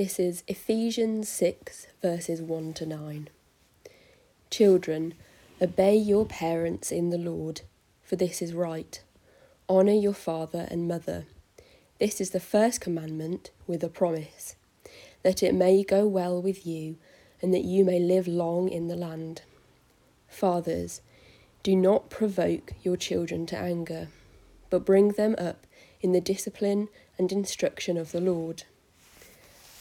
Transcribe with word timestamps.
This 0.00 0.18
is 0.18 0.44
Ephesians 0.48 1.28
6, 1.28 1.88
verses 2.00 2.40
1 2.40 2.72
to 2.72 2.86
9. 2.86 3.28
Children, 4.48 5.12
obey 5.60 5.94
your 5.94 6.24
parents 6.24 6.90
in 6.90 7.10
the 7.10 7.18
Lord, 7.18 7.60
for 8.02 8.16
this 8.16 8.40
is 8.40 8.54
right. 8.54 8.98
Honour 9.68 9.92
your 9.92 10.14
father 10.14 10.66
and 10.70 10.88
mother. 10.88 11.26
This 11.98 12.18
is 12.18 12.30
the 12.30 12.40
first 12.40 12.80
commandment 12.80 13.50
with 13.66 13.84
a 13.84 13.90
promise, 13.90 14.56
that 15.22 15.42
it 15.42 15.54
may 15.54 15.84
go 15.84 16.06
well 16.06 16.40
with 16.40 16.66
you 16.66 16.96
and 17.42 17.52
that 17.52 17.64
you 17.64 17.84
may 17.84 17.98
live 17.98 18.26
long 18.26 18.70
in 18.70 18.88
the 18.88 18.96
land. 18.96 19.42
Fathers, 20.28 21.02
do 21.62 21.76
not 21.76 22.08
provoke 22.08 22.72
your 22.82 22.96
children 22.96 23.44
to 23.44 23.58
anger, 23.58 24.08
but 24.70 24.86
bring 24.86 25.08
them 25.10 25.34
up 25.36 25.66
in 26.00 26.12
the 26.12 26.22
discipline 26.22 26.88
and 27.18 27.30
instruction 27.30 27.98
of 27.98 28.12
the 28.12 28.20
Lord. 28.22 28.62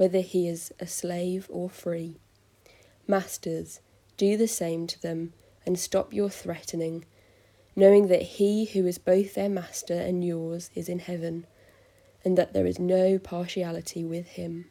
whether 0.00 0.20
he 0.20 0.48
is 0.48 0.72
a 0.80 0.86
slave 0.86 1.46
or 1.50 1.68
free. 1.68 2.16
Masters, 3.06 3.80
do 4.16 4.34
the 4.34 4.48
same 4.48 4.86
to 4.86 5.02
them, 5.02 5.34
and 5.66 5.78
stop 5.78 6.14
your 6.14 6.30
threatening, 6.30 7.04
knowing 7.76 8.08
that 8.08 8.22
he 8.22 8.64
who 8.64 8.86
is 8.86 8.96
both 8.96 9.34
their 9.34 9.50
master 9.50 9.92
and 9.92 10.24
yours 10.24 10.70
is 10.74 10.88
in 10.88 11.00
heaven, 11.00 11.46
and 12.24 12.38
that 12.38 12.54
there 12.54 12.64
is 12.64 12.78
no 12.78 13.18
partiality 13.18 14.02
with 14.02 14.26
him. 14.26 14.70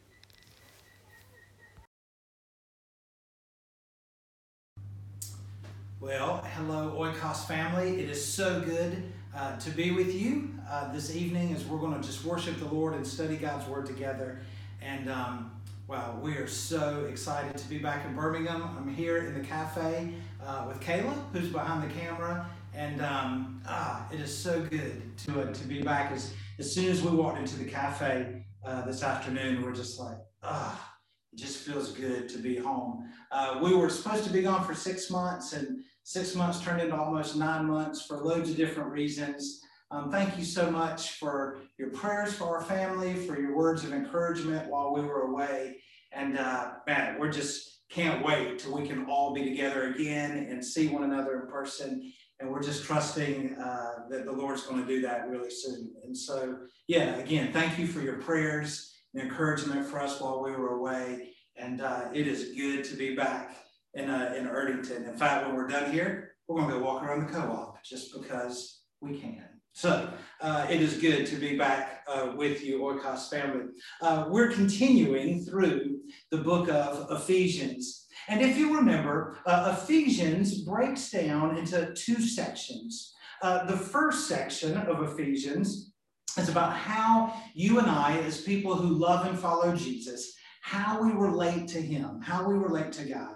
Well, 5.99 6.43
hello, 6.55 6.97
Oikos 6.97 7.45
family. 7.45 8.01
It 8.01 8.09
is 8.09 8.25
so 8.25 8.61
good 8.61 9.03
uh, 9.35 9.57
to 9.57 9.69
be 9.69 9.91
with 9.91 10.11
you 10.11 10.55
uh, 10.67 10.91
this 10.91 11.15
evening 11.15 11.53
as 11.53 11.65
we're 11.65 11.77
going 11.77 12.01
to 12.01 12.01
just 12.01 12.25
worship 12.25 12.57
the 12.57 12.65
Lord 12.65 12.95
and 12.95 13.05
study 13.05 13.35
God's 13.35 13.67
Word 13.67 13.85
together. 13.85 14.39
And 14.81 15.09
um, 15.09 15.51
wow, 15.87 16.17
we 16.21 16.33
are 16.35 16.47
so 16.47 17.05
excited 17.09 17.57
to 17.57 17.67
be 17.67 17.77
back 17.77 18.05
in 18.05 18.15
Birmingham. 18.15 18.63
I'm 18.77 18.93
here 18.93 19.17
in 19.17 19.33
the 19.33 19.45
cafe 19.45 20.13
uh, 20.45 20.65
with 20.67 20.79
Kayla, 20.79 21.13
who's 21.33 21.49
behind 21.49 21.89
the 21.89 21.93
camera. 21.93 22.49
And 22.73 23.01
um, 23.01 23.61
ah, 23.67 24.07
it 24.11 24.19
is 24.19 24.35
so 24.35 24.61
good 24.61 25.17
to, 25.25 25.41
uh, 25.41 25.53
to 25.53 25.67
be 25.67 25.81
back. 25.81 26.11
As, 26.11 26.33
as 26.59 26.73
soon 26.73 26.85
as 26.85 27.01
we 27.01 27.11
walked 27.11 27.39
into 27.39 27.57
the 27.57 27.65
cafe 27.65 28.45
uh, 28.65 28.85
this 28.85 29.03
afternoon, 29.03 29.61
we're 29.63 29.73
just 29.73 29.99
like, 29.99 30.17
ah, 30.43 30.95
it 31.33 31.37
just 31.37 31.57
feels 31.57 31.91
good 31.91 32.29
to 32.29 32.37
be 32.37 32.55
home. 32.55 33.09
Uh, 33.31 33.59
we 33.61 33.75
were 33.75 33.89
supposed 33.89 34.23
to 34.23 34.31
be 34.31 34.41
gone 34.41 34.65
for 34.65 34.73
six 34.73 35.09
months, 35.09 35.53
and 35.53 35.83
six 36.03 36.35
months 36.35 36.61
turned 36.61 36.81
into 36.81 36.95
almost 36.95 37.35
nine 37.35 37.65
months 37.65 38.05
for 38.05 38.17
loads 38.17 38.49
of 38.49 38.55
different 38.55 38.91
reasons. 38.91 39.61
Um, 39.91 40.11
thank 40.11 40.37
you 40.37 40.43
so 40.43 40.69
much 40.69 41.13
for 41.13 41.61
your 41.79 41.89
prayers 41.89 42.33
for 42.33 42.55
our 42.55 42.61
family, 42.63 43.15
for 43.15 43.39
your 43.39 43.55
words 43.55 43.83
of 43.83 43.91
encouragement 43.91 44.69
while 44.69 44.93
we 44.93 45.01
were 45.01 45.21
away. 45.21 45.77
And 46.11 46.37
uh, 46.37 46.73
man, 46.85 47.19
we're 47.19 47.31
just 47.31 47.79
can't 47.89 48.23
wait 48.23 48.59
till 48.59 48.75
we 48.75 48.87
can 48.87 49.05
all 49.05 49.33
be 49.33 49.43
together 49.43 49.91
again 49.91 50.47
and 50.49 50.63
see 50.63 50.89
one 50.89 51.03
another 51.03 51.41
in 51.41 51.47
person. 51.47 52.13
And 52.39 52.51
we're 52.51 52.61
just 52.61 52.83
trusting 52.83 53.55
uh, 53.55 54.05
that 54.11 54.25
the 54.25 54.31
Lord's 54.31 54.61
going 54.61 54.79
to 54.79 54.87
do 54.87 55.01
that 55.01 55.27
really 55.27 55.49
soon. 55.49 55.91
And 56.03 56.15
so, 56.15 56.59
yeah, 56.87 57.15
again, 57.15 57.51
thank 57.51 57.79
you 57.79 57.87
for 57.87 58.01
your 58.01 58.17
prayers 58.17 58.93
and 59.13 59.23
encouragement 59.23 59.87
for 59.87 59.99
us 59.99 60.21
while 60.21 60.43
we 60.43 60.51
were 60.51 60.77
away. 60.77 61.31
And 61.57 61.81
uh, 61.81 62.09
it 62.13 62.27
is 62.27 62.53
good 62.55 62.83
to 62.85 62.95
be 62.95 63.15
back 63.15 63.57
in, 63.95 64.07
uh, 64.07 64.35
in 64.37 64.45
Erdington. 64.45 65.09
In 65.09 65.17
fact, 65.17 65.47
when 65.47 65.55
we're 65.55 65.67
done 65.67 65.91
here, 65.91 66.33
we're 66.47 66.57
going 66.57 66.69
to 66.69 66.77
go 66.77 66.85
walk 66.85 67.03
around 67.03 67.25
the 67.25 67.33
co-op 67.33 67.83
just 67.83 68.13
because 68.13 68.83
we 69.01 69.17
can. 69.17 69.48
So 69.73 70.09
uh, 70.41 70.67
it 70.69 70.81
is 70.81 70.97
good 70.97 71.25
to 71.27 71.35
be 71.35 71.57
back 71.57 72.03
uh, 72.07 72.33
with 72.35 72.63
you, 72.63 72.79
Oikos 72.79 73.29
family. 73.29 73.65
Uh, 74.01 74.25
we're 74.27 74.51
continuing 74.51 75.45
through 75.45 75.99
the 76.31 76.37
book 76.37 76.69
of 76.69 77.07
Ephesians. 77.11 78.07
And 78.27 78.41
if 78.41 78.57
you 78.57 78.75
remember, 78.75 79.37
uh, 79.45 79.77
Ephesians 79.81 80.61
breaks 80.61 81.11
down 81.11 81.57
into 81.57 81.93
two 81.93 82.21
sections. 82.21 83.13
Uh, 83.41 83.65
the 83.65 83.77
first 83.77 84.27
section 84.27 84.77
of 84.77 85.11
Ephesians 85.11 85.93
is 86.37 86.49
about 86.49 86.75
how 86.75 87.33
you 87.53 87.79
and 87.79 87.89
I, 87.89 88.17
as 88.19 88.41
people 88.41 88.75
who 88.75 88.89
love 88.89 89.25
and 89.25 89.37
follow 89.37 89.75
Jesus, 89.75 90.35
how 90.61 91.01
we 91.01 91.11
relate 91.11 91.67
to 91.69 91.81
him, 91.81 92.21
how 92.21 92.47
we 92.47 92.55
relate 92.55 92.91
to 92.93 93.05
God. 93.05 93.35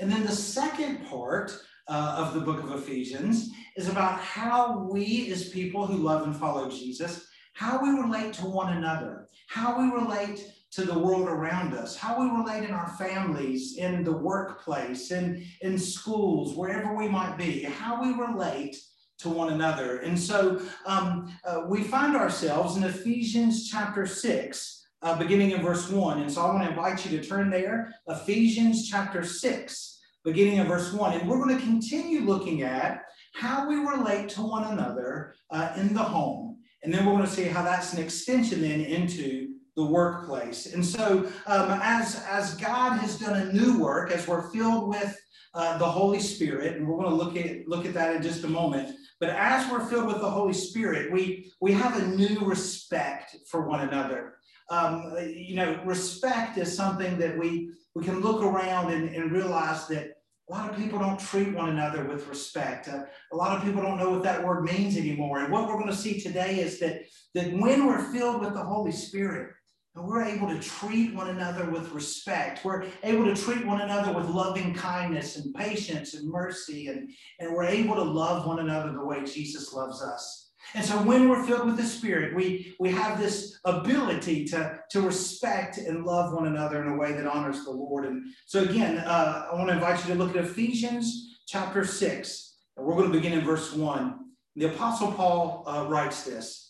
And 0.00 0.10
then 0.10 0.24
the 0.24 0.32
second 0.32 1.06
part 1.06 1.56
uh, 1.88 2.16
of 2.18 2.34
the 2.34 2.40
book 2.40 2.62
of 2.62 2.72
Ephesians 2.72 3.50
is 3.76 3.88
about 3.88 4.20
how 4.20 4.88
we, 4.90 5.30
as 5.32 5.48
people 5.48 5.86
who 5.86 5.96
love 5.96 6.22
and 6.22 6.36
follow 6.36 6.70
Jesus, 6.70 7.26
how 7.54 7.80
we 7.82 7.90
relate 7.90 8.32
to 8.34 8.46
one 8.46 8.76
another, 8.76 9.28
how 9.48 9.78
we 9.78 9.90
relate 9.92 10.50
to 10.72 10.84
the 10.84 10.98
world 10.98 11.28
around 11.28 11.72
us, 11.72 11.96
how 11.96 12.20
we 12.20 12.28
relate 12.28 12.68
in 12.68 12.74
our 12.74 12.88
families, 12.98 13.76
in 13.76 14.02
the 14.02 14.12
workplace, 14.12 15.12
in, 15.12 15.44
in 15.60 15.78
schools, 15.78 16.56
wherever 16.56 16.94
we 16.96 17.08
might 17.08 17.38
be, 17.38 17.62
how 17.62 18.02
we 18.02 18.12
relate 18.12 18.76
to 19.18 19.28
one 19.28 19.52
another. 19.52 19.98
And 19.98 20.18
so 20.18 20.60
um, 20.86 21.32
uh, 21.44 21.62
we 21.68 21.84
find 21.84 22.16
ourselves 22.16 22.76
in 22.76 22.82
Ephesians 22.82 23.68
chapter 23.70 24.04
6, 24.04 24.86
uh, 25.02 25.16
beginning 25.16 25.52
in 25.52 25.62
verse 25.62 25.88
1. 25.88 26.22
And 26.22 26.32
so 26.32 26.42
I 26.42 26.52
want 26.52 26.64
to 26.64 26.70
invite 26.70 27.06
you 27.06 27.18
to 27.20 27.24
turn 27.24 27.50
there, 27.50 27.94
Ephesians 28.08 28.88
chapter 28.88 29.22
6, 29.22 29.93
beginning 30.24 30.58
of 30.58 30.66
verse 30.66 30.92
1. 30.92 31.20
And 31.20 31.28
we're 31.28 31.42
going 31.42 31.56
to 31.56 31.62
continue 31.62 32.20
looking 32.20 32.62
at 32.62 33.04
how 33.34 33.68
we 33.68 33.76
relate 33.76 34.28
to 34.30 34.42
one 34.42 34.72
another 34.72 35.34
uh, 35.50 35.72
in 35.76 35.92
the 35.92 36.02
home. 36.02 36.58
And 36.82 36.92
then 36.92 37.06
we're 37.06 37.12
going 37.12 37.26
to 37.26 37.30
see 37.30 37.44
how 37.44 37.62
that's 37.62 37.92
an 37.92 38.02
extension 38.02 38.62
then 38.62 38.80
into 38.80 39.54
the 39.76 39.84
workplace. 39.84 40.72
And 40.72 40.84
so, 40.84 41.30
um, 41.46 41.80
as, 41.82 42.24
as 42.28 42.54
God 42.54 42.98
has 42.98 43.18
done 43.18 43.40
a 43.40 43.52
new 43.52 43.80
work, 43.80 44.10
as 44.10 44.26
we're 44.26 44.50
filled 44.50 44.88
with 44.88 45.18
uh, 45.54 45.78
the 45.78 45.86
Holy 45.86 46.20
Spirit, 46.20 46.76
and 46.76 46.86
we're 46.86 46.96
going 46.96 47.10
to 47.10 47.14
look 47.14 47.36
at, 47.36 47.66
look 47.68 47.84
at 47.84 47.94
that 47.94 48.14
in 48.14 48.22
just 48.22 48.44
a 48.44 48.48
moment. 48.48 48.96
But 49.20 49.30
as 49.30 49.70
we're 49.70 49.84
filled 49.86 50.06
with 50.06 50.20
the 50.20 50.30
Holy 50.30 50.52
Spirit, 50.52 51.12
we, 51.12 51.50
we 51.60 51.72
have 51.72 51.96
a 51.96 52.06
new 52.08 52.40
respect 52.40 53.36
for 53.48 53.68
one 53.68 53.80
another. 53.80 54.34
Um, 54.70 55.14
you 55.20 55.56
know, 55.56 55.80
respect 55.84 56.58
is 56.58 56.74
something 56.74 57.18
that 57.18 57.38
we, 57.38 57.70
we 57.94 58.04
can 58.04 58.20
look 58.20 58.42
around 58.42 58.92
and, 58.92 59.14
and 59.14 59.30
realize 59.30 59.86
that 59.88 60.14
a 60.48 60.52
lot 60.52 60.68
of 60.68 60.76
people 60.76 60.98
don't 60.98 61.18
treat 61.18 61.54
one 61.54 61.70
another 61.70 62.04
with 62.04 62.26
respect. 62.28 62.88
Uh, 62.88 63.04
a 63.32 63.36
lot 63.36 63.56
of 63.56 63.64
people 63.64 63.82
don't 63.82 63.98
know 63.98 64.10
what 64.10 64.22
that 64.24 64.44
word 64.44 64.64
means 64.64 64.96
anymore. 64.96 65.38
And 65.38 65.52
what 65.52 65.68
we're 65.68 65.78
going 65.78 65.86
to 65.86 65.96
see 65.96 66.20
today 66.20 66.60
is 66.60 66.78
that, 66.80 67.02
that 67.34 67.52
when 67.52 67.86
we're 67.86 68.12
filled 68.12 68.40
with 68.40 68.52
the 68.52 68.62
Holy 68.62 68.92
Spirit, 68.92 69.54
and 69.94 70.04
we're 70.04 70.24
able 70.24 70.48
to 70.48 70.58
treat 70.58 71.14
one 71.14 71.28
another 71.28 71.70
with 71.70 71.92
respect. 71.92 72.64
We're 72.64 72.86
able 73.04 73.24
to 73.26 73.40
treat 73.40 73.64
one 73.64 73.80
another 73.80 74.12
with 74.12 74.28
loving 74.28 74.74
kindness 74.74 75.36
and 75.36 75.54
patience 75.54 76.14
and 76.14 76.28
mercy. 76.28 76.88
And, 76.88 77.10
and 77.38 77.54
we're 77.54 77.64
able 77.64 77.94
to 77.94 78.02
love 78.02 78.46
one 78.46 78.58
another 78.58 78.92
the 78.92 79.04
way 79.04 79.24
Jesus 79.24 79.72
loves 79.72 80.02
us. 80.02 80.50
And 80.74 80.84
so 80.84 81.00
when 81.02 81.28
we're 81.28 81.44
filled 81.44 81.66
with 81.66 81.76
the 81.76 81.84
Spirit, 81.84 82.34
we, 82.34 82.74
we 82.80 82.90
have 82.90 83.20
this 83.20 83.60
ability 83.64 84.46
to, 84.46 84.80
to 84.90 85.00
respect 85.00 85.78
and 85.78 86.04
love 86.04 86.32
one 86.32 86.48
another 86.48 86.82
in 86.82 86.88
a 86.88 86.96
way 86.96 87.12
that 87.12 87.26
honors 87.26 87.64
the 87.64 87.70
Lord. 87.70 88.06
And 88.06 88.24
so 88.46 88.62
again, 88.62 88.98
uh, 88.98 89.48
I 89.52 89.54
want 89.54 89.68
to 89.68 89.74
invite 89.74 90.00
you 90.00 90.14
to 90.14 90.18
look 90.18 90.34
at 90.34 90.44
Ephesians 90.44 91.38
chapter 91.46 91.84
6. 91.84 92.56
And 92.76 92.84
we're 92.84 92.96
going 92.96 93.12
to 93.12 93.16
begin 93.16 93.38
in 93.38 93.44
verse 93.44 93.72
1. 93.72 94.18
The 94.56 94.74
Apostle 94.74 95.12
Paul 95.12 95.64
uh, 95.68 95.86
writes 95.88 96.24
this. 96.24 96.63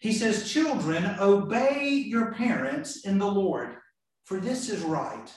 He 0.00 0.12
says, 0.12 0.50
Children, 0.50 1.16
obey 1.20 1.88
your 1.90 2.32
parents 2.32 3.04
in 3.04 3.18
the 3.18 3.30
Lord, 3.30 3.76
for 4.24 4.40
this 4.40 4.68
is 4.68 4.82
right. 4.82 5.32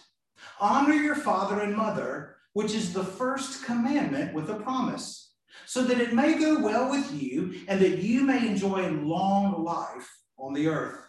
Honor 0.59 0.93
your 0.93 1.15
father 1.15 1.61
and 1.61 1.75
mother, 1.75 2.37
which 2.53 2.73
is 2.73 2.93
the 2.93 3.03
first 3.03 3.65
commandment 3.65 4.33
with 4.33 4.49
a 4.49 4.55
promise 4.55 5.33
so 5.65 5.83
that 5.83 5.99
it 5.99 6.13
may 6.13 6.37
go 6.37 6.59
well 6.59 6.89
with 6.89 7.21
you 7.21 7.61
and 7.67 7.79
that 7.81 7.99
you 7.99 8.23
may 8.23 8.47
enjoy 8.47 8.87
long 8.89 9.63
life 9.63 10.09
on 10.37 10.53
the 10.53 10.67
earth. 10.67 10.99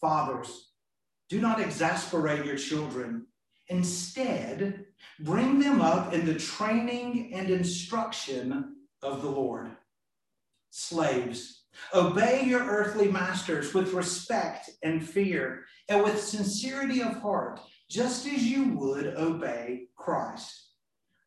Fathers, 0.00 0.72
do 1.28 1.40
not 1.40 1.60
exasperate 1.60 2.44
your 2.44 2.56
children. 2.56 3.26
Instead, 3.68 4.84
bring 5.20 5.58
them 5.58 5.80
up 5.80 6.12
in 6.12 6.26
the 6.26 6.38
training 6.38 7.32
and 7.34 7.50
instruction 7.50 8.76
of 9.02 9.22
the 9.22 9.30
Lord. 9.30 9.70
Slaves, 10.70 11.63
obey 11.94 12.44
your 12.44 12.64
earthly 12.64 13.08
masters 13.10 13.74
with 13.74 13.92
respect 13.92 14.70
and 14.82 15.06
fear 15.06 15.64
and 15.88 16.02
with 16.02 16.20
sincerity 16.20 17.00
of 17.02 17.20
heart 17.20 17.60
just 17.90 18.26
as 18.26 18.44
you 18.44 18.70
would 18.74 19.06
obey 19.06 19.88
Christ. 19.96 20.70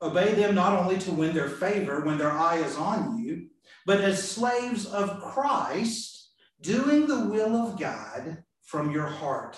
Obey 0.01 0.33
them 0.33 0.55
not 0.55 0.77
only 0.77 0.97
to 0.99 1.11
win 1.11 1.33
their 1.33 1.49
favor 1.49 2.01
when 2.01 2.17
their 2.17 2.31
eye 2.31 2.57
is 2.57 2.75
on 2.75 3.17
you, 3.17 3.47
but 3.85 4.01
as 4.01 4.31
slaves 4.31 4.85
of 4.85 5.21
Christ, 5.21 6.31
doing 6.61 7.07
the 7.07 7.25
will 7.25 7.55
of 7.55 7.79
God 7.79 8.43
from 8.63 8.91
your 8.91 9.07
heart. 9.07 9.57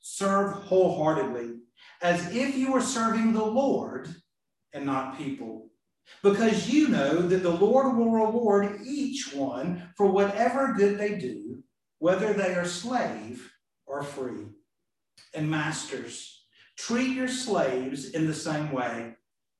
Serve 0.00 0.52
wholeheartedly, 0.52 1.58
as 2.02 2.34
if 2.34 2.56
you 2.56 2.72
were 2.72 2.80
serving 2.80 3.32
the 3.32 3.44
Lord 3.44 4.14
and 4.72 4.84
not 4.84 5.16
people, 5.16 5.65
because 6.22 6.68
you 6.68 6.88
know 6.88 7.22
that 7.22 7.42
the 7.42 7.50
Lord 7.50 7.96
will 7.96 8.10
reward 8.10 8.80
each 8.84 9.32
one 9.34 9.90
for 9.96 10.06
whatever 10.06 10.74
good 10.76 10.98
they 10.98 11.16
do, 11.16 11.62
whether 11.98 12.32
they 12.32 12.54
are 12.54 12.64
slave 12.64 13.52
or 13.86 14.02
free. 14.02 14.46
And 15.34 15.50
masters, 15.50 16.44
treat 16.76 17.14
your 17.14 17.28
slaves 17.28 18.10
in 18.10 18.26
the 18.26 18.34
same 18.34 18.72
way. 18.72 19.14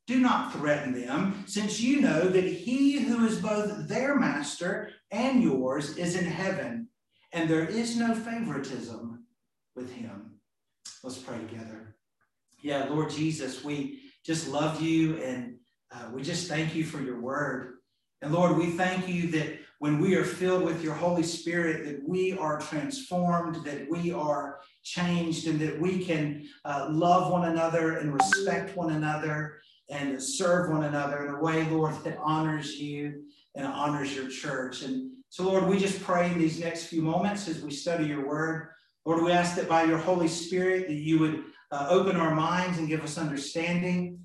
Do 0.07 0.21
not 0.21 0.53
threaten 0.53 0.93
them, 0.93 1.45
since 1.47 1.81
you 1.81 2.01
know 2.01 2.29
that 2.29 2.45
he 2.45 3.01
who 3.01 3.27
is 3.27 3.41
both 3.41 3.89
their 3.89 4.15
master 4.15 4.91
and 5.11 5.43
yours 5.43 5.97
is 5.97 6.15
in 6.15 6.27
heaven, 6.27 6.89
and 7.33 7.51
there 7.51 7.67
is 7.67 7.97
no 7.97 8.15
favoritism 8.15 9.25
with 9.75 9.93
him. 9.93 10.39
Let's 11.03 11.19
pray 11.19 11.39
together. 11.39 11.97
Yeah, 12.63 12.85
Lord 12.85 13.11
Jesus, 13.11 13.65
we 13.65 14.01
just 14.25 14.49
love 14.49 14.81
you 14.81 15.17
and 15.17 15.56
uh, 15.93 16.11
we 16.13 16.23
just 16.23 16.49
thank 16.49 16.75
you 16.75 16.85
for 16.85 17.01
your 17.01 17.21
word. 17.21 17.75
And 18.23 18.33
Lord, 18.33 18.57
we 18.57 18.71
thank 18.71 19.09
you 19.09 19.31
that 19.33 19.59
when 19.79 20.01
we 20.01 20.15
are 20.17 20.25
filled 20.25 20.65
with 20.65 20.83
your 20.83 20.95
Holy 20.95 21.23
Spirit, 21.23 21.85
that 21.85 22.09
we 22.09 22.37
are 22.39 22.59
transformed, 22.59 23.65
that 23.65 23.91
we 23.91 24.13
are 24.13 24.61
changed, 24.83 25.47
and 25.47 25.61
that 25.61 25.79
we 25.79 26.05
can 26.05 26.47
uh, 26.65 26.89
love 26.91 27.31
one 27.31 27.49
another 27.49 27.99
and 27.99 28.15
respect 28.15 28.77
one 28.77 28.93
another 28.93 29.59
and 29.91 30.21
serve 30.21 30.71
one 30.71 30.85
another 30.85 31.27
in 31.27 31.35
a 31.35 31.41
way, 31.41 31.69
Lord, 31.69 31.95
that 32.05 32.19
honors 32.23 32.77
you 32.77 33.25
and 33.55 33.67
honors 33.67 34.15
your 34.15 34.29
church. 34.29 34.83
And 34.83 35.13
so, 35.29 35.45
Lord, 35.45 35.67
we 35.67 35.79
just 35.79 36.03
pray 36.03 36.31
in 36.33 36.39
these 36.39 36.59
next 36.59 36.87
few 36.87 37.03
moments 37.03 37.47
as 37.49 37.63
we 37.63 37.71
study 37.71 38.07
your 38.07 38.27
word. 38.27 38.69
Lord, 39.05 39.23
we 39.23 39.31
ask 39.31 39.55
that 39.57 39.69
by 39.69 39.85
your 39.85 39.99
Holy 39.99 40.29
Spirit 40.29 40.89
that 40.89 40.95
you 40.95 41.19
would 41.19 41.45
uh, 41.71 41.87
open 41.91 42.17
our 42.17 42.35
minds 42.35 42.79
and 42.79 42.89
give 42.89 43.05
us 43.05 43.19
understanding. 43.19 44.19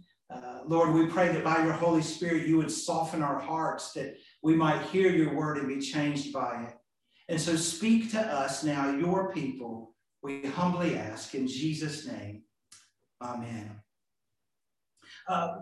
Lord, 0.68 0.94
we 0.94 1.08
pray 1.08 1.30
that 1.30 1.44
by 1.44 1.64
your 1.64 1.74
Holy 1.74 2.02
Spirit 2.02 2.48
you 2.48 2.58
would 2.58 2.72
soften 2.72 3.22
our 3.22 3.40
hearts, 3.40 3.94
that 3.94 4.16
we 4.42 4.56
might 4.56 4.82
hear 4.84 5.10
your 5.10 5.36
word 5.36 5.58
and 5.58 5.68
be 5.68 5.80
changed 5.80 6.34
by 6.34 6.64
it. 6.64 6.74
And 7.30 7.40
so 7.40 7.56
speak 7.56 8.12
to 8.12 8.20
us 8.20 8.64
now, 8.64 8.92
your 8.92 9.32
people, 9.32 9.96
we 10.22 10.46
humbly 10.46 10.98
ask 10.98 11.34
in 11.34 11.48
Jesus' 11.48 12.08
name. 12.08 12.44
Amen. 13.22 13.72
Uh, 15.28 15.60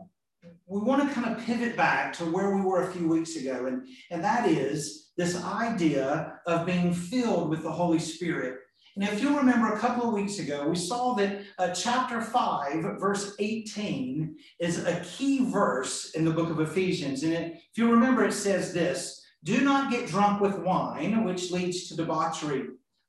we 0.68 0.80
want 0.80 1.08
to 1.08 1.14
kind 1.14 1.36
of 1.36 1.44
pivot 1.46 1.76
back 1.76 2.14
to 2.14 2.26
where 2.26 2.56
we 2.56 2.62
were 2.62 2.84
a 2.84 2.92
few 2.94 3.08
weeks 3.08 3.36
ago, 3.36 3.66
and, 3.66 3.88
and 4.10 4.24
that 4.24 4.48
is 4.48 5.12
this 5.18 5.44
idea 5.44 6.40
of 6.48 6.66
being 6.66 6.94
filled 6.94 7.50
with 7.50 7.64
the 7.64 7.72
Holy 7.72 8.00
Spirit. 8.00 8.60
And 9.00 9.08
if 9.08 9.22
you'll 9.22 9.38
remember 9.38 9.72
a 9.72 9.80
couple 9.80 10.06
of 10.06 10.14
weeks 10.14 10.40
ago, 10.40 10.68
we 10.68 10.76
saw 10.76 11.14
that 11.14 11.40
uh, 11.58 11.74
chapter 11.74 12.20
5, 12.20 13.00
verse 13.00 13.34
18, 13.40 14.36
is 14.60 14.86
a 14.86 15.00
key 15.06 15.50
verse 15.50 16.12
in 16.12 16.26
the 16.26 16.32
book 16.32 16.50
of 16.50 16.60
Ephesians. 16.60 17.24
And 17.24 17.32
it, 17.32 17.54
if 17.54 17.78
you 17.78 17.90
remember, 17.90 18.26
it 18.26 18.34
says 18.34 18.74
this 18.74 19.26
Do 19.46 19.62
not 19.62 19.90
get 19.90 20.08
drunk 20.10 20.42
with 20.42 20.60
wine, 20.60 21.24
which 21.24 21.50
leads 21.50 21.88
to 21.88 21.96
debauchery, 21.96 22.66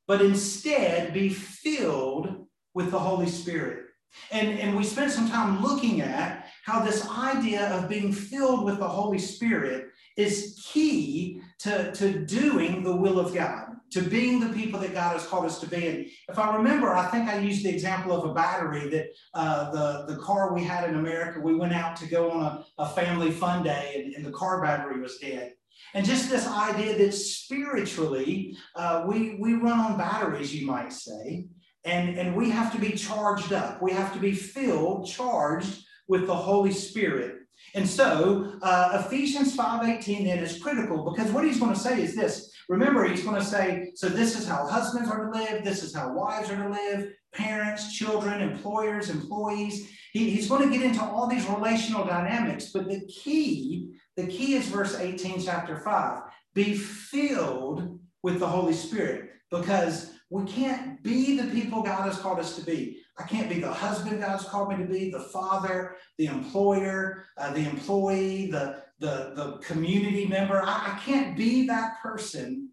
but 0.07 0.23
instead 0.23 1.13
be 1.13 1.29
filled 1.29 2.47
with 2.73 2.93
the 2.93 2.99
Holy 3.01 3.29
Spirit. 3.29 3.87
And, 4.31 4.61
and 4.61 4.77
we 4.77 4.85
spent 4.85 5.11
some 5.11 5.29
time 5.29 5.61
looking 5.61 6.03
at 6.03 6.47
how 6.65 6.85
this 6.85 7.09
idea 7.09 7.69
of 7.71 7.89
being 7.89 8.13
filled 8.13 8.65
with 8.65 8.79
the 8.79 8.89
Holy 8.89 9.19
Spirit 9.19 9.89
is 10.17 10.65
key 10.73 11.43
to, 11.59 11.91
to 11.93 12.25
doing 12.27 12.85
the 12.85 12.95
will 12.95 13.19
of 13.19 13.35
God, 13.35 13.70
to 13.91 14.03
being 14.03 14.41
the 14.41 14.55
people 14.55 14.79
that 14.81 14.95
God 14.95 15.15
has 15.15 15.27
called 15.27 15.47
us 15.47 15.59
to 15.61 15.67
be. 15.67 15.87
And 15.87 16.07
if 16.29 16.39
I 16.39 16.57
remember, 16.57 16.95
I 16.95 17.07
think 17.07 17.29
I 17.29 17.39
used 17.39 17.65
the 17.65 17.71
example 17.71 18.13
of 18.13 18.31
a 18.31 18.35
battery 18.35 18.89
that 18.89 19.07
uh, 19.35 19.71
the, 19.71 20.15
the 20.15 20.21
car 20.21 20.55
we 20.55 20.63
had 20.63 20.89
in 20.89 20.97
America, 20.97 21.41
we 21.41 21.55
went 21.55 21.73
out 21.73 21.97
to 21.97 22.07
go 22.07 22.31
on 22.31 22.43
a, 22.47 22.65
a 22.79 22.89
family 22.91 23.31
fun 23.31 23.63
day 23.63 24.03
and, 24.05 24.15
and 24.15 24.25
the 24.25 24.31
car 24.31 24.63
battery 24.63 25.01
was 25.01 25.19
dead. 25.19 25.55
And 25.95 26.07
just 26.07 26.31
this 26.31 26.47
idea 26.47 26.97
that 26.99 27.13
spiritually, 27.13 28.57
uh, 28.77 29.05
we, 29.09 29.37
we 29.41 29.55
run 29.55 29.81
on 29.81 29.99
batteries, 29.99 30.55
you 30.55 30.67
might 30.67 30.93
say, 30.93 31.47
and, 31.85 32.17
and 32.19 32.37
we 32.37 32.51
have 32.51 32.73
to 32.73 32.79
be 32.79 32.93
charged 32.93 33.53
up. 33.53 33.83
We 33.83 33.93
have 33.93 34.13
to 34.13 34.21
be 34.21 34.33
filled, 34.33 35.09
charged 35.09 35.85
with 36.07 36.27
the 36.27 36.35
Holy 36.35 36.73
Spirit. 36.73 37.37
And 37.75 37.89
so 37.89 38.53
uh, 38.63 39.03
Ephesians 39.05 39.57
5.18 39.57 40.25
then 40.25 40.39
is 40.39 40.63
critical 40.63 41.11
because 41.11 41.33
what 41.33 41.45
he's 41.45 41.59
going 41.59 41.75
to 41.75 41.79
say 41.79 42.03
is 42.03 42.15
this. 42.15 42.50
Remember, 42.71 43.03
he's 43.03 43.25
going 43.25 43.35
to 43.35 43.45
say, 43.45 43.91
so 43.97 44.09
this 44.09 44.39
is 44.39 44.47
how 44.47 44.65
husbands 44.65 45.11
are 45.11 45.25
to 45.25 45.37
live, 45.37 45.65
this 45.65 45.83
is 45.83 45.93
how 45.93 46.13
wives 46.13 46.51
are 46.51 46.63
to 46.63 46.69
live, 46.69 47.13
parents, 47.35 47.93
children, 47.99 48.41
employers, 48.41 49.11
employees. 49.11 49.91
He, 50.13 50.31
he's 50.31 50.49
going 50.49 50.71
to 50.71 50.79
get 50.79 50.87
into 50.87 51.03
all 51.03 51.27
these 51.27 51.49
relational 51.49 52.05
dynamics, 52.05 52.71
but 52.73 52.87
the 52.89 53.01
key, 53.09 53.91
the 54.17 54.29
key 54.29 54.55
is 54.55 54.69
verse 54.69 54.97
18, 54.97 55.43
chapter 55.43 55.79
5. 55.79 56.23
Be 56.55 56.75
filled 56.75 57.99
with 58.23 58.39
the 58.39 58.47
Holy 58.47 58.73
Spirit 58.75 59.31
because 59.51 60.13
we 60.31 60.45
can't 60.45 61.03
be 61.03 61.37
the 61.37 61.51
people 61.51 61.83
God 61.83 62.07
has 62.07 62.21
called 62.21 62.39
us 62.39 62.55
to 62.55 62.65
be. 62.65 63.01
I 63.19 63.25
can't 63.25 63.49
be 63.49 63.59
the 63.59 63.73
husband 63.73 64.21
God's 64.21 64.45
called 64.45 64.69
me 64.69 64.77
to 64.77 64.89
be, 64.89 65.11
the 65.11 65.29
father, 65.33 65.97
the 66.19 66.27
employer, 66.27 67.25
uh, 67.37 67.53
the 67.53 67.69
employee, 67.69 68.49
the, 68.49 68.85
the, 69.01 69.33
the 69.35 69.53
community 69.65 70.27
member. 70.27 70.63
I, 70.63 70.95
I, 70.95 71.01
can't 71.05 71.37
be 71.37 71.67
that 71.67 72.01
person 72.03 72.69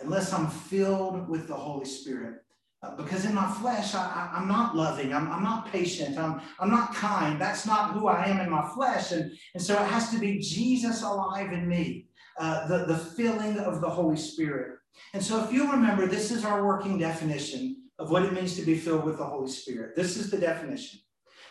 unless 0.00 0.32
I'm 0.32 0.48
filled 0.48 1.28
with 1.28 1.46
the 1.46 1.54
Holy 1.54 1.84
Spirit. 1.84 2.42
Uh, 2.82 2.96
because 2.96 3.24
in 3.24 3.34
my 3.34 3.50
flesh, 3.60 3.94
I, 3.94 4.30
am 4.34 4.48
not 4.48 4.74
loving, 4.76 5.14
I'm, 5.14 5.30
I'm 5.30 5.42
not 5.42 5.70
patient, 5.70 6.18
I'm, 6.18 6.40
I'm 6.58 6.70
not 6.70 6.94
kind. 6.94 7.40
That's 7.40 7.66
not 7.66 7.92
who 7.92 8.08
I 8.08 8.26
am 8.26 8.40
in 8.40 8.50
my 8.50 8.66
flesh. 8.74 9.12
And, 9.12 9.32
and 9.54 9.62
so 9.62 9.74
it 9.74 9.86
has 9.88 10.10
to 10.10 10.18
be 10.18 10.38
Jesus 10.38 11.02
alive 11.02 11.52
in 11.52 11.68
me, 11.68 12.06
uh, 12.38 12.66
the, 12.66 12.86
the 12.86 12.96
filling 12.98 13.58
of 13.58 13.80
the 13.80 13.88
Holy 13.88 14.16
Spirit. 14.16 14.78
And 15.12 15.22
so, 15.22 15.44
if 15.44 15.52
you 15.52 15.70
remember, 15.70 16.06
this 16.06 16.30
is 16.30 16.44
our 16.44 16.64
working 16.64 16.98
definition 16.98 17.82
of 17.98 18.10
what 18.10 18.24
it 18.24 18.32
means 18.32 18.56
to 18.56 18.62
be 18.62 18.76
filled 18.78 19.04
with 19.04 19.18
the 19.18 19.24
Holy 19.24 19.50
Spirit. 19.50 19.94
This 19.94 20.16
is 20.16 20.30
the 20.30 20.38
definition. 20.38 21.00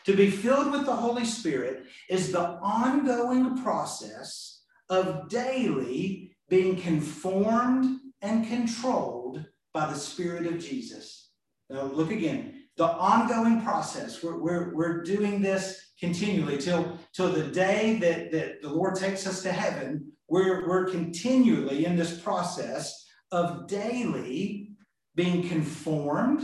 To 0.05 0.15
be 0.15 0.29
filled 0.29 0.71
with 0.71 0.85
the 0.85 0.95
Holy 0.95 1.25
Spirit 1.25 1.85
is 2.09 2.31
the 2.31 2.47
ongoing 2.61 3.57
process 3.63 4.61
of 4.89 5.29
daily 5.29 6.35
being 6.47 6.75
conformed 6.75 7.99
and 8.21 8.47
controlled 8.47 9.43
by 9.73 9.87
the 9.87 9.97
Spirit 9.97 10.45
of 10.45 10.59
Jesus. 10.59 11.31
Now, 11.69 11.83
look 11.83 12.11
again. 12.11 12.53
The 12.77 12.85
ongoing 12.85 13.61
process, 13.61 14.21
we're, 14.21 14.37
we're, 14.37 14.75
we're 14.75 15.03
doing 15.03 15.41
this 15.41 15.93
continually 15.99 16.57
till, 16.57 16.99
till 17.13 17.31
the 17.31 17.47
day 17.47 17.97
that, 17.99 18.31
that 18.31 18.61
the 18.61 18.69
Lord 18.69 18.95
takes 18.95 19.25
us 19.25 19.41
to 19.43 19.51
heaven. 19.51 20.11
We're, 20.27 20.67
we're 20.67 20.89
continually 20.89 21.85
in 21.85 21.95
this 21.95 22.19
process 22.19 23.05
of 23.31 23.67
daily 23.67 24.71
being 25.15 25.47
conformed 25.47 26.43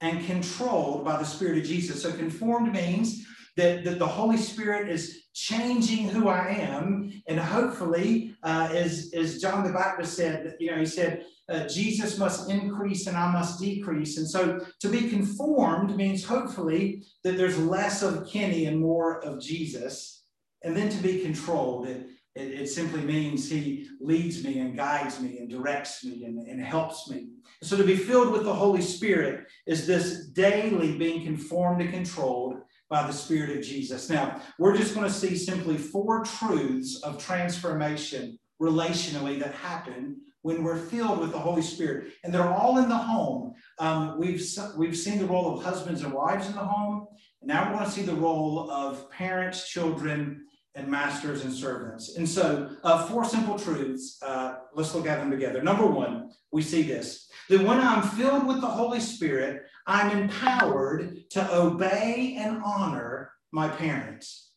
and 0.00 0.26
controlled 0.26 1.04
by 1.04 1.16
the 1.16 1.24
Spirit 1.24 1.58
of 1.58 1.64
Jesus. 1.64 2.02
So, 2.02 2.12
conformed 2.12 2.72
means 2.72 3.26
that, 3.56 3.84
that 3.84 3.98
the 3.98 4.06
Holy 4.06 4.36
Spirit 4.36 4.88
is 4.88 5.24
changing 5.34 6.08
who 6.08 6.28
I 6.28 6.48
am. 6.48 7.22
And 7.28 7.38
hopefully, 7.38 8.34
uh, 8.42 8.68
as, 8.72 9.12
as 9.14 9.40
John 9.40 9.64
the 9.64 9.72
Baptist 9.72 10.14
said, 10.14 10.54
you 10.60 10.70
know, 10.70 10.78
he 10.78 10.86
said, 10.86 11.24
uh, 11.48 11.66
Jesus 11.68 12.18
must 12.18 12.50
increase 12.50 13.06
and 13.06 13.16
I 13.16 13.30
must 13.30 13.60
decrease. 13.60 14.18
And 14.18 14.28
so 14.28 14.60
to 14.80 14.88
be 14.88 15.08
conformed 15.08 15.96
means 15.96 16.24
hopefully 16.24 17.04
that 17.22 17.36
there's 17.36 17.58
less 17.58 18.02
of 18.02 18.28
Kenny 18.28 18.66
and 18.66 18.80
more 18.80 19.24
of 19.24 19.40
Jesus. 19.40 20.24
And 20.64 20.76
then 20.76 20.88
to 20.88 21.02
be 21.02 21.20
controlled. 21.20 21.86
It, 21.86 22.08
it, 22.36 22.60
it, 22.60 22.68
simply 22.68 23.00
means 23.00 23.48
he 23.48 23.88
leads 24.00 24.44
me 24.44 24.58
and 24.58 24.76
guides 24.76 25.20
me 25.20 25.38
and 25.38 25.48
directs 25.48 26.04
me 26.04 26.24
and, 26.24 26.46
and 26.46 26.62
helps 26.62 27.08
me. 27.08 27.28
So 27.62 27.76
to 27.76 27.84
be 27.84 27.96
filled 27.96 28.32
with 28.32 28.44
the 28.44 28.54
Holy 28.54 28.82
Spirit 28.82 29.46
is 29.66 29.86
this 29.86 30.26
daily 30.28 30.98
being 30.98 31.24
conformed 31.24 31.80
and 31.80 31.90
controlled 31.90 32.56
by 32.88 33.06
the 33.06 33.12
Spirit 33.12 33.56
of 33.56 33.64
Jesus. 33.64 34.10
Now, 34.10 34.40
we're 34.58 34.76
just 34.76 34.94
going 34.94 35.06
to 35.06 35.12
see 35.12 35.36
simply 35.36 35.76
four 35.76 36.24
truths 36.24 37.02
of 37.02 37.18
transformation 37.18 38.38
relationally 38.60 39.38
that 39.40 39.54
happen 39.54 40.16
when 40.42 40.62
we're 40.62 40.78
filled 40.78 41.18
with 41.18 41.32
the 41.32 41.38
Holy 41.38 41.62
Spirit. 41.62 42.12
And 42.22 42.32
they're 42.32 42.48
all 42.48 42.78
in 42.78 42.88
the 42.88 42.96
home. 42.96 43.54
Um, 43.78 44.18
we've, 44.18 44.46
we've 44.76 44.96
seen 44.96 45.18
the 45.18 45.26
role 45.26 45.56
of 45.56 45.64
husbands 45.64 46.02
and 46.02 46.12
wives 46.12 46.46
in 46.46 46.52
the 46.52 46.60
home. 46.60 47.08
And 47.42 47.48
now 47.48 47.66
we're 47.66 47.78
going 47.78 47.86
to 47.86 47.90
see 47.90 48.02
the 48.02 48.14
role 48.14 48.70
of 48.70 49.10
parents, 49.10 49.68
children, 49.68 50.45
and 50.76 50.88
masters 50.88 51.44
and 51.44 51.52
servants. 51.52 52.16
And 52.16 52.28
so, 52.28 52.70
uh, 52.84 53.06
four 53.06 53.24
simple 53.24 53.58
truths. 53.58 54.18
Uh, 54.22 54.56
let's 54.74 54.94
look 54.94 55.06
at 55.06 55.18
them 55.18 55.30
together. 55.30 55.62
Number 55.62 55.86
one, 55.86 56.30
we 56.52 56.62
see 56.62 56.82
this 56.82 57.28
that 57.48 57.62
when 57.62 57.80
I'm 57.80 58.02
filled 58.02 58.46
with 58.46 58.60
the 58.60 58.66
Holy 58.66 59.00
Spirit, 59.00 59.62
I'm 59.86 60.16
empowered 60.16 61.16
to 61.30 61.54
obey 61.54 62.36
and 62.38 62.60
honor 62.64 63.32
my 63.52 63.68
parents. 63.68 64.50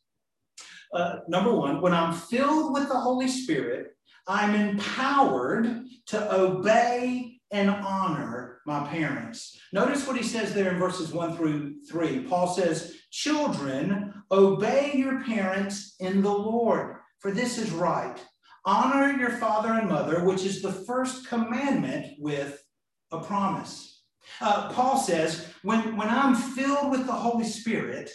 Uh, 0.93 1.17
number 1.27 1.53
one, 1.53 1.81
when 1.81 1.93
I'm 1.93 2.13
filled 2.13 2.73
with 2.73 2.89
the 2.89 2.99
Holy 2.99 3.27
Spirit, 3.27 3.95
I'm 4.27 4.55
empowered 4.55 5.85
to 6.07 6.35
obey 6.35 7.39
and 7.51 7.69
honor 7.69 8.61
my 8.65 8.88
parents. 8.88 9.59
Notice 9.71 10.07
what 10.07 10.17
he 10.17 10.23
says 10.23 10.53
there 10.53 10.71
in 10.71 10.79
verses 10.79 11.11
one 11.11 11.35
through 11.35 11.81
three. 11.89 12.23
Paul 12.23 12.47
says, 12.47 12.95
Children, 13.11 14.13
obey 14.31 14.93
your 14.93 15.24
parents 15.24 15.95
in 16.00 16.21
the 16.21 16.33
Lord, 16.33 16.98
for 17.19 17.31
this 17.31 17.57
is 17.57 17.71
right. 17.71 18.17
Honor 18.65 19.17
your 19.17 19.31
father 19.31 19.74
and 19.74 19.89
mother, 19.89 20.24
which 20.24 20.43
is 20.43 20.62
the 20.62 20.71
first 20.71 21.27
commandment 21.27 22.15
with 22.19 22.63
a 23.12 23.19
promise. 23.19 24.03
Uh, 24.41 24.71
Paul 24.71 24.98
says, 24.98 25.48
when, 25.63 25.98
when 25.98 26.09
I'm 26.09 26.36
filled 26.36 26.91
with 26.91 27.05
the 27.05 27.13
Holy 27.13 27.45
Spirit, 27.45 28.12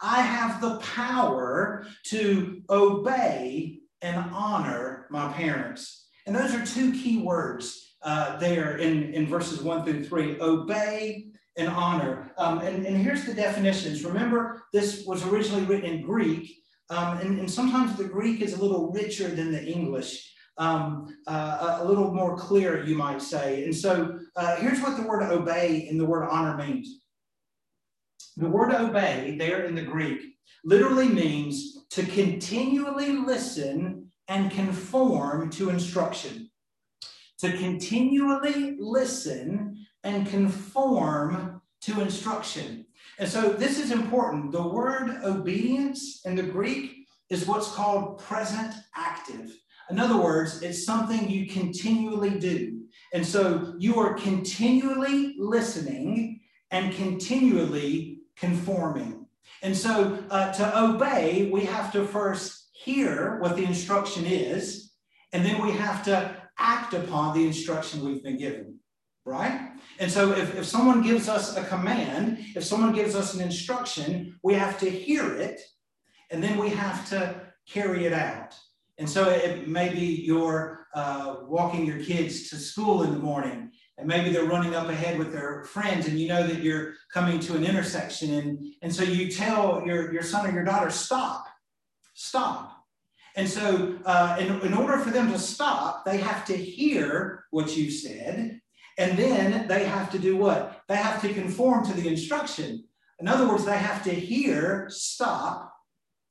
I 0.00 0.20
have 0.20 0.60
the 0.60 0.78
power 0.78 1.86
to 2.06 2.62
obey 2.70 3.80
and 4.00 4.30
honor 4.32 5.06
my 5.10 5.32
parents. 5.32 6.06
And 6.26 6.34
those 6.34 6.54
are 6.54 6.64
two 6.64 6.92
key 6.92 7.22
words 7.22 7.96
uh, 8.02 8.36
there 8.38 8.76
in, 8.76 9.12
in 9.12 9.26
verses 9.26 9.60
one 9.60 9.84
through 9.84 10.04
three 10.04 10.40
obey 10.40 11.27
and 11.58 11.68
honor. 11.68 12.32
Um, 12.38 12.60
and, 12.60 12.86
and 12.86 12.96
here's 12.96 13.24
the 13.24 13.34
definitions. 13.34 14.04
Remember, 14.04 14.62
this 14.72 15.04
was 15.04 15.26
originally 15.26 15.64
written 15.64 15.90
in 15.90 16.02
Greek, 16.02 16.62
um, 16.88 17.18
and, 17.18 17.38
and 17.40 17.50
sometimes 17.50 17.96
the 17.96 18.04
Greek 18.04 18.40
is 18.40 18.54
a 18.54 18.62
little 18.62 18.90
richer 18.92 19.28
than 19.28 19.52
the 19.52 19.62
English. 19.62 20.32
Um, 20.56 21.16
uh, 21.28 21.78
a 21.80 21.84
little 21.84 22.12
more 22.12 22.36
clear, 22.36 22.84
you 22.84 22.96
might 22.96 23.22
say. 23.22 23.62
And 23.62 23.74
so 23.74 24.18
uh, 24.34 24.56
here's 24.56 24.80
what 24.80 24.96
the 24.96 25.06
word 25.06 25.22
obey 25.22 25.86
and 25.88 26.00
the 26.00 26.04
word 26.04 26.26
honor 26.28 26.56
means. 26.56 27.02
The 28.36 28.48
word 28.48 28.72
obey, 28.72 29.36
there 29.38 29.66
in 29.66 29.76
the 29.76 29.82
Greek, 29.82 30.20
literally 30.64 31.08
means 31.08 31.86
to 31.90 32.04
continually 32.04 33.12
listen 33.12 34.10
and 34.26 34.50
conform 34.50 35.50
to 35.50 35.70
instruction. 35.70 36.50
To 37.38 37.56
continually 37.56 38.76
listen 38.80 39.86
and 40.04 40.26
conform 40.26 41.60
to 41.82 42.00
instruction. 42.00 42.86
And 43.18 43.28
so 43.28 43.50
this 43.50 43.78
is 43.78 43.90
important. 43.90 44.52
The 44.52 44.66
word 44.66 45.20
obedience 45.24 46.20
in 46.24 46.36
the 46.36 46.42
Greek 46.42 47.06
is 47.30 47.46
what's 47.46 47.72
called 47.72 48.18
present 48.18 48.74
active. 48.94 49.52
In 49.90 49.98
other 49.98 50.16
words, 50.16 50.62
it's 50.62 50.84
something 50.84 51.28
you 51.28 51.46
continually 51.46 52.38
do. 52.38 52.82
And 53.12 53.24
so 53.24 53.74
you 53.78 53.98
are 53.98 54.14
continually 54.14 55.34
listening 55.38 56.40
and 56.70 56.94
continually 56.94 58.20
conforming. 58.36 59.26
And 59.62 59.76
so 59.76 60.22
uh, 60.30 60.52
to 60.52 60.78
obey, 60.78 61.50
we 61.52 61.64
have 61.64 61.90
to 61.92 62.04
first 62.04 62.68
hear 62.72 63.38
what 63.40 63.56
the 63.56 63.64
instruction 63.64 64.24
is, 64.26 64.92
and 65.32 65.44
then 65.44 65.64
we 65.64 65.72
have 65.72 66.04
to 66.04 66.36
act 66.58 66.94
upon 66.94 67.36
the 67.36 67.46
instruction 67.46 68.04
we've 68.04 68.22
been 68.22 68.38
given, 68.38 68.77
right? 69.28 69.70
And 69.98 70.10
so 70.10 70.32
if, 70.32 70.56
if 70.56 70.64
someone 70.64 71.02
gives 71.02 71.28
us 71.28 71.56
a 71.56 71.64
command, 71.64 72.38
if 72.56 72.64
someone 72.64 72.92
gives 72.92 73.14
us 73.14 73.34
an 73.34 73.42
instruction, 73.42 74.38
we 74.42 74.54
have 74.54 74.78
to 74.80 74.90
hear 74.90 75.34
it, 75.34 75.60
and 76.30 76.42
then 76.42 76.56
we 76.58 76.70
have 76.70 77.08
to 77.10 77.52
carry 77.68 78.06
it 78.06 78.12
out. 78.12 78.54
And 78.96 79.08
so 79.08 79.28
it 79.28 79.68
may 79.68 79.90
be 79.90 80.22
you're 80.24 80.86
uh, 80.94 81.36
walking 81.42 81.84
your 81.84 82.02
kids 82.02 82.48
to 82.50 82.56
school 82.56 83.02
in 83.02 83.12
the 83.12 83.18
morning, 83.18 83.70
and 83.98 84.08
maybe 84.08 84.30
they're 84.30 84.44
running 84.44 84.74
up 84.74 84.88
ahead 84.88 85.18
with 85.18 85.32
their 85.32 85.64
friends, 85.64 86.06
and 86.06 86.18
you 86.18 86.28
know 86.28 86.46
that 86.46 86.62
you're 86.62 86.94
coming 87.12 87.38
to 87.40 87.56
an 87.56 87.64
intersection, 87.64 88.34
and, 88.34 88.58
and 88.82 88.94
so 88.94 89.02
you 89.02 89.30
tell 89.30 89.82
your, 89.84 90.12
your 90.12 90.22
son 90.22 90.46
or 90.46 90.52
your 90.52 90.64
daughter, 90.64 90.90
stop, 90.90 91.46
stop. 92.14 92.74
And 93.36 93.48
so, 93.48 93.98
uh, 94.04 94.36
in, 94.40 94.60
in 94.62 94.74
order 94.74 94.98
for 94.98 95.10
them 95.10 95.30
to 95.30 95.38
stop, 95.38 96.04
they 96.04 96.16
have 96.16 96.44
to 96.46 96.56
hear 96.56 97.44
what 97.50 97.76
you 97.76 97.90
said, 97.90 98.60
and 98.98 99.16
then 99.16 99.68
they 99.68 99.84
have 99.84 100.10
to 100.10 100.18
do 100.18 100.36
what? 100.36 100.82
They 100.88 100.96
have 100.96 101.22
to 101.22 101.32
conform 101.32 101.86
to 101.86 101.94
the 101.94 102.08
instruction. 102.08 102.84
In 103.20 103.28
other 103.28 103.48
words, 103.48 103.64
they 103.64 103.78
have 103.78 104.02
to 104.04 104.10
hear, 104.10 104.86
stop, 104.90 105.72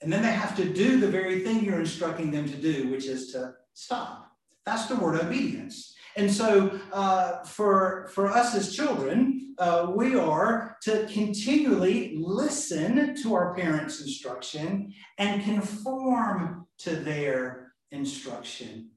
and 0.01 0.11
then 0.11 0.21
they 0.21 0.31
have 0.31 0.55
to 0.57 0.65
do 0.65 0.99
the 0.99 1.07
very 1.07 1.39
thing 1.39 1.63
you're 1.63 1.79
instructing 1.79 2.29
them 2.29 2.47
to 2.47 2.55
do, 2.55 2.89
which 2.89 3.05
is 3.05 3.31
to 3.31 3.53
stop. 3.73 4.31
That's 4.65 4.85
the 4.85 4.97
word 4.97 5.19
obedience. 5.19 5.95
And 6.17 6.31
so, 6.31 6.79
uh, 6.91 7.43
for, 7.43 8.09
for 8.13 8.27
us 8.27 8.53
as 8.53 8.75
children, 8.75 9.55
uh, 9.59 9.91
we 9.95 10.15
are 10.15 10.77
to 10.83 11.07
continually 11.11 12.17
listen 12.19 13.15
to 13.23 13.33
our 13.33 13.55
parents' 13.55 14.01
instruction 14.01 14.93
and 15.17 15.43
conform 15.43 16.67
to 16.79 16.95
their 16.95 17.73
instruction. 17.91 18.91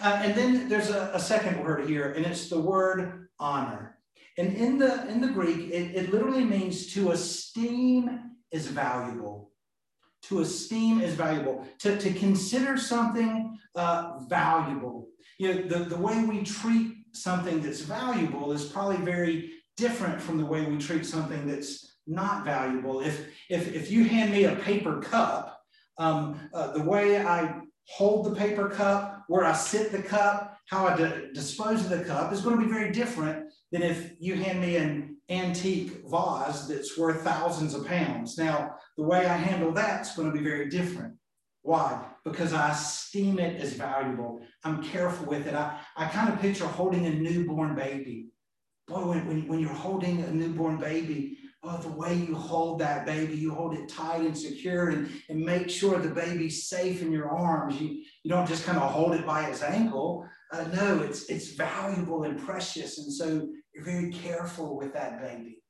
Uh, 0.00 0.20
and 0.22 0.34
then 0.34 0.68
there's 0.68 0.90
a, 0.90 1.10
a, 1.14 1.20
second 1.20 1.62
word 1.62 1.88
here, 1.88 2.12
and 2.12 2.26
it's 2.26 2.48
the 2.48 2.60
word 2.60 3.28
honor. 3.38 3.98
And 4.38 4.54
in 4.54 4.78
the 4.78 5.08
in 5.08 5.20
the 5.20 5.28
Greek, 5.28 5.70
it, 5.70 5.94
it 5.94 6.12
literally 6.12 6.44
means 6.44 6.92
to 6.94 7.12
esteem 7.12 8.32
is 8.52 8.66
valuable 8.66 9.52
to 10.28 10.40
esteem 10.40 11.00
as 11.00 11.14
valuable, 11.14 11.66
to, 11.78 11.98
to 11.98 12.12
consider 12.12 12.76
something 12.76 13.58
uh, 13.74 14.18
valuable. 14.28 15.08
You 15.38 15.54
know, 15.54 15.62
the, 15.62 15.84
the 15.84 15.96
way 15.96 16.24
we 16.24 16.42
treat 16.42 16.94
something 17.12 17.62
that's 17.62 17.80
valuable 17.80 18.52
is 18.52 18.64
probably 18.64 18.96
very 18.96 19.52
different 19.76 20.20
from 20.20 20.38
the 20.38 20.44
way 20.44 20.64
we 20.64 20.78
treat 20.78 21.06
something 21.06 21.46
that's 21.46 21.98
not 22.06 22.44
valuable. 22.44 23.00
If, 23.00 23.28
if, 23.48 23.72
if 23.74 23.90
you 23.90 24.04
hand 24.04 24.32
me 24.32 24.44
a 24.44 24.56
paper 24.56 25.00
cup, 25.00 25.60
um, 25.98 26.40
uh, 26.52 26.72
the 26.72 26.82
way 26.82 27.24
I 27.24 27.60
hold 27.88 28.26
the 28.26 28.34
paper 28.34 28.68
cup, 28.68 29.15
where 29.28 29.44
I 29.44 29.52
sit 29.52 29.92
the 29.92 30.02
cup, 30.02 30.58
how 30.68 30.86
I 30.86 30.96
dispose 31.32 31.84
of 31.84 31.90
the 31.90 32.04
cup 32.04 32.32
is 32.32 32.40
going 32.40 32.58
to 32.58 32.64
be 32.64 32.72
very 32.72 32.92
different 32.92 33.52
than 33.72 33.82
if 33.82 34.12
you 34.18 34.34
hand 34.34 34.60
me 34.60 34.76
an 34.76 35.16
antique 35.28 36.02
vase 36.06 36.66
that's 36.66 36.96
worth 36.96 37.22
thousands 37.22 37.74
of 37.74 37.86
pounds. 37.86 38.38
Now, 38.38 38.76
the 38.96 39.04
way 39.04 39.26
I 39.26 39.36
handle 39.36 39.72
that's 39.72 40.16
going 40.16 40.30
to 40.30 40.36
be 40.36 40.44
very 40.44 40.68
different. 40.68 41.14
Why? 41.62 42.04
Because 42.24 42.52
I 42.52 42.70
esteem 42.70 43.40
it 43.40 43.60
as 43.60 43.72
valuable. 43.72 44.40
I'm 44.62 44.84
careful 44.84 45.26
with 45.26 45.48
it. 45.48 45.54
I, 45.54 45.80
I 45.96 46.06
kind 46.06 46.32
of 46.32 46.40
picture 46.40 46.66
holding 46.66 47.06
a 47.06 47.10
newborn 47.10 47.74
baby. 47.74 48.28
Boy, 48.86 49.08
when, 49.08 49.26
when, 49.26 49.48
when 49.48 49.58
you're 49.58 49.70
holding 49.70 50.22
a 50.22 50.30
newborn 50.30 50.76
baby, 50.76 51.38
oh, 51.62 51.78
the 51.78 51.88
way 51.88 52.14
you 52.14 52.34
hold 52.34 52.78
that 52.78 53.06
baby, 53.06 53.36
you 53.36 53.52
hold 53.52 53.74
it 53.74 53.88
tight 53.88 54.22
and 54.22 54.36
secure 54.36 54.90
and, 54.90 55.10
and 55.28 55.40
make 55.40 55.68
sure 55.68 55.98
the 55.98 56.08
baby's 56.08 56.68
safe 56.68 57.02
in 57.02 57.10
your 57.10 57.30
arms. 57.30 57.80
You, 57.80 58.02
you 58.22 58.30
don't 58.30 58.48
just 58.48 58.64
kind 58.64 58.78
of 58.78 58.90
hold 58.90 59.14
it 59.14 59.26
by 59.26 59.48
its 59.48 59.62
ankle. 59.62 60.28
Uh, 60.52 60.64
no, 60.74 61.00
it's, 61.02 61.24
it's 61.28 61.52
valuable 61.52 62.22
and 62.24 62.40
precious. 62.40 62.98
And 62.98 63.12
so 63.12 63.48
you're 63.74 63.84
very 63.84 64.12
careful 64.12 64.76
with 64.76 64.92
that 64.94 65.20
baby. 65.20 65.62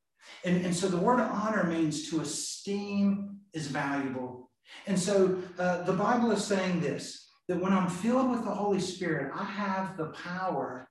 And, 0.44 0.64
and 0.64 0.74
so 0.74 0.88
the 0.88 0.96
word 0.96 1.20
honor 1.20 1.64
means 1.64 2.10
to 2.10 2.20
esteem 2.20 3.38
is 3.54 3.68
valuable. 3.68 4.50
And 4.86 4.98
so 4.98 5.38
uh, 5.58 5.82
the 5.84 5.92
Bible 5.92 6.32
is 6.32 6.44
saying 6.44 6.80
this 6.80 7.22
that 7.48 7.62
when 7.62 7.72
I'm 7.72 7.88
filled 7.88 8.30
with 8.30 8.44
the 8.44 8.50
Holy 8.50 8.80
Spirit, 8.80 9.32
I 9.32 9.44
have 9.44 9.96
the 9.96 10.06
power, 10.06 10.88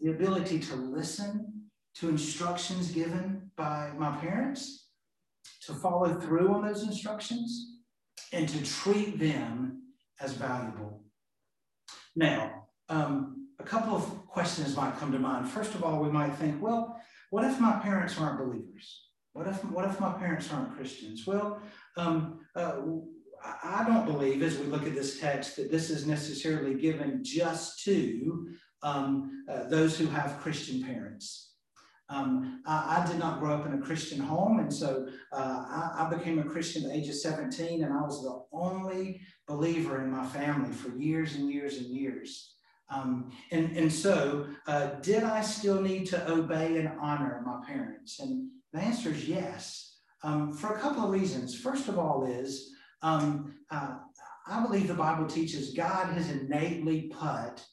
the 0.00 0.12
ability 0.12 0.60
to 0.60 0.76
listen 0.76 1.64
to 1.96 2.08
instructions 2.08 2.92
given 2.92 3.43
by 3.56 3.92
my 3.96 4.16
parents, 4.16 4.88
to 5.66 5.74
follow 5.74 6.14
through 6.14 6.52
on 6.52 6.66
those 6.66 6.82
instructions, 6.82 7.78
and 8.32 8.48
to 8.48 8.64
treat 8.64 9.18
them 9.18 9.82
as 10.20 10.32
valuable. 10.32 11.04
Now, 12.16 12.66
um, 12.88 13.48
a 13.58 13.64
couple 13.64 13.94
of 13.96 14.26
questions 14.26 14.76
might 14.76 14.98
come 14.98 15.12
to 15.12 15.18
mind. 15.18 15.48
First 15.48 15.74
of 15.74 15.84
all, 15.84 16.02
we 16.02 16.10
might 16.10 16.34
think, 16.34 16.60
well, 16.60 17.00
what 17.30 17.44
if 17.44 17.60
my 17.60 17.72
parents 17.72 18.18
aren't 18.18 18.38
believers? 18.38 19.08
What 19.32 19.46
if, 19.48 19.64
what 19.64 19.84
if 19.88 19.98
my 19.98 20.12
parents 20.12 20.52
aren't 20.52 20.76
Christians? 20.76 21.26
Well, 21.26 21.60
um, 21.96 22.40
uh, 22.54 22.76
I 23.62 23.84
don't 23.86 24.06
believe, 24.06 24.42
as 24.42 24.58
we 24.58 24.66
look 24.66 24.86
at 24.86 24.94
this 24.94 25.20
text, 25.20 25.56
that 25.56 25.70
this 25.70 25.90
is 25.90 26.06
necessarily 26.06 26.74
given 26.74 27.22
just 27.22 27.82
to 27.84 28.48
um, 28.82 29.44
uh, 29.50 29.64
those 29.68 29.98
who 29.98 30.06
have 30.06 30.40
Christian 30.40 30.82
parents. 30.82 31.53
Um, 32.10 32.62
I, 32.66 33.00
I, 33.00 33.06
did 33.06 33.18
not 33.18 33.40
grow 33.40 33.54
up 33.54 33.66
in 33.66 33.72
a 33.72 33.80
Christian 33.80 34.20
home, 34.20 34.58
and 34.58 34.72
so 34.72 35.08
uh, 35.32 35.36
I, 35.36 36.04
I, 36.04 36.14
became 36.14 36.38
a 36.38 36.44
Christian 36.44 36.84
at 36.84 36.90
the 36.90 36.96
age 36.98 37.08
of 37.08 37.14
17, 37.14 37.82
and 37.82 37.92
I 37.94 38.02
was 38.02 38.22
the 38.22 38.42
only 38.52 39.22
believer 39.48 40.02
in 40.02 40.10
my 40.10 40.26
family 40.26 40.70
for 40.70 40.94
years 40.98 41.34
and 41.34 41.50
years 41.50 41.78
and 41.78 41.86
years. 41.86 42.56
Um, 42.90 43.32
and, 43.50 43.74
and 43.74 43.90
so, 43.90 44.46
uh, 44.66 44.86
did 45.00 45.24
I 45.24 45.40
still 45.40 45.80
need 45.80 46.04
to 46.08 46.30
obey 46.30 46.76
and 46.76 46.90
honor 47.00 47.42
my 47.46 47.60
parents? 47.66 48.20
And 48.20 48.50
the 48.74 48.80
answer 48.80 49.08
is 49.08 49.26
yes, 49.26 50.00
um, 50.22 50.52
for 50.52 50.74
a 50.74 50.80
couple 50.80 51.04
of 51.04 51.10
reasons. 51.10 51.58
First 51.58 51.88
of 51.88 51.98
all, 51.98 52.26
is 52.26 52.70
um, 53.00 53.54
uh, 53.70 53.96
I 54.46 54.62
believe 54.62 54.88
the 54.88 54.94
Bible 54.94 55.26
teaches 55.26 55.72
God 55.74 56.12
has 56.12 56.30
innately 56.30 57.12
put 57.12 57.64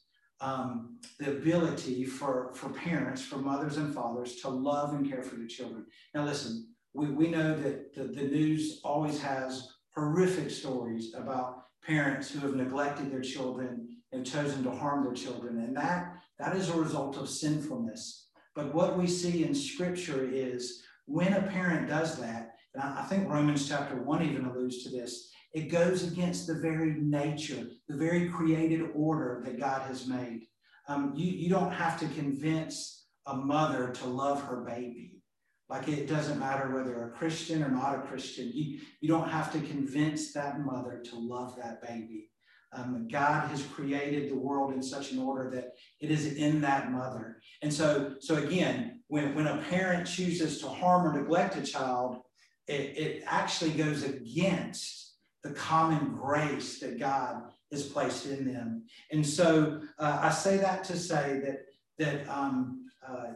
um, 0.42 0.98
the 1.18 1.30
ability 1.30 2.04
for, 2.04 2.50
for 2.54 2.68
parents, 2.68 3.22
for 3.22 3.38
mothers 3.38 3.76
and 3.76 3.94
fathers 3.94 4.36
to 4.36 4.48
love 4.48 4.92
and 4.92 5.08
care 5.08 5.22
for 5.22 5.36
their 5.36 5.46
children. 5.46 5.86
Now, 6.14 6.24
listen, 6.24 6.68
we, 6.92 7.06
we 7.06 7.28
know 7.28 7.56
that 7.58 7.94
the, 7.94 8.04
the 8.04 8.24
news 8.24 8.80
always 8.84 9.22
has 9.22 9.72
horrific 9.94 10.50
stories 10.50 11.14
about 11.14 11.64
parents 11.86 12.30
who 12.30 12.40
have 12.40 12.56
neglected 12.56 13.10
their 13.10 13.20
children 13.20 13.88
and 14.12 14.26
chosen 14.26 14.62
to 14.64 14.70
harm 14.70 15.04
their 15.04 15.14
children. 15.14 15.58
And 15.58 15.76
that, 15.76 16.14
that 16.38 16.56
is 16.56 16.68
a 16.68 16.76
result 16.76 17.16
of 17.16 17.28
sinfulness. 17.28 18.28
But 18.54 18.74
what 18.74 18.98
we 18.98 19.06
see 19.06 19.44
in 19.44 19.54
scripture 19.54 20.28
is 20.30 20.82
when 21.06 21.32
a 21.32 21.42
parent 21.42 21.88
does 21.88 22.18
that, 22.18 22.56
and 22.74 22.82
I 22.82 23.02
think 23.02 23.28
Romans 23.28 23.68
chapter 23.68 23.96
1 23.96 24.22
even 24.22 24.44
alludes 24.46 24.82
to 24.84 24.90
this, 24.90 25.31
it 25.52 25.70
goes 25.70 26.10
against 26.10 26.46
the 26.46 26.54
very 26.54 26.94
nature, 26.94 27.66
the 27.88 27.96
very 27.96 28.28
created 28.28 28.88
order 28.94 29.42
that 29.44 29.60
God 29.60 29.82
has 29.82 30.06
made. 30.06 30.46
Um, 30.88 31.12
you, 31.14 31.30
you 31.30 31.50
don't 31.50 31.72
have 31.72 32.00
to 32.00 32.08
convince 32.08 33.06
a 33.26 33.36
mother 33.36 33.90
to 33.90 34.06
love 34.06 34.42
her 34.44 34.62
baby. 34.62 35.22
Like 35.68 35.88
it 35.88 36.08
doesn't 36.08 36.38
matter 36.38 36.74
whether 36.74 37.04
a 37.04 37.10
Christian 37.10 37.62
or 37.62 37.70
not 37.70 37.94
a 37.94 38.02
Christian. 38.02 38.50
You, 38.52 38.80
you 39.00 39.08
don't 39.08 39.28
have 39.28 39.52
to 39.52 39.60
convince 39.60 40.32
that 40.32 40.60
mother 40.60 41.02
to 41.10 41.18
love 41.18 41.56
that 41.56 41.82
baby. 41.82 42.30
Um, 42.74 43.06
God 43.10 43.48
has 43.48 43.62
created 43.62 44.30
the 44.30 44.38
world 44.38 44.72
in 44.72 44.82
such 44.82 45.12
an 45.12 45.18
order 45.18 45.50
that 45.50 45.72
it 46.00 46.10
is 46.10 46.34
in 46.34 46.62
that 46.62 46.90
mother. 46.90 47.36
And 47.60 47.72
so, 47.72 48.14
so 48.20 48.36
again, 48.36 49.02
when, 49.08 49.34
when 49.34 49.46
a 49.46 49.62
parent 49.68 50.06
chooses 50.06 50.58
to 50.60 50.68
harm 50.68 51.06
or 51.06 51.20
neglect 51.20 51.56
a 51.56 51.62
child, 51.62 52.22
it, 52.66 52.96
it 52.96 53.24
actually 53.26 53.72
goes 53.72 54.04
against 54.04 55.11
the 55.42 55.50
common 55.50 56.14
grace 56.14 56.78
that 56.80 56.98
God 56.98 57.42
has 57.70 57.84
placed 57.84 58.26
in 58.26 58.52
them. 58.52 58.84
And 59.10 59.26
so 59.26 59.80
uh, 59.98 60.18
I 60.22 60.30
say 60.30 60.58
that 60.58 60.84
to 60.84 60.96
say 60.96 61.40
that 61.44 61.64
that 61.98 62.28
um, 62.28 62.86
uh, 63.06 63.32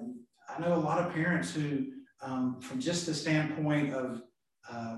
I 0.49 0.61
know 0.61 0.75
a 0.75 0.77
lot 0.77 1.05
of 1.05 1.13
parents 1.13 1.55
who, 1.55 1.87
um, 2.23 2.61
from 2.61 2.81
just 2.81 3.07
the 3.07 3.15
standpoint 3.15 3.93
of 3.93 4.23
uh, 4.71 4.97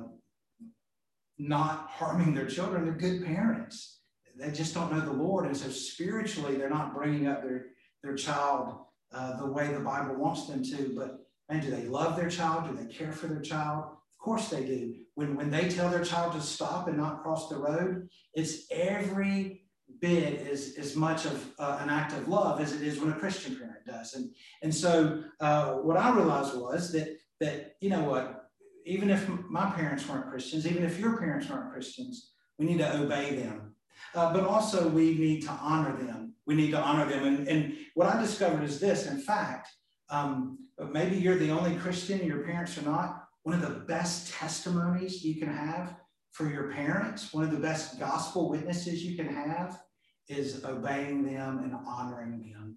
not 1.38 1.88
harming 1.88 2.34
their 2.34 2.46
children, 2.46 2.84
they're 2.84 2.94
good 2.94 3.24
parents. 3.24 4.00
They 4.36 4.52
just 4.52 4.74
don't 4.74 4.92
know 4.92 5.00
the 5.00 5.12
Lord, 5.12 5.46
and 5.46 5.56
so 5.56 5.68
spiritually, 5.68 6.56
they're 6.56 6.70
not 6.70 6.94
bringing 6.94 7.26
up 7.26 7.42
their 7.42 7.66
their 8.02 8.14
child 8.14 8.78
uh, 9.12 9.36
the 9.38 9.46
way 9.46 9.72
the 9.72 9.80
Bible 9.80 10.14
wants 10.14 10.46
them 10.46 10.62
to. 10.62 10.94
But 10.96 11.26
man, 11.48 11.62
do 11.62 11.70
they 11.70 11.84
love 11.84 12.16
their 12.16 12.28
child? 12.28 12.68
Do 12.68 12.76
they 12.76 12.92
care 12.92 13.12
for 13.12 13.26
their 13.26 13.40
child? 13.40 13.97
Course 14.28 14.50
they 14.50 14.62
do 14.66 14.94
when, 15.14 15.36
when 15.36 15.50
they 15.50 15.70
tell 15.70 15.88
their 15.88 16.04
child 16.04 16.34
to 16.34 16.40
stop 16.42 16.86
and 16.86 16.98
not 16.98 17.22
cross 17.22 17.48
the 17.48 17.56
road, 17.56 18.10
it's 18.34 18.66
every 18.70 19.62
bit 20.00 20.46
as, 20.46 20.74
as 20.76 20.94
much 20.94 21.24
of 21.24 21.50
uh, 21.58 21.78
an 21.80 21.88
act 21.88 22.12
of 22.12 22.28
love 22.28 22.60
as 22.60 22.74
it 22.74 22.82
is 22.82 23.00
when 23.00 23.10
a 23.10 23.18
Christian 23.18 23.56
parent 23.56 23.86
does. 23.86 24.12
And, 24.12 24.28
and 24.62 24.74
so 24.74 25.24
uh, 25.40 25.76
what 25.76 25.96
I 25.96 26.14
realized 26.14 26.54
was 26.58 26.92
that, 26.92 27.16
that, 27.40 27.76
you 27.80 27.88
know 27.88 28.04
what, 28.04 28.50
even 28.84 29.08
if 29.08 29.26
my 29.48 29.70
parents 29.70 30.06
weren't 30.06 30.28
Christians, 30.28 30.66
even 30.66 30.84
if 30.84 31.00
your 31.00 31.16
parents 31.16 31.48
weren't 31.48 31.72
Christians, 31.72 32.32
we 32.58 32.66
need 32.66 32.78
to 32.78 33.00
obey 33.00 33.34
them. 33.34 33.74
Uh, 34.14 34.30
but 34.30 34.44
also 34.44 34.88
we 34.88 35.14
need 35.14 35.40
to 35.44 35.50
honor 35.52 35.96
them. 35.96 36.34
We 36.44 36.54
need 36.54 36.72
to 36.72 36.82
honor 36.82 37.08
them. 37.08 37.24
And, 37.24 37.48
and 37.48 37.78
what 37.94 38.14
I 38.14 38.20
discovered 38.20 38.62
is 38.62 38.78
this, 38.78 39.06
in 39.06 39.20
fact, 39.20 39.70
um, 40.10 40.58
maybe 40.92 41.16
you're 41.16 41.38
the 41.38 41.50
only 41.50 41.76
Christian, 41.76 42.26
your 42.26 42.44
parents 42.44 42.76
are 42.76 42.82
not 42.82 43.27
one 43.42 43.54
of 43.54 43.62
the 43.62 43.80
best 43.80 44.32
testimonies 44.32 45.24
you 45.24 45.36
can 45.36 45.48
have 45.48 45.94
for 46.32 46.48
your 46.48 46.70
parents, 46.72 47.32
one 47.32 47.44
of 47.44 47.50
the 47.50 47.58
best 47.58 47.98
gospel 47.98 48.50
witnesses 48.50 49.02
you 49.04 49.16
can 49.16 49.32
have 49.32 49.80
is 50.28 50.64
obeying 50.64 51.24
them 51.24 51.58
and 51.58 51.74
honoring 51.86 52.42
them. 52.42 52.76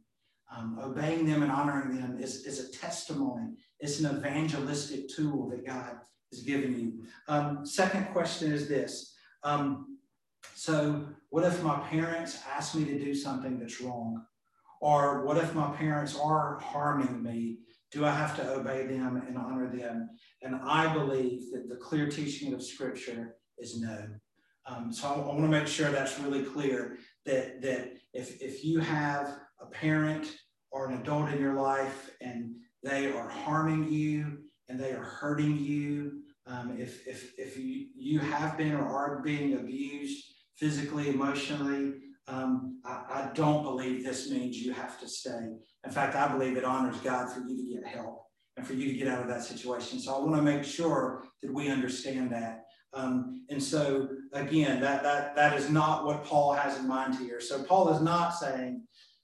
Um, 0.55 0.79
obeying 0.81 1.25
them 1.25 1.43
and 1.43 1.51
honoring 1.51 1.95
them 1.95 2.17
is, 2.19 2.45
is 2.45 2.59
a 2.59 2.77
testimony, 2.77 3.53
it's 3.79 3.99
an 4.01 4.17
evangelistic 4.17 5.09
tool 5.09 5.49
that 5.49 5.65
God 5.65 5.97
has 6.31 6.41
given 6.41 6.77
you. 6.77 7.03
Um, 7.27 7.65
second 7.65 8.07
question 8.11 8.51
is 8.51 8.67
this. 8.67 9.13
Um, 9.43 9.97
so, 10.55 11.07
what 11.29 11.45
if 11.45 11.63
my 11.63 11.79
parents 11.89 12.39
ask 12.53 12.75
me 12.75 12.85
to 12.85 12.99
do 12.99 13.13
something 13.13 13.59
that's 13.59 13.79
wrong? 13.79 14.25
Or 14.81 15.23
what 15.25 15.37
if 15.37 15.53
my 15.53 15.71
parents 15.75 16.17
are 16.19 16.59
harming 16.59 17.21
me 17.21 17.59
do 17.91 18.05
I 18.05 18.11
have 18.11 18.35
to 18.37 18.53
obey 18.53 18.85
them 18.87 19.21
and 19.27 19.37
honor 19.37 19.69
them? 19.75 20.09
And 20.41 20.55
I 20.65 20.93
believe 20.93 21.51
that 21.51 21.69
the 21.69 21.75
clear 21.75 22.07
teaching 22.07 22.53
of 22.53 22.63
Scripture 22.63 23.35
is 23.57 23.81
no. 23.81 24.07
Um, 24.65 24.93
so 24.93 25.07
I, 25.07 25.13
I 25.13 25.17
want 25.27 25.41
to 25.41 25.47
make 25.47 25.67
sure 25.67 25.89
that's 25.89 26.19
really 26.19 26.43
clear 26.43 26.97
that, 27.25 27.61
that 27.61 27.93
if, 28.13 28.41
if 28.41 28.63
you 28.63 28.79
have 28.79 29.37
a 29.59 29.65
parent 29.65 30.27
or 30.71 30.87
an 30.87 30.99
adult 30.99 31.29
in 31.29 31.39
your 31.39 31.55
life 31.55 32.11
and 32.21 32.55
they 32.83 33.11
are 33.11 33.29
harming 33.29 33.91
you 33.91 34.39
and 34.69 34.79
they 34.79 34.91
are 34.91 35.03
hurting 35.03 35.57
you, 35.57 36.21
um, 36.47 36.75
if, 36.77 37.07
if, 37.07 37.33
if 37.37 37.57
you, 37.57 37.87
you 37.95 38.19
have 38.19 38.57
been 38.57 38.73
or 38.73 38.87
are 38.87 39.21
being 39.21 39.55
abused 39.55 40.25
physically, 40.55 41.09
emotionally, 41.09 41.93
um, 42.27 42.79
I, 42.85 42.89
I, 43.09 43.31
don't 43.33 43.63
believe 43.63 44.03
this 44.03 44.29
means 44.29 44.57
you 44.57 44.73
have 44.73 44.99
to 45.01 45.07
stay. 45.07 45.49
In 45.85 45.91
fact, 45.91 46.15
I 46.15 46.27
believe 46.27 46.57
it 46.57 46.63
honors 46.63 46.97
God 46.97 47.31
for 47.31 47.41
you 47.41 47.57
to 47.57 47.73
get 47.73 47.85
help 47.85 48.23
and 48.57 48.65
for 48.65 48.73
you 48.73 48.91
to 48.91 48.97
get 48.97 49.07
out 49.07 49.21
of 49.21 49.27
that 49.27 49.43
situation. 49.43 49.99
So 49.99 50.15
I 50.15 50.19
want 50.19 50.35
to 50.35 50.41
make 50.41 50.63
sure 50.63 51.23
that 51.41 51.53
we 51.53 51.69
understand 51.69 52.31
that. 52.31 52.65
Um, 52.93 53.45
and 53.49 53.61
so 53.61 54.09
again, 54.33 54.81
that 54.81 55.01
that 55.03 55.35
that 55.35 55.57
is 55.57 55.69
not 55.69 56.05
what 56.05 56.25
Paul 56.25 56.53
has 56.53 56.77
in 56.77 56.87
mind 56.87 57.15
here. 57.15 57.39
So 57.39 57.63
Paul 57.63 57.89
is 57.89 58.01
not 58.01 58.35
saying 58.35 58.83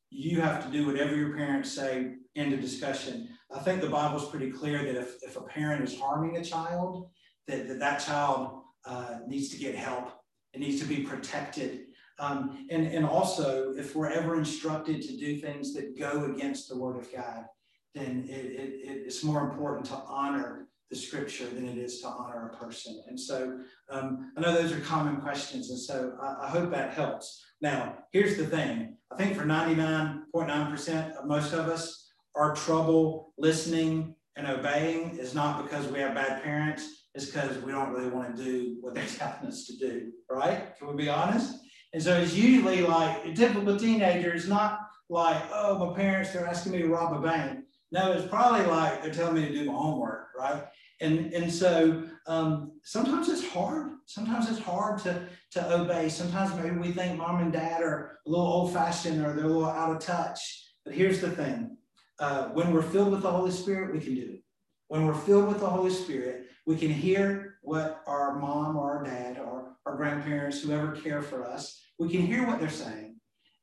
you 0.10 0.40
have 0.42 0.66
to 0.66 0.72
do 0.72 0.86
whatever 0.86 1.16
your 1.16 1.36
parents 1.36 1.72
say. 1.72 2.14
End 2.36 2.54
of 2.54 2.62
discussion. 2.62 3.30
I 3.54 3.60
think 3.60 3.82
the 3.82 3.90
Bible 3.90 4.18
is 4.18 4.30
pretty 4.30 4.52
clear 4.52 4.84
that 4.84 4.96
if, 4.96 5.16
if 5.24 5.38
a 5.38 5.42
parent 5.42 5.84
is 5.84 6.00
harming 6.00 6.38
a 6.38 6.44
child, 6.44 7.10
that 7.48 7.68
that, 7.68 7.80
that 7.80 7.98
child 7.98 8.62
uh, 8.86 9.20
needs 9.28 9.50
to 9.50 9.58
get 9.58 9.76
help. 9.76 10.12
It 10.54 10.60
needs 10.60 10.80
to 10.82 10.88
be 10.88 11.04
protected. 11.04 11.87
Um, 12.20 12.68
and, 12.70 12.88
and 12.88 13.06
also, 13.06 13.74
if 13.78 13.96
we're 13.96 14.10
ever 14.10 14.38
instructed 14.38 15.02
to 15.04 15.18
do 15.18 15.38
things 15.38 15.74
that 15.74 15.98
go 15.98 16.26
against 16.26 16.68
the 16.68 16.78
Word 16.78 16.98
of 16.98 17.12
God, 17.14 17.46
then 17.94 18.26
it, 18.30 18.34
it, 18.34 18.82
it's 19.06 19.24
more 19.24 19.50
important 19.50 19.86
to 19.88 19.96
honor 20.08 20.68
the 20.90 20.96
scripture 20.96 21.48
than 21.48 21.68
it 21.68 21.78
is 21.78 22.02
to 22.02 22.08
honor 22.08 22.52
a 22.54 22.58
person. 22.58 23.02
And 23.08 23.20
so 23.20 23.60
um, 23.90 24.32
I 24.38 24.42
know 24.42 24.54
those 24.54 24.72
are 24.72 24.80
common 24.80 25.18
questions, 25.18 25.70
and 25.70 25.80
so 25.80 26.14
I, 26.22 26.46
I, 26.46 26.48
hope 26.48 26.72
that 26.72 26.94
helps. 26.94 27.44
Now, 27.62 27.98
here's 28.12 28.38
the 28.38 28.46
thing 28.46 28.96
I 29.12 29.16
think 29.18 29.36
for 29.36 29.44
99.9% 29.44 31.16
of 31.18 31.26
most 31.26 31.54
of 31.54 31.68
us, 31.68 32.10
our 32.36 32.56
trouble 32.56 33.34
listening 33.38 34.16
and 34.38 34.48
obeying 34.48 35.18
is 35.18 35.34
not 35.34 35.64
because 35.64 35.88
we 35.88 36.00
have 36.00 36.16
bad 36.16 36.44
parents, 36.44 37.08
it's 37.14 37.26
because 37.26 37.58
we 37.64 37.72
don't 37.72 37.92
really 37.92 38.10
want 38.10 38.36
to 38.36 38.44
do 38.44 38.78
what 38.80 38.94
they're 38.94 39.06
telling 39.06 39.48
us 39.48 39.66
to 39.66 39.76
do, 39.78 40.12
right? 40.30 40.78
Can 40.78 40.88
we 40.88 41.04
be 41.04 41.10
honest? 41.10 41.56
And 41.94 42.04
so 42.04 42.18
it's 42.18 42.34
usually 42.34 42.82
like 42.82 43.26
a 43.26 43.34
typical 43.34 43.78
teenager 43.78 44.34
is 44.34 44.48
not 44.48 44.88
like, 45.10 45.42
oh, 45.54 45.86
my 45.86 45.96
parents, 45.96 46.32
they're 46.32 46.48
asking 46.48 46.74
me 46.74 46.80
to 46.80 46.88
rob 46.88 47.14
a 47.14 47.22
bank. 47.22 47.60
No, 47.92 48.12
it's 48.12 48.28
probably 48.28 48.66
like 48.66 49.02
they're 49.02 49.14
telling 49.14 49.36
me 49.36 49.48
to 49.48 49.54
do 49.54 49.66
my 49.66 49.74
homework, 49.74 50.28
right? 50.38 50.64
And, 51.00 51.32
and 51.34 51.52
so 51.52 52.04
um, 52.26 52.74
sometimes 52.84 53.30
it's 53.30 53.48
hard. 53.48 53.92
Sometimes 54.06 54.50
it's 54.50 54.60
hard 54.60 55.00
to, 55.00 55.28
to 55.52 55.74
obey. 55.74 56.10
Sometimes 56.10 56.54
maybe 56.56 56.78
we 56.78 56.92
think 56.92 57.18
mom 57.18 57.42
and 57.42 57.54
dad 57.54 57.82
are 57.82 58.20
a 58.26 58.30
little 58.30 58.46
old 58.46 58.74
fashioned 58.74 59.26
or 59.26 59.34
they're 59.34 59.46
a 59.46 59.48
little 59.48 59.66
out 59.66 59.96
of 59.96 60.00
touch. 60.00 60.66
But 60.84 60.96
here's 60.96 61.22
the 61.22 61.32
thing 61.32 61.78
uh, 62.20 62.50
when 62.50 62.74
we're 62.74 62.82
filled 62.82 63.12
with 63.12 63.22
the 63.22 63.32
Holy 63.32 63.52
Spirit, 63.52 63.94
we 63.94 64.00
can 64.00 64.16
do 64.16 64.34
it. 64.34 64.44
When 64.88 65.06
we're 65.06 65.14
filled 65.14 65.48
with 65.48 65.60
the 65.60 65.70
Holy 65.70 65.92
Spirit, 65.92 66.48
we 66.66 66.76
can 66.76 66.90
hear 66.90 67.58
what 67.62 68.02
our 68.08 68.40
mom 68.40 68.76
or 68.76 68.98
our 68.98 69.04
dad 69.04 69.37
our 69.88 69.96
grandparents, 69.96 70.62
whoever 70.62 70.92
care 70.92 71.22
for 71.22 71.46
us, 71.46 71.82
we 71.98 72.10
can 72.10 72.22
hear 72.22 72.46
what 72.46 72.60
they're 72.60 72.70
saying. 72.70 73.16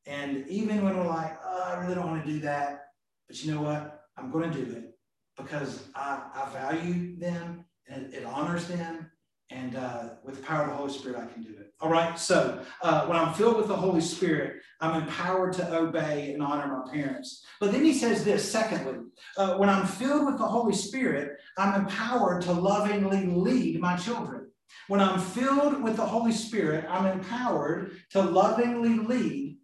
And 0.07 0.47
even 0.49 0.83
when 0.83 0.97
we're 0.97 1.07
like, 1.07 1.39
oh, 1.45 1.63
I 1.67 1.81
really 1.81 1.95
don't 1.95 2.07
want 2.07 2.25
to 2.25 2.33
do 2.33 2.41
that, 2.41 2.87
but 3.29 3.43
you 3.43 3.55
know 3.55 3.63
what? 3.63 4.03
I'm 4.17 4.31
going 4.31 4.51
to 4.51 4.65
do 4.65 4.73
it 4.73 4.97
because 5.37 5.85
I, 5.95 6.23
I 6.35 6.51
value 6.51 7.17
them 7.19 7.65
and 7.89 8.13
it 8.13 8.25
honors 8.25 8.67
them. 8.67 9.11
And 9.51 9.77
uh, 9.77 10.11
with 10.25 10.37
the 10.37 10.43
power 10.43 10.65
of 10.65 10.71
the 10.71 10.77
Holy 10.77 10.93
Spirit, 10.93 11.19
I 11.19 11.33
can 11.33 11.43
do 11.43 11.51
it. 11.51 11.73
All 11.81 11.91
right. 11.91 12.19
So 12.19 12.65
uh, 12.83 13.07
when 13.07 13.19
I'm 13.19 13.35
filled 13.35 13.59
with 13.59 13.69
the 13.69 13.77
Holy 13.77 14.01
Spirit, 14.01 14.63
I'm 14.81 15.03
empowered 15.03 15.53
to 15.55 15.77
obey 15.77 16.33
and 16.33 16.43
honor 16.43 16.67
my 16.67 16.91
parents. 16.91 17.45
But 17.61 17.71
then 17.71 17.85
he 17.85 17.93
says 17.93 18.25
this 18.25 18.51
secondly, 18.51 19.01
uh, 19.37 19.57
when 19.57 19.69
I'm 19.69 19.87
filled 19.87 20.27
with 20.27 20.39
the 20.39 20.47
Holy 20.47 20.75
Spirit, 20.75 21.39
I'm 21.59 21.83
empowered 21.83 22.43
to 22.43 22.53
lovingly 22.53 23.27
lead 23.27 23.81
my 23.81 23.97
children. 23.97 24.44
When 24.89 25.01
I'm 25.01 25.19
filled 25.19 25.83
with 25.83 25.97
the 25.97 26.07
Holy 26.07 26.33
Spirit, 26.33 26.87
I'm 26.89 27.07
empowered 27.07 27.93
to 28.11 28.23
lovingly 28.23 28.99
lead 28.99 29.59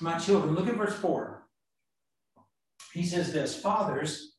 my 0.00 0.18
children. 0.18 0.54
Look 0.54 0.68
at 0.68 0.76
verse 0.76 0.94
4. 0.94 1.42
He 2.92 3.04
says 3.04 3.32
this 3.32 3.58
Fathers, 3.60 4.36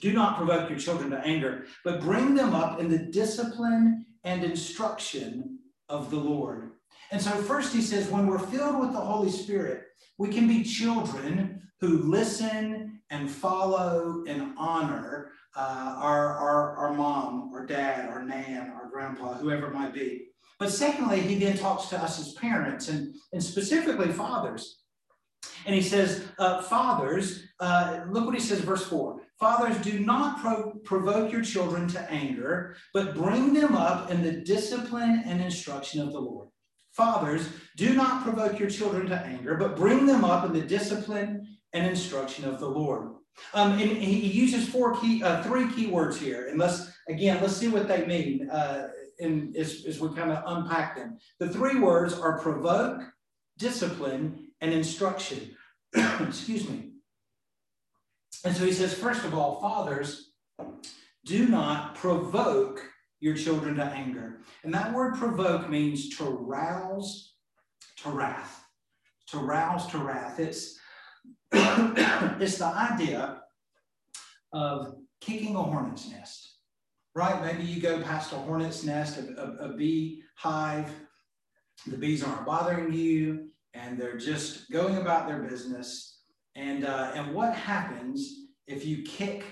do 0.00 0.12
not 0.12 0.36
provoke 0.36 0.70
your 0.70 0.78
children 0.78 1.10
to 1.10 1.18
anger, 1.18 1.66
but 1.84 2.00
bring 2.00 2.34
them 2.34 2.54
up 2.54 2.80
in 2.80 2.88
the 2.88 2.98
discipline 2.98 4.06
and 4.24 4.42
instruction 4.44 5.58
of 5.88 6.10
the 6.10 6.16
Lord. 6.16 6.70
And 7.10 7.20
so, 7.20 7.30
first, 7.30 7.74
he 7.74 7.82
says, 7.82 8.08
when 8.08 8.26
we're 8.26 8.38
filled 8.38 8.78
with 8.78 8.92
the 8.92 9.00
Holy 9.00 9.30
Spirit, 9.30 9.84
we 10.16 10.28
can 10.28 10.46
be 10.46 10.62
children 10.62 11.62
who 11.80 11.98
listen 11.98 13.00
and 13.10 13.30
follow 13.30 14.24
and 14.26 14.54
honor 14.56 15.32
uh, 15.56 15.96
our, 15.98 16.36
our, 16.36 16.76
our 16.76 16.94
mom 16.94 17.50
or 17.52 17.66
dad 17.66 18.08
or 18.10 18.22
nan 18.22 18.72
grandpa, 18.90 19.34
whoever 19.34 19.68
it 19.68 19.74
might 19.74 19.94
be. 19.94 20.26
But 20.58 20.70
secondly, 20.70 21.20
he 21.20 21.38
then 21.38 21.56
talks 21.56 21.86
to 21.86 21.98
us 21.98 22.20
as 22.20 22.34
parents 22.34 22.88
and, 22.88 23.14
and 23.32 23.42
specifically 23.42 24.12
fathers. 24.12 24.80
And 25.64 25.74
he 25.74 25.82
says, 25.82 26.24
uh, 26.38 26.62
Fathers, 26.62 27.44
uh, 27.60 28.04
look 28.08 28.26
what 28.26 28.34
he 28.34 28.40
says, 28.40 28.60
verse 28.60 28.84
4 28.86 29.20
Fathers, 29.38 29.78
do 29.78 30.00
not 30.00 30.40
pro- 30.40 30.72
provoke 30.84 31.32
your 31.32 31.42
children 31.42 31.88
to 31.88 32.10
anger, 32.10 32.76
but 32.92 33.14
bring 33.14 33.54
them 33.54 33.74
up 33.74 34.10
in 34.10 34.22
the 34.22 34.32
discipline 34.32 35.22
and 35.24 35.40
instruction 35.40 36.02
of 36.02 36.12
the 36.12 36.20
Lord. 36.20 36.48
Fathers, 36.92 37.48
do 37.76 37.94
not 37.94 38.24
provoke 38.24 38.58
your 38.58 38.68
children 38.68 39.06
to 39.08 39.16
anger, 39.16 39.56
but 39.56 39.76
bring 39.76 40.04
them 40.04 40.24
up 40.24 40.44
in 40.44 40.52
the 40.52 40.60
discipline 40.60 41.46
and 41.72 41.86
instruction 41.86 42.44
of 42.44 42.60
the 42.60 42.68
Lord. 42.68 43.12
Um, 43.54 43.72
and 43.72 43.80
he 43.80 44.26
uses 44.26 44.68
four 44.68 45.00
key, 45.00 45.22
uh, 45.22 45.42
three 45.44 45.72
key 45.72 45.86
words 45.86 46.20
here. 46.20 46.48
And 46.48 46.58
let's 46.58 46.89
again, 47.10 47.38
let's 47.40 47.56
see 47.56 47.68
what 47.68 47.88
they 47.88 48.06
mean. 48.06 48.48
Uh, 48.50 48.88
and 49.18 49.56
as, 49.56 49.84
as 49.86 50.00
we 50.00 50.08
kind 50.14 50.30
of 50.30 50.42
unpack 50.46 50.96
them, 50.96 51.18
the 51.38 51.48
three 51.48 51.78
words 51.78 52.18
are 52.18 52.38
provoke, 52.38 53.02
discipline, 53.58 54.48
and 54.60 54.72
instruction. 54.72 55.56
Excuse 55.94 56.68
me. 56.68 56.90
And 58.44 58.56
so 58.56 58.64
he 58.64 58.72
says, 58.72 58.94
first 58.94 59.24
of 59.24 59.34
all, 59.34 59.60
fathers, 59.60 60.32
do 61.26 61.46
not 61.48 61.94
provoke 61.94 62.82
your 63.20 63.34
children 63.34 63.76
to 63.76 63.84
anger. 63.84 64.40
And 64.64 64.72
that 64.72 64.94
word 64.94 65.16
provoke 65.16 65.68
means 65.68 66.16
to 66.16 66.24
rouse 66.24 67.34
to 68.02 68.10
wrath. 68.10 68.64
To 69.28 69.38
rouse 69.38 69.86
to 69.88 69.98
wrath. 69.98 70.40
It's, 70.40 70.78
it's 71.52 72.58
the 72.58 72.64
idea 72.64 73.42
of 74.52 74.96
kicking 75.20 75.54
a 75.54 75.62
hornet's 75.62 76.10
nest, 76.10 76.49
right? 77.14 77.42
Maybe 77.44 77.64
you 77.64 77.80
go 77.80 78.00
past 78.02 78.32
a 78.32 78.36
hornet's 78.36 78.84
nest, 78.84 79.18
a, 79.18 79.40
a, 79.40 79.70
a 79.70 79.76
bee 79.76 80.22
hive, 80.36 80.90
the 81.86 81.96
bees 81.96 82.22
aren't 82.22 82.46
bothering 82.46 82.92
you, 82.92 83.48
and 83.74 83.98
they're 83.98 84.18
just 84.18 84.70
going 84.70 84.96
about 84.96 85.26
their 85.26 85.42
business. 85.42 86.20
And, 86.56 86.84
uh, 86.84 87.12
and 87.14 87.34
what 87.34 87.54
happens 87.54 88.48
if 88.66 88.84
you 88.84 89.02
kick 89.02 89.44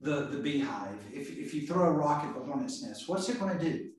the, 0.00 0.26
the 0.26 0.38
beehive, 0.38 0.98
if, 1.12 1.30
if 1.30 1.54
you 1.54 1.66
throw 1.66 1.84
a 1.84 1.90
rock 1.90 2.24
at 2.24 2.34
the 2.34 2.40
hornet's 2.40 2.82
nest, 2.82 3.08
what's 3.08 3.28
it 3.28 3.38
going 3.38 3.56
to 3.58 3.64
do? 3.64 3.90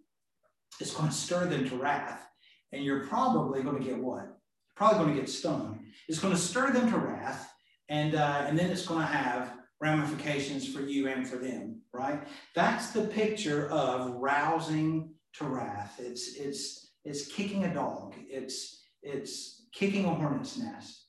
It's 0.79 0.93
going 0.93 1.09
to 1.09 1.15
stir 1.15 1.45
them 1.45 1.67
to 1.69 1.75
wrath. 1.77 2.27
And 2.71 2.83
you're 2.83 3.07
probably 3.07 3.63
going 3.63 3.77
to 3.77 3.83
get 3.83 3.97
what? 3.97 4.37
Probably 4.75 4.99
going 4.99 5.15
to 5.15 5.21
get 5.21 5.29
stung. 5.29 5.85
It's 6.07 6.19
going 6.19 6.33
to 6.33 6.39
stir 6.39 6.71
them 6.71 6.91
to 6.91 6.97
wrath. 6.97 7.49
And, 7.89 8.15
uh, 8.15 8.45
and 8.47 8.59
then 8.59 8.69
it's 8.69 8.85
going 8.85 8.99
to 8.99 9.05
have 9.05 9.56
ramifications 9.79 10.67
for 10.67 10.81
you 10.81 11.07
and 11.07 11.27
for 11.27 11.37
them, 11.37 11.81
right? 11.93 12.27
That's 12.55 12.91
the 12.91 13.05
picture 13.05 13.69
of 13.69 14.15
rousing 14.15 15.13
to 15.33 15.45
wrath. 15.45 15.99
It's, 15.99 16.35
it's, 16.35 16.91
it's 17.05 17.27
kicking 17.27 17.65
a 17.65 17.73
dog. 17.73 18.15
It's, 18.27 18.81
it's 19.03 19.67
kicking 19.73 20.05
a 20.05 20.13
hornet's 20.13 20.57
nest. 20.57 21.05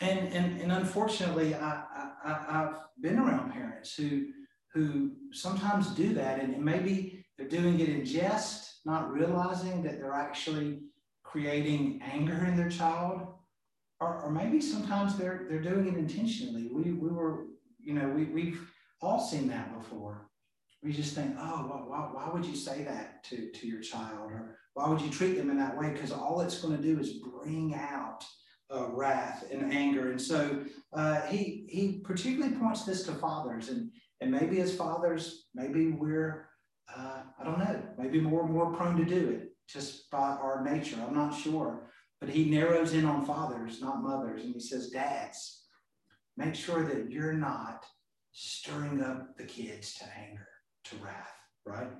And, 0.00 0.32
and, 0.32 0.60
and 0.60 0.72
unfortunately, 0.72 1.54
I, 1.54 1.82
I, 2.24 2.44
I've 2.48 2.74
been 3.00 3.18
around 3.18 3.52
parents 3.52 3.94
who, 3.94 4.26
who 4.72 5.12
sometimes 5.32 5.88
do 5.90 6.14
that, 6.14 6.40
and 6.40 6.62
maybe 6.62 7.24
they're 7.38 7.48
doing 7.48 7.80
it 7.80 7.88
in 7.88 8.04
jest, 8.04 8.80
not 8.84 9.12
realizing 9.12 9.82
that 9.84 9.98
they're 9.98 10.12
actually 10.12 10.80
creating 11.22 12.02
anger 12.04 12.44
in 12.44 12.56
their 12.56 12.68
child. 12.68 13.28
Or, 14.00 14.22
or 14.22 14.30
maybe 14.30 14.60
sometimes 14.60 15.16
they're, 15.16 15.46
they're 15.48 15.62
doing 15.62 15.86
it 15.86 15.96
intentionally. 15.96 16.68
We, 16.72 16.92
we 16.92 17.08
were, 17.08 17.46
you 17.84 17.94
know, 17.94 18.08
we, 18.08 18.24
we've 18.24 18.70
all 19.00 19.20
seen 19.20 19.48
that 19.48 19.76
before. 19.76 20.28
We 20.82 20.92
just 20.92 21.14
think, 21.14 21.36
oh, 21.38 21.84
why, 21.88 21.98
why 22.12 22.30
would 22.32 22.44
you 22.44 22.56
say 22.56 22.84
that 22.84 23.24
to, 23.24 23.50
to 23.50 23.66
your 23.66 23.80
child? 23.80 24.30
Or 24.30 24.58
why 24.74 24.88
would 24.88 25.00
you 25.00 25.10
treat 25.10 25.36
them 25.36 25.50
in 25.50 25.58
that 25.58 25.78
way? 25.78 25.90
Because 25.90 26.12
all 26.12 26.40
it's 26.40 26.60
going 26.60 26.76
to 26.76 26.82
do 26.82 26.98
is 27.00 27.14
bring 27.14 27.74
out 27.74 28.24
uh, 28.74 28.88
wrath 28.90 29.44
and 29.50 29.72
anger. 29.72 30.10
And 30.10 30.20
so 30.20 30.64
uh, 30.92 31.22
he 31.22 31.66
he 31.68 32.00
particularly 32.04 32.54
points 32.56 32.84
this 32.84 33.04
to 33.04 33.12
fathers, 33.12 33.68
and 33.68 33.90
and 34.20 34.30
maybe 34.30 34.60
as 34.60 34.74
fathers, 34.74 35.46
maybe 35.54 35.90
we're 35.90 36.48
uh, 36.94 37.22
I 37.38 37.44
don't 37.44 37.58
know, 37.58 37.82
maybe 37.98 38.20
more 38.20 38.46
more 38.46 38.72
prone 38.74 38.96
to 38.96 39.04
do 39.04 39.30
it 39.30 39.50
just 39.68 40.10
by 40.10 40.18
our 40.18 40.62
nature. 40.62 40.96
I'm 41.06 41.14
not 41.14 41.34
sure, 41.34 41.90
but 42.20 42.28
he 42.28 42.50
narrows 42.50 42.92
in 42.92 43.04
on 43.04 43.24
fathers, 43.24 43.80
not 43.80 44.02
mothers, 44.02 44.44
and 44.44 44.54
he 44.54 44.60
says, 44.60 44.90
dads, 44.90 45.63
make 46.36 46.54
sure 46.54 46.84
that 46.84 47.10
you're 47.10 47.32
not 47.32 47.84
stirring 48.32 49.02
up 49.02 49.36
the 49.36 49.44
kids 49.44 49.94
to 49.94 50.04
anger, 50.18 50.48
to 50.84 50.96
wrath, 50.96 51.34
right? 51.64 51.92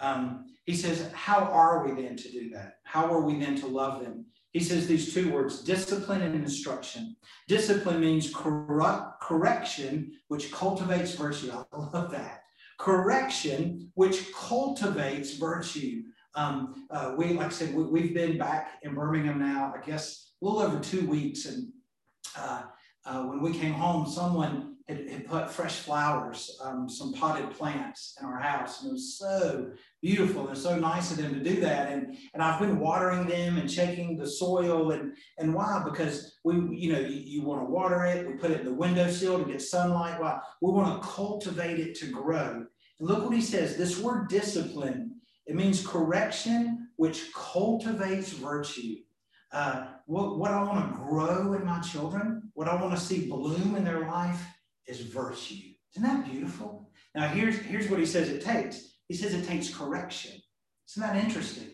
Um, 0.00 0.46
he 0.64 0.74
says, 0.74 1.10
How 1.12 1.40
are 1.40 1.86
we 1.86 2.02
then 2.02 2.16
to 2.16 2.30
do 2.30 2.50
that? 2.50 2.78
How 2.84 3.06
are 3.12 3.22
we 3.22 3.38
then 3.38 3.56
to 3.60 3.66
love 3.66 4.02
them? 4.02 4.26
He 4.52 4.60
says 4.60 4.86
these 4.86 5.12
two 5.12 5.32
words 5.32 5.62
discipline 5.62 6.22
and 6.22 6.34
instruction. 6.34 7.16
Discipline 7.46 8.00
means 8.00 8.34
corrupt, 8.34 9.20
correction, 9.20 10.12
which 10.28 10.50
cultivates 10.50 11.14
virtue. 11.14 11.52
I 11.52 11.76
love 11.76 12.10
that. 12.12 12.42
Correction, 12.78 13.90
which 13.94 14.32
cultivates 14.32 15.36
virtue. 15.36 16.02
Um, 16.34 16.86
uh, 16.90 17.14
we, 17.16 17.34
like 17.34 17.46
I 17.46 17.50
said, 17.50 17.74
we, 17.74 18.02
have 18.02 18.14
been 18.14 18.38
back 18.38 18.78
in 18.82 18.94
Birmingham 18.94 19.38
now, 19.38 19.74
I 19.74 19.84
guess, 19.84 20.32
a 20.40 20.44
little 20.44 20.60
over 20.60 20.80
two 20.80 21.06
weeks. 21.06 21.46
And 21.46 21.68
uh, 22.38 22.62
uh, 23.06 23.22
when 23.22 23.40
we 23.40 23.52
came 23.52 23.72
home, 23.72 24.06
someone 24.06 24.76
had, 24.88 25.08
had 25.08 25.26
put 25.26 25.50
fresh 25.50 25.80
flowers, 25.80 26.58
um, 26.62 26.88
some 26.88 27.12
potted 27.12 27.50
plants 27.50 28.16
in 28.20 28.26
our 28.26 28.38
house. 28.38 28.82
And 28.82 28.90
it 28.90 28.92
was 28.92 29.18
so 29.18 29.70
beautiful 30.00 30.48
and 30.48 30.56
so 30.56 30.78
nice 30.78 31.10
of 31.10 31.16
them 31.16 31.34
to 31.34 31.40
do 31.40 31.60
that. 31.60 31.92
And, 31.92 32.16
and 32.34 32.42
I've 32.42 32.60
been 32.60 32.78
watering 32.78 33.26
them 33.26 33.58
and 33.58 33.70
checking 33.70 34.16
the 34.16 34.26
soil. 34.26 34.92
And, 34.92 35.16
and 35.38 35.54
why? 35.54 35.82
Because 35.84 36.38
we, 36.44 36.54
you 36.76 36.92
know, 36.92 37.00
you, 37.00 37.16
you 37.16 37.42
want 37.42 37.62
to 37.62 37.70
water 37.70 38.04
it. 38.04 38.26
We 38.26 38.34
put 38.34 38.52
it 38.52 38.60
in 38.60 38.66
the 38.66 38.74
windowsill 38.74 39.38
to 39.38 39.50
get 39.50 39.62
sunlight. 39.62 40.20
Why? 40.20 40.38
We 40.60 40.72
want 40.72 41.02
to 41.02 41.08
cultivate 41.08 41.80
it 41.80 41.94
to 41.96 42.06
grow. 42.10 42.66
And 42.98 43.08
look 43.08 43.24
what 43.24 43.34
he 43.34 43.42
says 43.42 43.76
this 43.76 43.98
word 43.98 44.28
discipline, 44.28 45.16
it 45.46 45.54
means 45.54 45.86
correction, 45.86 46.88
which 46.96 47.32
cultivates 47.32 48.30
virtue. 48.32 48.96
Uh, 49.52 49.86
what, 50.06 50.38
what 50.38 50.50
I 50.50 50.62
want 50.62 50.90
to 50.90 50.98
grow 50.98 51.54
in 51.54 51.64
my 51.64 51.80
children, 51.80 52.50
what 52.54 52.68
I 52.68 52.80
want 52.80 52.94
to 52.94 53.00
see 53.00 53.28
bloom 53.28 53.76
in 53.76 53.84
their 53.84 54.06
life 54.06 54.44
is 54.86 55.00
virtue. 55.00 55.72
Isn't 55.94 56.02
that 56.02 56.30
beautiful? 56.30 56.90
Now, 57.14 57.28
here's, 57.28 57.58
here's 57.58 57.88
what 57.88 58.00
he 58.00 58.06
says 58.06 58.28
it 58.28 58.44
takes 58.44 58.96
he 59.08 59.14
says 59.14 59.34
it 59.34 59.46
takes 59.46 59.72
correction. 59.72 60.32
Isn't 60.90 61.02
that 61.02 61.16
interesting? 61.16 61.70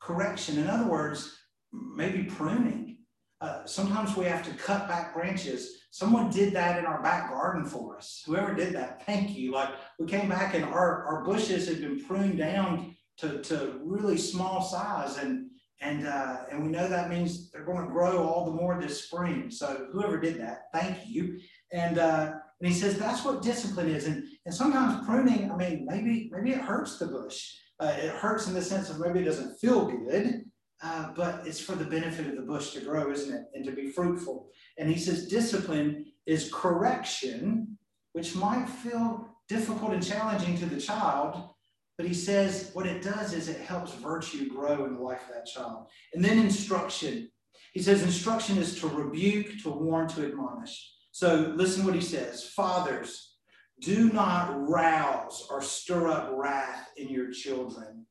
Correction. 0.00 0.58
In 0.58 0.68
other 0.68 0.88
words, 0.88 1.36
maybe 1.72 2.24
pruning. 2.24 2.98
Uh, 3.40 3.64
sometimes 3.66 4.16
we 4.16 4.24
have 4.24 4.44
to 4.44 4.54
cut 4.54 4.88
back 4.88 5.14
branches. 5.14 5.82
Someone 5.90 6.30
did 6.30 6.52
that 6.54 6.78
in 6.78 6.86
our 6.86 7.02
back 7.02 7.30
garden 7.30 7.64
for 7.64 7.96
us. 7.96 8.22
Whoever 8.26 8.54
did 8.54 8.74
that, 8.74 9.02
thank 9.06 9.36
you. 9.36 9.52
Like 9.52 9.70
we 9.98 10.06
came 10.06 10.28
back 10.28 10.54
and 10.54 10.64
our, 10.64 11.04
our 11.04 11.24
bushes 11.24 11.68
had 11.68 11.80
been 11.80 12.04
pruned 12.04 12.38
down 12.38 12.96
to, 13.18 13.42
to 13.42 13.80
really 13.82 14.16
small 14.16 14.62
size. 14.62 15.18
And 15.18 15.50
and 15.80 16.06
uh, 16.06 16.38
and 16.50 16.62
we 16.62 16.68
know 16.68 16.88
that 16.88 17.10
means 17.10 17.50
they're 17.50 17.64
going 17.64 17.84
to 17.84 17.92
grow 17.92 18.26
all 18.26 18.44
the 18.46 18.60
more 18.60 18.80
this 18.80 19.04
spring. 19.04 19.50
So 19.50 19.86
whoever 19.92 20.18
did 20.20 20.40
that, 20.40 20.64
thank 20.72 20.96
you. 21.06 21.38
And 21.72 21.98
uh, 21.98 22.32
and 22.60 22.72
he 22.72 22.74
says 22.74 22.98
that's 22.98 23.24
what 23.24 23.42
discipline 23.42 23.88
is. 23.88 24.06
And, 24.06 24.24
and 24.44 24.54
sometimes 24.54 25.06
pruning, 25.06 25.50
I 25.50 25.56
mean, 25.56 25.86
maybe, 25.88 26.30
maybe 26.32 26.50
it 26.50 26.60
hurts 26.60 26.98
the 26.98 27.06
bush. 27.06 27.54
Uh, 27.80 27.94
it 27.96 28.10
hurts 28.10 28.48
in 28.48 28.54
the 28.54 28.62
sense 28.62 28.90
of 28.90 28.98
maybe 28.98 29.20
it 29.20 29.24
doesn't 29.24 29.58
feel 29.58 29.86
good, 29.86 30.42
uh, 30.82 31.12
but 31.14 31.46
it's 31.46 31.60
for 31.60 31.76
the 31.76 31.84
benefit 31.84 32.26
of 32.26 32.34
the 32.34 32.42
bush 32.42 32.72
to 32.72 32.80
grow, 32.80 33.12
isn't 33.12 33.32
it? 33.32 33.42
And 33.54 33.64
to 33.64 33.70
be 33.70 33.92
fruitful. 33.92 34.50
And 34.78 34.90
he 34.90 34.98
says 34.98 35.28
discipline 35.28 36.06
is 36.26 36.50
correction, 36.52 37.78
which 38.12 38.34
might 38.34 38.68
feel 38.68 39.28
difficult 39.48 39.92
and 39.92 40.04
challenging 40.04 40.58
to 40.58 40.66
the 40.66 40.80
child, 40.80 41.50
but 41.98 42.06
he 42.06 42.14
says 42.14 42.70
what 42.74 42.86
it 42.86 43.02
does 43.02 43.34
is 43.34 43.48
it 43.48 43.60
helps 43.60 43.92
virtue 43.94 44.48
grow 44.48 44.86
in 44.86 44.94
the 44.94 45.02
life 45.02 45.22
of 45.28 45.34
that 45.34 45.46
child. 45.46 45.88
And 46.14 46.24
then 46.24 46.38
instruction. 46.38 47.28
He 47.72 47.82
says 47.82 48.02
instruction 48.02 48.56
is 48.56 48.80
to 48.80 48.88
rebuke, 48.88 49.60
to 49.64 49.70
warn, 49.70 50.06
to 50.08 50.24
admonish. 50.24 50.90
So 51.10 51.52
listen 51.56 51.84
what 51.84 51.96
he 51.96 52.00
says 52.00 52.44
Fathers, 52.54 53.34
do 53.80 54.12
not 54.12 54.68
rouse 54.68 55.48
or 55.50 55.60
stir 55.60 56.08
up 56.08 56.30
wrath 56.32 56.88
in 56.96 57.08
your 57.08 57.32
children, 57.32 58.06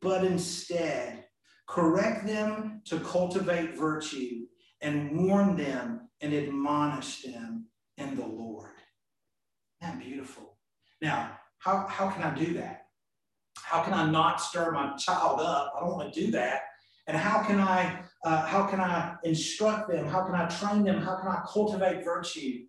but 0.00 0.24
instead 0.24 1.24
correct 1.68 2.26
them 2.26 2.80
to 2.84 3.00
cultivate 3.00 3.76
virtue 3.76 4.42
and 4.80 5.26
warn 5.26 5.56
them 5.56 6.08
and 6.20 6.32
admonish 6.32 7.22
them 7.22 7.66
in 7.96 8.14
the 8.14 8.26
Lord. 8.26 8.70
Isn't 9.80 9.98
that 9.98 10.04
beautiful? 10.04 10.56
Now, 11.00 11.38
how, 11.58 11.86
how 11.88 12.10
can 12.10 12.22
I 12.22 12.34
do 12.34 12.54
that? 12.54 12.81
How 13.56 13.82
can 13.82 13.94
I 13.94 14.10
not 14.10 14.40
stir 14.40 14.70
my 14.72 14.96
child 14.96 15.40
up? 15.40 15.72
I 15.76 15.80
don't 15.80 15.92
want 15.92 16.12
to 16.12 16.20
do 16.20 16.30
that. 16.32 16.62
And 17.06 17.16
how 17.16 17.42
can 17.42 17.60
I 17.60 18.02
uh, 18.24 18.46
how 18.46 18.66
can 18.66 18.80
I 18.80 19.16
instruct 19.24 19.90
them? 19.90 20.06
How 20.06 20.24
can 20.24 20.34
I 20.34 20.46
train 20.46 20.84
them? 20.84 21.02
How 21.02 21.16
can 21.16 21.28
I 21.28 21.42
cultivate 21.48 22.04
virtue? 22.04 22.66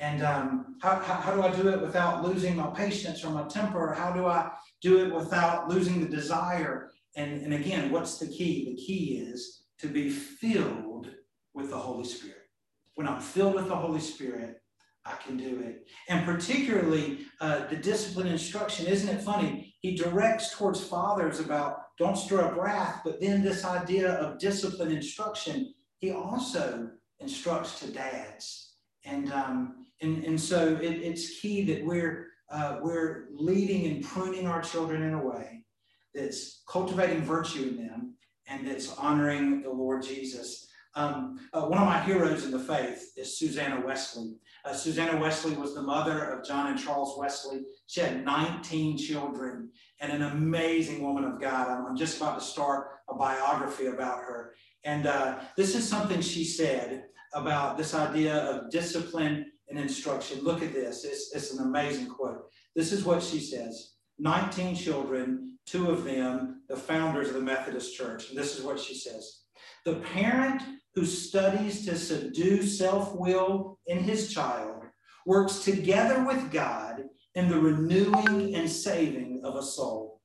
And 0.00 0.22
um, 0.22 0.76
how, 0.82 0.96
how, 0.96 1.14
how, 1.14 1.34
do 1.34 1.42
I 1.42 1.54
do 1.54 1.68
it 1.68 1.80
without 1.80 2.24
losing 2.24 2.56
my 2.56 2.66
patience 2.68 3.22
or 3.22 3.30
my 3.30 3.44
temper? 3.44 3.92
How 3.92 4.12
do 4.12 4.26
I 4.26 4.50
do 4.80 5.04
it 5.04 5.14
without 5.14 5.68
losing 5.68 6.00
the 6.00 6.08
desire? 6.08 6.90
And, 7.16 7.42
and 7.42 7.54
again, 7.54 7.92
what's 7.92 8.18
the 8.18 8.26
key? 8.26 8.64
The 8.64 8.76
key 8.76 9.18
is 9.18 9.64
to 9.80 9.88
be 9.88 10.08
filled 10.08 11.10
with 11.52 11.70
the 11.70 11.76
Holy 11.76 12.04
Spirit. 12.04 12.48
When 12.96 13.06
I'm 13.06 13.20
filled 13.20 13.54
with 13.54 13.68
the 13.68 13.76
Holy 13.76 14.00
Spirit, 14.00 14.60
I 15.04 15.14
can 15.24 15.36
do 15.36 15.60
it. 15.60 15.86
And 16.08 16.24
particularly 16.24 17.26
uh, 17.40 17.66
the 17.66 17.76
discipline 17.76 18.26
instruction, 18.26 18.86
isn't 18.86 19.08
it 19.08 19.22
funny? 19.22 19.73
He 19.84 19.94
directs 19.94 20.56
towards 20.56 20.82
fathers 20.82 21.40
about 21.40 21.94
don't 21.98 22.16
stir 22.16 22.40
up 22.40 22.56
wrath, 22.56 23.02
but 23.04 23.20
then 23.20 23.42
this 23.42 23.66
idea 23.66 24.14
of 24.14 24.38
discipline 24.38 24.90
instruction, 24.90 25.74
he 25.98 26.10
also 26.10 26.88
instructs 27.20 27.80
to 27.80 27.92
dads. 27.92 28.76
And, 29.04 29.30
um, 29.30 29.84
and, 30.00 30.24
and 30.24 30.40
so 30.40 30.76
it, 30.76 31.02
it's 31.02 31.38
key 31.38 31.66
that 31.66 31.84
we're, 31.84 32.28
uh, 32.50 32.78
we're 32.80 33.26
leading 33.34 33.84
and 33.92 34.02
pruning 34.02 34.46
our 34.46 34.62
children 34.62 35.02
in 35.02 35.12
a 35.12 35.22
way 35.22 35.66
that's 36.14 36.62
cultivating 36.66 37.20
virtue 37.20 37.76
in 37.78 37.86
them 37.86 38.14
and 38.46 38.66
that's 38.66 38.96
honoring 38.96 39.60
the 39.60 39.70
Lord 39.70 40.02
Jesus. 40.02 40.66
Um, 40.96 41.40
uh, 41.52 41.66
one 41.66 41.78
of 41.78 41.86
my 41.86 42.00
heroes 42.00 42.46
in 42.46 42.52
the 42.52 42.58
faith 42.58 43.12
is 43.18 43.38
Susanna 43.38 43.84
Wesley. 43.84 44.36
Uh, 44.64 44.72
Susanna 44.72 45.20
Wesley 45.20 45.52
was 45.56 45.74
the 45.74 45.82
mother 45.82 46.24
of 46.30 46.46
John 46.46 46.68
and 46.68 46.80
Charles 46.80 47.18
Wesley. 47.18 47.64
She 47.94 48.00
had 48.00 48.24
19 48.24 48.98
children 48.98 49.70
and 50.00 50.10
an 50.10 50.22
amazing 50.22 51.00
woman 51.00 51.22
of 51.22 51.40
God. 51.40 51.68
I'm, 51.68 51.96
just 51.96 52.16
about 52.16 52.40
to 52.40 52.44
start 52.44 52.88
a 53.08 53.14
biography 53.14 53.86
about 53.86 54.18
her. 54.18 54.52
And 54.82 55.06
uh, 55.06 55.38
this 55.56 55.76
is 55.76 55.88
something 55.88 56.20
she 56.20 56.42
said 56.42 57.04
about 57.34 57.78
this 57.78 57.94
idea 57.94 58.34
of 58.34 58.72
discipline 58.72 59.46
and 59.68 59.78
instruction. 59.78 60.40
Look 60.42 60.60
at 60.60 60.72
this. 60.72 61.04
It's, 61.04 61.32
it's 61.36 61.52
an 61.52 61.64
amazing 61.64 62.08
quote. 62.08 62.46
This 62.74 62.90
is 62.90 63.04
what 63.04 63.22
she 63.22 63.38
says 63.38 63.92
19 64.18 64.74
children, 64.74 65.56
two 65.64 65.88
of 65.88 66.02
them, 66.02 66.62
the 66.68 66.76
founders 66.76 67.28
of 67.28 67.34
the 67.34 67.42
Methodist 67.42 67.96
Church. 67.96 68.28
And 68.28 68.36
this 68.36 68.58
is 68.58 68.64
what 68.64 68.80
she 68.80 68.94
says 68.96 69.42
The 69.84 70.00
parent 70.12 70.62
who 70.96 71.06
studies 71.06 71.86
to 71.86 71.96
subdue 71.96 72.64
self 72.64 73.14
will 73.14 73.78
in 73.86 74.00
his 74.00 74.34
child 74.34 74.82
works 75.26 75.60
together 75.60 76.24
with 76.24 76.50
God 76.50 77.04
in 77.34 77.48
the 77.48 77.58
renewing 77.58 78.54
and 78.54 78.70
saving 78.70 79.40
of 79.44 79.56
a 79.56 79.62
soul. 79.62 80.20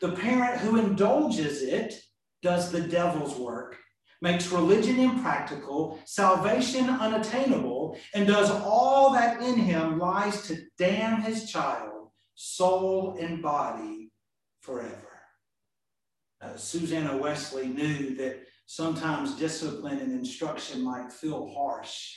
The 0.00 0.12
parent 0.12 0.60
who 0.60 0.78
indulges 0.78 1.62
it 1.62 2.00
does 2.42 2.70
the 2.70 2.80
devil's 2.80 3.36
work, 3.36 3.76
makes 4.22 4.50
religion 4.50 4.98
impractical, 4.98 5.98
salvation 6.04 6.88
unattainable, 6.88 7.98
and 8.14 8.26
does 8.26 8.50
all 8.50 9.12
that 9.12 9.42
in 9.42 9.56
him 9.56 9.98
lies 9.98 10.46
to 10.48 10.62
damn 10.78 11.22
his 11.22 11.50
child, 11.50 12.10
soul 12.34 13.16
and 13.20 13.42
body, 13.42 14.10
forever. 14.60 15.20
Uh, 16.42 16.56
Susanna 16.56 17.16
Wesley 17.16 17.66
knew 17.66 18.14
that 18.16 18.40
sometimes 18.66 19.34
discipline 19.34 19.98
and 19.98 20.12
instruction 20.12 20.82
might 20.82 21.12
feel 21.12 21.52
harsh, 21.54 22.14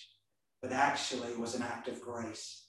but 0.62 0.72
actually 0.72 1.36
was 1.36 1.56
an 1.56 1.62
act 1.62 1.88
of 1.88 2.00
grace, 2.00 2.63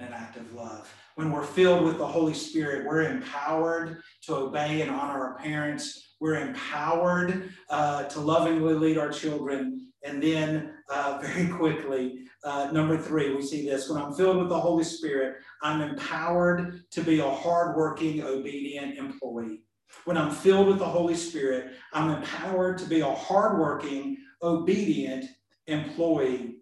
an 0.00 0.12
act 0.12 0.36
of 0.36 0.52
love. 0.54 0.92
When 1.14 1.30
we're 1.30 1.44
filled 1.44 1.84
with 1.84 1.98
the 1.98 2.06
Holy 2.06 2.34
Spirit, 2.34 2.86
we're 2.86 3.02
empowered 3.02 4.02
to 4.22 4.34
obey 4.34 4.80
and 4.80 4.90
honor 4.90 5.20
our 5.20 5.38
parents. 5.38 6.14
We're 6.20 6.40
empowered 6.40 7.52
uh, 7.68 8.04
to 8.04 8.20
lovingly 8.20 8.74
lead 8.74 8.98
our 8.98 9.10
children. 9.10 9.92
And 10.02 10.22
then, 10.22 10.74
uh, 10.88 11.18
very 11.22 11.48
quickly, 11.48 12.24
uh, 12.44 12.70
number 12.72 12.96
three, 12.96 13.34
we 13.34 13.42
see 13.42 13.68
this. 13.68 13.88
When 13.88 14.00
I'm 14.00 14.14
filled 14.14 14.38
with 14.38 14.48
the 14.48 14.58
Holy 14.58 14.84
Spirit, 14.84 15.36
I'm 15.62 15.82
empowered 15.82 16.90
to 16.90 17.02
be 17.02 17.20
a 17.20 17.30
hardworking, 17.30 18.22
obedient 18.22 18.96
employee. 18.96 19.62
When 20.04 20.16
I'm 20.16 20.30
filled 20.30 20.68
with 20.68 20.78
the 20.78 20.84
Holy 20.86 21.16
Spirit, 21.16 21.72
I'm 21.92 22.10
empowered 22.10 22.78
to 22.78 22.86
be 22.86 23.00
a 23.00 23.10
hardworking, 23.10 24.16
obedient 24.42 25.26
employee. 25.66 26.59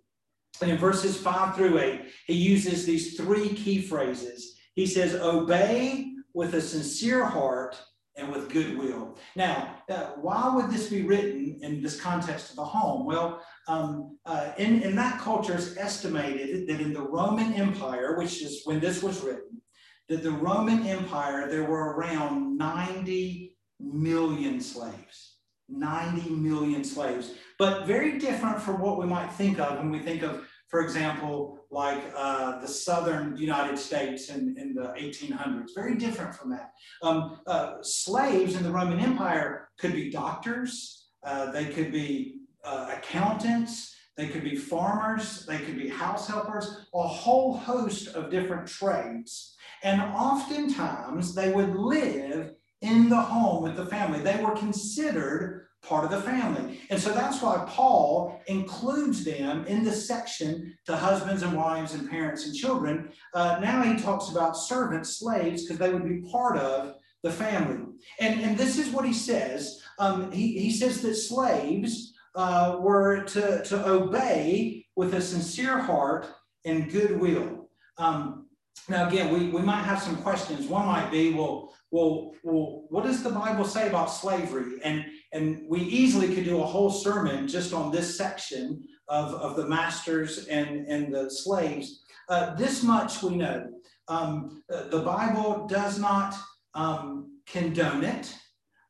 And 0.60 0.70
in 0.70 0.78
verses 0.78 1.16
five 1.16 1.54
through 1.54 1.78
eight, 1.78 2.12
he 2.26 2.34
uses 2.34 2.84
these 2.84 3.16
three 3.16 3.50
key 3.50 3.80
phrases. 3.82 4.56
He 4.74 4.86
says, 4.86 5.14
Obey 5.14 6.12
with 6.34 6.54
a 6.54 6.60
sincere 6.60 7.24
heart 7.24 7.80
and 8.16 8.30
with 8.32 8.50
goodwill. 8.50 9.16
Now, 9.36 9.76
uh, 9.88 10.12
why 10.20 10.52
would 10.54 10.70
this 10.70 10.88
be 10.88 11.02
written 11.02 11.58
in 11.62 11.82
this 11.82 12.00
context 12.00 12.50
of 12.50 12.56
the 12.56 12.64
home? 12.64 13.06
Well, 13.06 13.42
um, 13.68 14.18
uh, 14.26 14.52
in, 14.58 14.82
in 14.82 14.96
that 14.96 15.20
culture, 15.20 15.54
it's 15.54 15.76
estimated 15.76 16.68
that 16.68 16.80
in 16.80 16.92
the 16.92 17.02
Roman 17.02 17.52
Empire, 17.54 18.18
which 18.18 18.42
is 18.42 18.62
when 18.64 18.80
this 18.80 19.02
was 19.02 19.22
written, 19.22 19.62
that 20.08 20.22
the 20.22 20.30
Roman 20.30 20.86
Empire, 20.86 21.48
there 21.48 21.64
were 21.64 21.94
around 21.94 22.56
90 22.56 23.56
million 23.78 24.60
slaves. 24.60 25.36
90 25.68 26.30
million 26.30 26.82
slaves, 26.82 27.32
but 27.58 27.86
very 27.86 28.18
different 28.18 28.60
from 28.60 28.80
what 28.80 28.98
we 28.98 29.04
might 29.04 29.30
think 29.32 29.58
of 29.58 29.78
when 29.78 29.90
we 29.90 29.98
think 29.98 30.22
of, 30.22 30.47
for 30.68 30.82
example, 30.82 31.58
like 31.70 32.02
uh, 32.14 32.60
the 32.60 32.68
southern 32.68 33.36
United 33.36 33.78
States 33.78 34.28
in, 34.28 34.54
in 34.58 34.74
the 34.74 34.94
1800s. 34.98 35.70
Very 35.74 35.96
different 35.96 36.34
from 36.34 36.50
that. 36.50 36.72
Um, 37.02 37.40
uh, 37.46 37.76
slaves 37.82 38.54
in 38.54 38.62
the 38.62 38.70
Roman 38.70 39.00
Empire 39.00 39.70
could 39.78 39.92
be 39.92 40.10
doctors, 40.10 41.06
uh, 41.24 41.50
they 41.50 41.66
could 41.66 41.90
be 41.90 42.40
uh, 42.64 42.94
accountants, 42.96 43.94
they 44.16 44.28
could 44.28 44.44
be 44.44 44.56
farmers, 44.56 45.46
they 45.46 45.58
could 45.58 45.78
be 45.78 45.88
house 45.88 46.26
helpers, 46.26 46.86
a 46.94 47.02
whole 47.02 47.56
host 47.56 48.08
of 48.14 48.30
different 48.30 48.66
trades. 48.66 49.56
And 49.82 50.02
oftentimes 50.02 51.34
they 51.34 51.52
would 51.52 51.76
live 51.76 52.52
in 52.82 53.08
the 53.08 53.20
home 53.20 53.62
with 53.62 53.76
the 53.76 53.86
family. 53.86 54.20
They 54.20 54.42
were 54.42 54.56
considered 54.56 55.67
part 55.82 56.04
of 56.04 56.10
the 56.10 56.20
family. 56.20 56.80
And 56.90 57.00
so 57.00 57.12
that's 57.12 57.40
why 57.40 57.64
Paul 57.68 58.40
includes 58.46 59.24
them 59.24 59.64
in 59.66 59.84
the 59.84 59.92
section 59.92 60.76
to 60.86 60.96
husbands 60.96 61.42
and 61.42 61.56
wives 61.56 61.94
and 61.94 62.10
parents 62.10 62.46
and 62.46 62.54
children. 62.54 63.10
Uh, 63.34 63.58
now 63.62 63.82
he 63.82 63.96
talks 63.96 64.28
about 64.30 64.56
servants, 64.56 65.18
slaves, 65.18 65.62
because 65.62 65.78
they 65.78 65.92
would 65.92 66.08
be 66.08 66.28
part 66.30 66.58
of 66.58 66.94
the 67.22 67.30
family. 67.30 67.84
And, 68.20 68.40
and 68.40 68.58
this 68.58 68.78
is 68.78 68.90
what 68.90 69.04
he 69.04 69.12
says. 69.12 69.82
Um, 69.98 70.30
he, 70.32 70.58
he 70.58 70.70
says 70.70 71.00
that 71.02 71.14
slaves 71.14 72.12
uh, 72.34 72.76
were 72.80 73.22
to, 73.24 73.62
to 73.64 73.88
obey 73.88 74.86
with 74.96 75.14
a 75.14 75.20
sincere 75.20 75.78
heart 75.78 76.26
and 76.64 76.90
goodwill. 76.90 77.70
Um, 77.96 78.46
now, 78.88 79.08
again, 79.08 79.32
we, 79.32 79.48
we 79.48 79.62
might 79.62 79.82
have 79.82 80.00
some 80.00 80.16
questions. 80.16 80.66
One 80.66 80.86
might 80.86 81.10
be, 81.10 81.34
well, 81.34 81.74
well, 81.90 82.34
well, 82.42 82.84
what 82.90 83.04
does 83.04 83.22
the 83.22 83.30
Bible 83.30 83.64
say 83.64 83.88
about 83.88 84.06
slavery? 84.06 84.80
And, 84.84 85.06
and 85.32 85.62
we 85.68 85.80
easily 85.80 86.34
could 86.34 86.44
do 86.44 86.60
a 86.60 86.66
whole 86.66 86.90
sermon 86.90 87.48
just 87.48 87.72
on 87.72 87.90
this 87.90 88.16
section 88.16 88.84
of, 89.08 89.34
of 89.34 89.56
the 89.56 89.66
masters 89.66 90.46
and, 90.48 90.86
and 90.86 91.14
the 91.14 91.30
slaves. 91.30 92.02
Uh, 92.28 92.54
this 92.56 92.82
much 92.82 93.22
we 93.22 93.36
know. 93.36 93.70
Um, 94.08 94.62
uh, 94.72 94.88
the 94.88 95.00
Bible 95.00 95.66
does 95.66 95.98
not 95.98 96.34
um, 96.74 97.38
condone 97.46 98.04
it, 98.04 98.34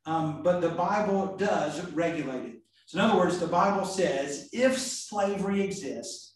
um, 0.07 0.43
but 0.43 0.61
the 0.61 0.71
Bible 0.71 1.37
does 1.37 1.85
regulate 1.93 2.45
it. 2.47 2.55
So, 2.87 2.99
in 2.99 3.05
other 3.05 3.19
words, 3.19 3.39
the 3.39 3.47
Bible 3.47 3.85
says 3.85 4.49
if 4.53 4.79
slavery 4.79 5.61
exists, 5.61 6.29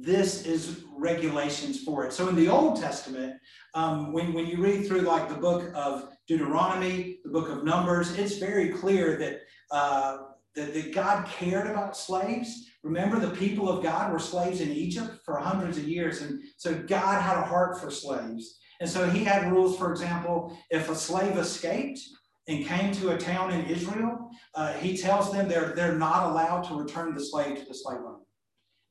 this 0.00 0.46
is 0.46 0.84
regulations 0.96 1.82
for 1.82 2.04
it. 2.04 2.12
So 2.12 2.28
in 2.28 2.34
the 2.34 2.48
Old 2.48 2.80
Testament, 2.80 3.34
um, 3.74 4.12
when, 4.12 4.32
when 4.32 4.46
you 4.46 4.58
read 4.58 4.86
through 4.86 5.02
like 5.02 5.28
the 5.28 5.34
book 5.34 5.72
of 5.74 6.08
Deuteronomy, 6.28 7.18
the 7.24 7.30
book 7.30 7.48
of 7.48 7.64
Numbers, 7.64 8.18
it's 8.18 8.38
very 8.38 8.68
clear 8.70 9.16
that, 9.18 9.40
uh, 9.70 10.18
that, 10.54 10.74
that 10.74 10.94
God 10.94 11.26
cared 11.26 11.66
about 11.66 11.96
slaves. 11.96 12.68
Remember, 12.82 13.18
the 13.18 13.34
people 13.36 13.68
of 13.68 13.82
God 13.82 14.12
were 14.12 14.18
slaves 14.18 14.60
in 14.60 14.70
Egypt 14.70 15.20
for 15.24 15.38
hundreds 15.38 15.78
of 15.78 15.88
years. 15.88 16.20
And 16.20 16.42
so 16.56 16.74
God 16.74 17.22
had 17.22 17.38
a 17.38 17.42
heart 17.42 17.80
for 17.80 17.90
slaves. 17.90 18.58
And 18.80 18.88
so 18.88 19.08
he 19.08 19.24
had 19.24 19.50
rules, 19.50 19.78
for 19.78 19.90
example, 19.90 20.56
if 20.70 20.90
a 20.90 20.94
slave 20.94 21.36
escaped, 21.36 22.00
and 22.48 22.66
came 22.66 22.92
to 22.92 23.10
a 23.10 23.18
town 23.18 23.52
in 23.52 23.64
Israel, 23.66 24.30
uh, 24.54 24.72
he 24.74 24.96
tells 24.96 25.32
them 25.32 25.48
they're, 25.48 25.74
they're 25.76 25.96
not 25.96 26.30
allowed 26.30 26.62
to 26.62 26.74
return 26.74 27.14
the 27.14 27.24
slave 27.24 27.58
to 27.58 27.64
the 27.64 27.74
slave 27.74 27.98
owner. 27.98 28.11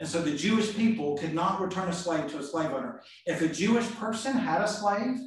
And 0.02 0.10
so 0.10 0.20
the 0.20 0.36
Jewish 0.36 0.76
people 0.76 1.16
could 1.16 1.36
not 1.36 1.62
return 1.62 1.88
a 1.88 1.94
slave 1.94 2.28
to 2.32 2.40
a 2.40 2.44
slave 2.44 2.72
owner. 2.72 3.04
If 3.28 3.44
a 3.44 3.48
Jewish 3.48 3.88
person 3.92 4.34
had 4.34 4.62
a 4.62 4.68
slave, 4.68 5.20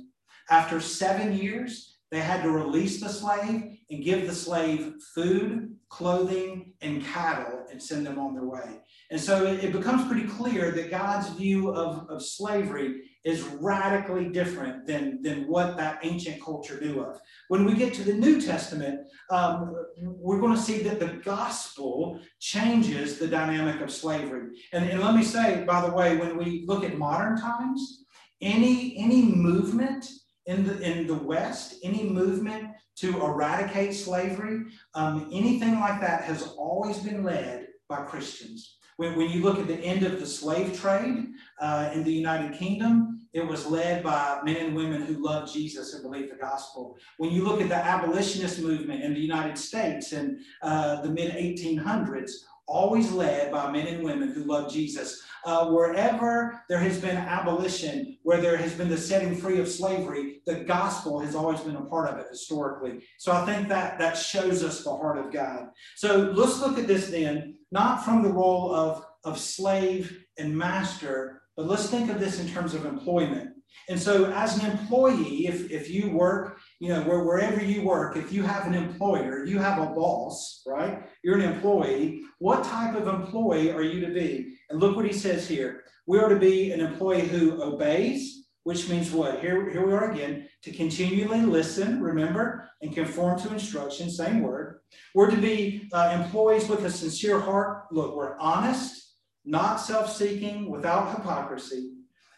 after 0.51 0.81
seven 0.81 1.33
years, 1.33 1.99
they 2.11 2.19
had 2.19 2.43
to 2.43 2.51
release 2.51 3.01
the 3.01 3.09
slave 3.09 3.79
and 3.89 4.05
give 4.05 4.27
the 4.27 4.35
slave 4.35 4.95
food, 5.15 5.77
clothing, 5.91 6.73
and 6.81 7.05
cattle 7.05 7.67
and 7.71 7.81
send 7.81 8.05
them 8.05 8.19
on 8.19 8.35
their 8.35 8.47
way. 8.47 8.81
And 9.13 9.21
so 9.21 9.47
it, 9.47 9.71
becomes 9.73 10.09
pretty 10.09 10.27
clear 10.27 10.73
that 10.73 10.91
God's 10.91 11.29
view 11.29 11.71
of, 11.71 12.11
of 12.11 12.25
slavery 12.25 13.03
is 13.25 13.43
radically 13.61 14.29
different 14.29 14.87
than, 14.87 15.23
than 15.23 15.49
what 15.49 15.77
that 15.77 16.01
ancient 16.03 16.43
culture 16.43 16.79
knew 16.81 17.01
of. 17.01 17.19
When 17.49 17.65
we 17.65 17.75
get 17.75 17.95
to 17.95 18.05
the 18.05 18.13
New 18.13 18.41
Testament, 18.41 19.07
um, 19.31 19.75
we're 19.99 20.41
going 20.41 20.55
to 20.55 20.61
see 20.61 20.83
that 20.83 21.01
the 21.01 21.21
gospel 21.25 22.21
changes 22.39 23.19
the 23.19 23.29
dynamic 23.29 23.81
of 23.81 23.91
slavery. 23.91 24.49
And, 24.73 24.89
and 24.89 25.01
let 25.01 25.15
me 25.15 25.23
say, 25.23 25.65
by 25.65 25.81
the 25.87 25.93
way, 25.93 26.17
when 26.17 26.37
we 26.37 26.65
look 26.67 26.85
at 26.85 26.99
modern 26.99 27.39
times, 27.39 28.05
any, 28.43 28.97
any 28.99 29.23
movement 29.23 30.07
in 30.47 30.67
the, 30.67 30.79
in 30.81 31.07
the 31.07 31.15
West, 31.15 31.77
any 31.83 32.05
movement 32.05 32.73
to 32.97 33.25
eradicate 33.25 33.95
slavery, 33.95 34.65
um, 34.95 35.31
anything 35.33 35.81
like 35.81 36.01
that 36.01 36.25
has 36.25 36.43
always 36.59 36.99
been 36.99 37.25
led 37.25 37.69
by 37.89 38.03
Christians. 38.03 38.77
When, 38.97 39.17
when 39.17 39.31
you 39.31 39.43
look 39.43 39.59
at 39.59 39.67
the 39.67 39.79
end 39.79 40.05
of 40.05 40.21
the 40.21 40.27
slave 40.27 40.79
trade 40.79 41.29
uh, 41.61 41.91
in 41.95 42.05
the 42.05 42.13
United 42.13 42.53
Kingdom, 42.53 43.14
it 43.35 43.47
was 43.47 43.67
led 43.67 44.03
by 44.03 44.41
men 44.45 44.57
and 44.57 44.77
women 44.77 45.03
who 45.03 45.23
loved 45.23 45.53
Jesus 45.53 45.93
and 45.93 46.03
believed 46.03 46.33
the 46.33 46.37
gospel. 46.37 46.97
When 47.19 47.31
you 47.31 47.45
look 47.45 47.61
at 47.61 47.69
the 47.69 47.75
abolitionist 47.75 48.61
movement 48.61 49.03
in 49.03 49.13
the 49.13 49.21
United 49.21 49.59
States 49.59 50.13
in 50.13 50.41
uh, 50.63 51.03
the 51.03 51.11
mid 51.11 51.33
1800s, 51.33 52.31
always 52.67 53.13
led 53.13 53.53
by 53.53 53.71
men 53.71 53.87
and 53.87 54.03
women 54.03 54.31
who 54.31 54.45
loved 54.45 54.73
Jesus. 54.73 55.23
Uh, 55.45 55.67
wherever 55.67 56.63
there 56.69 56.79
has 56.79 56.99
been 56.99 57.17
abolition, 57.17 58.17
where 58.23 58.41
there 58.41 58.57
has 58.57 58.73
been 58.73 58.89
the 58.89 58.97
setting 58.97 59.37
free 59.37 59.59
of 59.59 59.69
slavery, 59.69 60.41
the 60.47 60.65
gospel 60.65 61.19
has 61.19 61.35
always 61.35 61.61
been 61.61 61.77
a 61.77 61.85
part 61.85 62.09
of 62.09 62.19
it 62.19 62.27
historically. 62.31 63.01
So 63.19 63.33
I 63.33 63.45
think 63.45 63.69
that 63.69 63.99
that 63.99 64.17
shows 64.17 64.65
us 64.65 64.83
the 64.83 64.97
heart 64.97 65.19
of 65.19 65.31
God. 65.31 65.69
So 65.97 66.33
let's 66.35 66.61
look 66.61 66.79
at 66.79 66.87
this 66.87 67.11
then, 67.11 67.57
not 67.71 68.05
from 68.05 68.23
the 68.23 68.33
role 68.33 68.75
of, 68.75 69.05
of 69.25 69.39
slave 69.39 70.25
and 70.39 70.57
master, 70.57 71.43
but 71.57 71.67
let's 71.67 71.89
think 71.89 72.11
of 72.11 72.19
this 72.19 72.41
in 72.41 72.49
terms 72.49 72.75
of 72.75 72.85
employment. 72.85 73.51
And 73.89 74.01
so, 74.01 74.27
as 74.33 74.59
an 74.59 74.71
employee, 74.71 75.47
if, 75.47 75.71
if 75.71 75.91
you 75.91 76.11
work, 76.11 76.59
you 76.81 76.89
know, 76.89 77.03
where, 77.03 77.25
wherever 77.25 77.63
you 77.63 77.83
work, 77.83 78.17
if 78.17 78.33
you 78.33 78.43
have 78.43 78.67
an 78.67 78.75
employer, 78.75 79.45
you 79.45 79.59
have 79.59 79.79
a 79.79 79.93
boss, 79.93 80.63
right? 80.67 81.03
You're 81.23 81.39
an 81.39 81.53
employee. 81.53 82.23
What 82.39 82.65
type 82.65 82.95
of 82.95 83.09
employee 83.09 83.73
are 83.73 83.83
you 83.83 84.01
to 84.07 84.15
be? 84.15 84.57
And 84.71 84.81
look 84.81 84.97
what 84.97 85.07
he 85.07 85.13
says 85.13 85.49
here. 85.49 85.85
We 86.07 86.19
are 86.19 86.29
to 86.29 86.39
be 86.39 86.73
an 86.73 86.81
employee 86.81 87.27
who 87.27 87.63
obeys, 87.63 88.47
which 88.63 88.89
means 88.89 89.11
what? 89.11 89.41
Here, 89.41 89.71
here 89.71 89.87
we 89.87 89.93
are 89.93 90.11
again 90.11 90.49
to 90.63 90.73
continually 90.73 91.43
listen, 91.43 92.03
remember, 92.03 92.71
and 92.81 92.95
conform 92.95 93.39
to 93.41 93.53
instruction, 93.53 94.11
same 94.11 94.41
word. 94.41 94.81
We're 95.15 95.31
to 95.31 95.37
be 95.37 95.89
uh, 95.93 96.19
employees 96.23 96.69
with 96.69 96.85
a 96.85 96.91
sincere 96.91 97.41
heart. 97.41 97.87
Look, 97.91 98.17
we're 98.17 98.39
honest 98.39 99.04
not 99.45 99.77
self 99.77 100.11
seeking, 100.11 100.71
without 100.71 101.17
hypocrisy. 101.17 101.93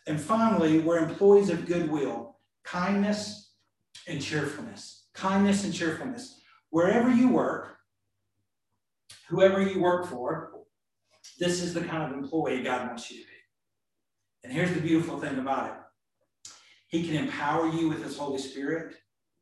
And 0.06 0.20
finally, 0.20 0.78
we're 0.78 0.98
employees 0.98 1.50
of 1.50 1.66
goodwill, 1.66 2.38
kindness, 2.64 3.52
and 4.06 4.22
cheerfulness. 4.22 5.08
Kindness 5.14 5.64
and 5.64 5.74
cheerfulness. 5.74 6.40
Wherever 6.70 7.10
you 7.10 7.28
work, 7.28 7.76
whoever 9.28 9.60
you 9.60 9.80
work 9.80 10.06
for, 10.06 10.52
this 11.38 11.62
is 11.62 11.74
the 11.74 11.80
kind 11.80 12.02
of 12.02 12.18
employee 12.18 12.62
God 12.62 12.86
wants 12.86 13.10
you 13.10 13.20
to 13.20 13.26
be. 13.26 13.32
And 14.44 14.52
here's 14.52 14.72
the 14.72 14.80
beautiful 14.80 15.18
thing 15.18 15.38
about 15.38 15.70
it 15.70 15.74
He 16.88 17.06
can 17.06 17.16
empower 17.16 17.68
you 17.68 17.88
with 17.88 18.02
His 18.02 18.16
Holy 18.16 18.38
Spirit 18.38 18.94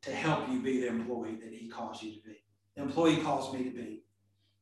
to 0.03 0.11
help 0.11 0.49
you 0.49 0.61
be 0.61 0.81
the 0.81 0.87
employee 0.87 1.37
that 1.43 1.53
He 1.53 1.67
calls 1.67 2.01
you 2.01 2.13
to 2.13 2.21
be. 2.27 2.37
The 2.75 2.83
employee 2.83 3.17
calls 3.17 3.53
me 3.53 3.63
to 3.65 3.71
be. 3.71 4.03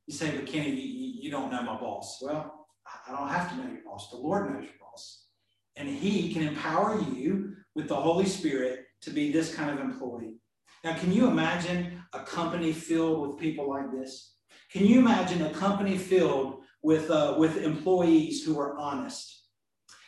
You 0.06 0.14
say, 0.14 0.36
but 0.36 0.46
Kenny, 0.46 0.72
you, 0.72 1.22
you 1.24 1.32
don't 1.32 1.52
know 1.52 1.64
my 1.64 1.78
boss. 1.78 2.20
Well, 2.22 2.63
I 2.88 3.12
don't 3.12 3.30
have 3.30 3.50
to 3.50 3.58
know 3.58 3.72
your 3.72 3.84
boss. 3.86 4.10
The 4.10 4.18
Lord 4.18 4.52
knows 4.52 4.64
your 4.64 4.74
boss. 4.80 5.28
And 5.76 5.88
He 5.88 6.34
can 6.34 6.44
empower 6.44 7.02
you 7.02 7.56
with 7.76 7.88
the 7.88 7.96
Holy 7.96 8.26
Spirit 8.26 8.86
to 9.02 9.10
be 9.10 9.32
this 9.32 9.54
kind 9.54 9.70
of 9.70 9.80
employee. 9.84 10.36
Now, 10.84 10.96
can 10.96 11.12
you 11.12 11.28
imagine 11.28 12.04
a 12.14 12.20
company 12.20 12.74
filled 12.74 13.28
with 13.28 13.40
people 13.40 13.70
like 13.70 13.92
this? 13.92 14.36
Can 14.72 14.86
you 14.86 15.00
imagine 15.00 15.42
a 15.44 15.52
company 15.52 15.98
filled 15.98 16.62
with, 16.82 17.10
uh, 17.10 17.36
with 17.38 17.58
employees 17.58 18.44
who 18.44 18.60
are 18.60 18.78
honest? 18.78 19.44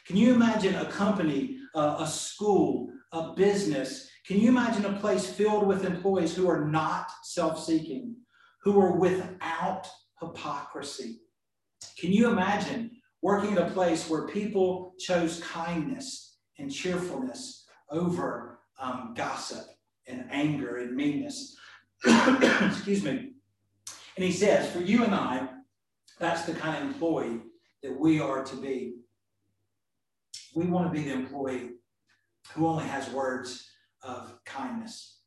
Can 0.06 0.18
you 0.18 0.34
imagine 0.34 0.76
a 0.76 0.86
company, 0.86 1.58
uh, 1.74 1.98
a 2.00 2.08
school, 2.08 2.90
a 3.12 3.34
business? 3.34 4.10
Can 4.28 4.40
you 4.40 4.50
imagine 4.50 4.86
a 4.86 5.00
place 5.00 5.28
filled 5.28 5.66
with 5.66 5.86
employees 5.86 6.36
who 6.36 6.50
are 6.50 6.66
not 6.66 7.08
self 7.24 7.64
seeking, 7.64 8.16
who 8.64 8.80
are 8.80 8.98
without 8.98 9.88
hypocrisy? 10.20 11.22
Can 11.98 12.12
you 12.12 12.30
imagine 12.30 12.92
working 13.22 13.54
at 13.54 13.68
a 13.68 13.72
place 13.72 14.10
where 14.10 14.28
people 14.28 14.94
chose 15.00 15.42
kindness 15.42 16.38
and 16.60 16.72
cheerfulness 16.72 17.66
over 17.90 18.60
um, 18.80 19.14
gossip 19.16 19.66
and 20.08 20.26
anger 20.32 20.78
and 20.78 20.96
meanness? 20.96 21.56
Excuse 22.06 23.04
me. 23.04 23.32
And 24.16 24.24
he 24.26 24.32
says, 24.32 24.72
for 24.72 24.80
you 24.80 25.04
and 25.04 25.14
I, 25.14 25.48
that's 26.20 26.46
the 26.46 26.54
kind 26.54 26.78
of 26.78 26.84
employee 26.84 27.42
that 27.84 28.00
we 28.00 28.20
are 28.20 28.44
to 28.44 28.56
be. 28.56 28.96
We 30.56 30.66
want 30.66 30.88
to 30.88 30.98
be 30.98 31.08
the 31.08 31.14
employee 31.14 31.72
who 32.54 32.68
only 32.68 32.86
has 32.86 33.10
words 33.10 33.70
of 34.02 34.40
kindness 34.46 35.20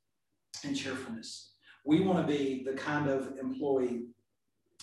and 0.65 0.77
cheerfulness. 0.77 1.53
We 1.85 2.01
want 2.01 2.27
to 2.27 2.33
be 2.33 2.65
the 2.65 2.73
kind 2.73 3.09
of 3.09 3.37
employee 3.39 4.05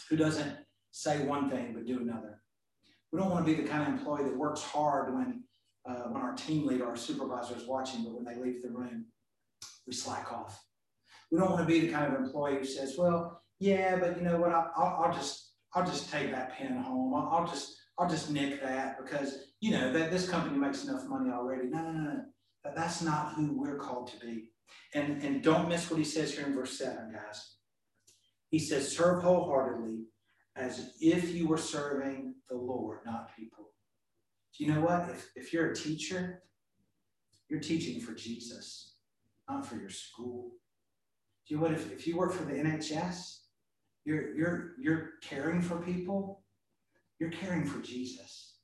who 0.10 0.16
doesn't 0.16 0.56
say 0.96 1.20
one 1.26 1.50
thing 1.50 1.74
but 1.74 1.86
do 1.86 2.00
another. 2.00 2.42
We 3.12 3.20
don't 3.20 3.30
want 3.30 3.46
to 3.46 3.56
be 3.56 3.62
the 3.62 3.68
kind 3.68 3.84
of 3.84 3.90
employee 3.90 4.24
that 4.24 4.38
works 4.38 4.62
hard 4.62 5.14
when 5.14 5.44
uh, 5.88 6.08
when 6.10 6.22
our 6.22 6.34
team 6.34 6.66
leader, 6.66 6.88
our 6.88 6.96
supervisor 6.96 7.56
is 7.56 7.68
watching, 7.68 8.04
but 8.04 8.16
when 8.16 8.24
they 8.24 8.42
leave 8.42 8.64
the 8.64 8.72
room, 8.72 9.06
we 9.86 9.94
slack 9.94 10.34
off. 10.34 10.60
We 11.32 11.38
don't 11.38 11.52
want 11.52 11.62
to 11.62 11.72
be 11.72 11.82
the 11.82 11.94
kind 11.94 12.12
of 12.12 12.20
employee 12.20 12.58
who 12.58 12.66
says, 12.66 12.96
"Well, 12.98 13.42
yeah, 13.60 13.98
but 13.98 14.18
you 14.18 14.24
know 14.24 14.38
what? 14.38 14.52
I, 14.52 14.66
will 14.78 15.06
I'll 15.06 15.14
just 15.14 15.52
I'll 15.76 15.86
just 15.86 16.12
take 16.12 16.32
that 16.32 16.54
pen 16.54 16.78
home. 16.78 17.14
I'll, 17.14 17.30
I'll 17.32 17.48
just 17.48 17.78
I'll 18.00 18.10
just 18.10 18.32
nick 18.32 18.62
that 18.64 18.98
because 18.98 19.50
you 19.60 19.72
know 19.72 19.92
that 19.92 20.12
this 20.12 20.28
company 20.28 20.58
makes 20.58 20.86
enough 20.86 21.06
money 21.06 21.30
already." 21.30 21.68
No, 21.68 21.82
no, 21.82 21.92
no, 21.92 22.14
no. 22.14 22.22
That's 22.76 23.02
not 23.02 23.34
who 23.34 23.60
we're 23.60 23.78
called 23.78 24.08
to 24.12 24.20
be. 24.26 24.50
And 24.94 25.22
and 25.22 25.44
don't 25.44 25.70
miss 25.70 25.92
what 25.92 26.00
he 26.00 26.06
says 26.06 26.34
here 26.34 26.48
in 26.48 26.56
verse 26.56 26.78
seven, 26.78 27.12
guys. 27.14 27.58
He 28.50 28.60
says, 28.60 28.96
"Serve 28.96 29.22
wholeheartedly." 29.22 30.06
As 30.56 30.94
if 31.02 31.34
you 31.34 31.48
were 31.48 31.58
serving 31.58 32.36
the 32.50 32.56
Lord, 32.56 33.00
not 33.06 33.36
people. 33.36 33.72
Do 34.58 34.64
you 34.64 34.74
know 34.74 34.82
what? 34.82 35.10
If, 35.10 35.32
if 35.36 35.54
you're 35.54 35.72
a 35.72 35.76
teacher, 35.76 36.44
you're 37.50 37.60
teaching 37.60 38.00
for 38.00 38.14
Jesus, 38.14 38.96
not 39.50 39.66
for 39.66 39.76
your 39.76 39.90
school. 39.90 40.52
Do 41.48 41.54
you 41.54 41.58
know 41.58 41.64
what? 41.68 41.74
If, 41.74 41.92
if 41.92 42.08
you 42.08 42.18
work 42.18 42.32
for 42.32 42.44
the 42.44 42.54
NHS, 42.54 43.40
you're, 44.06 44.36
you're, 44.36 44.72
you're 44.80 45.10
caring 45.22 45.62
for 45.62 45.78
people, 45.78 46.44
you're 47.20 47.32
caring 47.32 47.66
for 47.66 47.80
Jesus. 47.80 48.56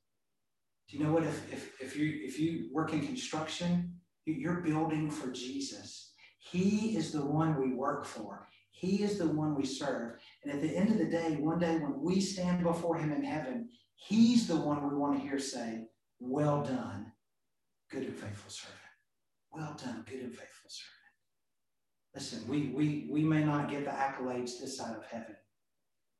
Do 0.89 0.97
you 0.97 1.04
know 1.04 1.12
what? 1.12 1.23
If, 1.23 1.54
if, 1.54 1.82
if, 1.82 1.95
you, 1.95 2.21
if 2.23 2.39
you 2.39 2.69
work 2.73 2.93
in 2.93 3.06
construction, 3.06 3.95
you're 4.25 4.62
building 4.62 5.10
for 5.10 5.32
Jesus. 5.32 6.13
He 6.39 6.95
is 6.95 7.12
the 7.12 7.25
one 7.25 7.60
we 7.60 7.73
work 7.73 8.06
for. 8.06 8.47
He 8.82 9.04
is 9.04 9.20
the 9.20 9.28
one 9.28 9.54
we 9.54 9.63
serve. 9.63 10.13
And 10.44 10.52
at 10.52 10.60
the 10.60 10.76
end 10.76 10.89
of 10.89 10.98
the 10.98 11.06
day, 11.06 11.38
one 11.39 11.60
day 11.60 11.78
when 11.78 12.02
we 12.02 12.20
stand 12.20 12.63
before 12.63 12.98
Him 12.98 13.12
in 13.12 13.24
heaven, 13.24 13.70
He's 13.94 14.48
the 14.48 14.56
one 14.56 14.89
we 14.89 14.98
want 14.98 15.20
to 15.20 15.22
hear 15.22 15.38
say, 15.38 15.84
Well 16.20 16.63
done, 16.63 17.12
good 17.91 18.02
and 18.02 18.15
faithful 18.15 18.50
servant. 18.50 18.80
Well 19.52 19.78
done, 19.78 20.04
good 20.10 20.22
and 20.22 20.34
faithful 20.34 20.72
servant. 20.72 20.96
Listen, 22.15 22.48
we, 22.48 22.72
we, 22.76 23.08
we 23.12 23.24
may 23.24 23.44
not 23.44 23.70
get 23.70 23.86
the 23.86 23.91
accolades 23.91 24.60
this 24.60 24.78
side 24.78 24.96
of 24.96 25.06
heaven, 25.06 25.36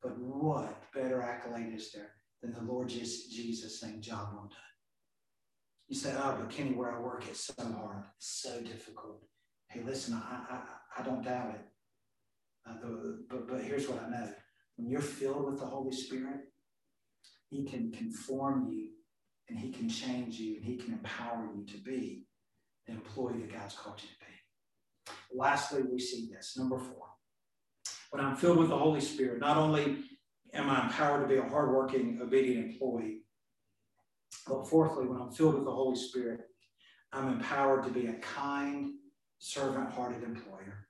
but 0.00 0.16
what 0.16 0.84
better 0.94 1.20
accolade 1.20 1.74
is 1.74 1.90
there 1.90 2.12
than 2.42 2.52
the 2.52 2.62
Lord 2.62 2.88
Jesus 2.88 3.80
saying, 3.80 4.02
Job 4.02 4.28
well 4.34 4.42
done? 4.42 4.72
You 5.88 5.96
say, 5.96 6.14
Oh, 6.16 6.36
but 6.38 6.48
Kenny, 6.48 6.74
where 6.76 6.96
I 6.96 7.00
work, 7.00 7.24
it's 7.28 7.46
so 7.46 7.54
hard, 7.58 8.04
it's 8.18 8.40
so 8.40 8.60
difficult. 8.60 9.20
Hey, 9.66 9.80
listen, 9.84 10.14
I, 10.14 10.44
I, 10.48 11.00
I 11.00 11.02
don't 11.02 11.24
doubt 11.24 11.56
it. 11.56 11.71
Uh, 12.68 12.74
but, 13.28 13.48
but 13.48 13.62
here's 13.62 13.88
what 13.88 14.02
I 14.02 14.08
know 14.08 14.28
when 14.76 14.88
you're 14.88 15.00
filled 15.00 15.46
with 15.46 15.58
the 15.58 15.66
Holy 15.66 15.92
Spirit, 15.92 16.40
He 17.50 17.64
can 17.64 17.92
conform 17.92 18.68
you 18.70 18.90
and 19.48 19.58
He 19.58 19.70
can 19.70 19.88
change 19.88 20.38
you 20.38 20.56
and 20.56 20.64
He 20.64 20.76
can 20.76 20.94
empower 20.94 21.48
you 21.54 21.64
to 21.66 21.78
be 21.78 22.26
the 22.86 22.94
employee 22.94 23.40
that 23.40 23.52
God's 23.52 23.74
called 23.74 24.00
you 24.02 24.08
to 24.08 24.14
be. 24.20 25.38
Lastly, 25.38 25.82
we 25.90 25.98
see 25.98 26.30
this. 26.32 26.56
Number 26.56 26.78
four. 26.78 27.08
When 28.10 28.24
I'm 28.24 28.36
filled 28.36 28.58
with 28.58 28.68
the 28.68 28.78
Holy 28.78 29.00
Spirit, 29.00 29.40
not 29.40 29.56
only 29.56 29.98
am 30.52 30.68
I 30.68 30.84
empowered 30.84 31.22
to 31.22 31.34
be 31.34 31.40
a 31.40 31.48
hardworking, 31.48 32.20
obedient 32.22 32.72
employee, 32.72 33.20
but 34.46 34.68
fourthly, 34.68 35.06
when 35.06 35.20
I'm 35.20 35.30
filled 35.30 35.54
with 35.54 35.64
the 35.64 35.72
Holy 35.72 35.96
Spirit, 35.96 36.40
I'm 37.12 37.28
empowered 37.28 37.84
to 37.84 37.90
be 37.90 38.06
a 38.06 38.14
kind, 38.14 38.94
servant 39.38 39.92
hearted 39.92 40.22
employer. 40.22 40.88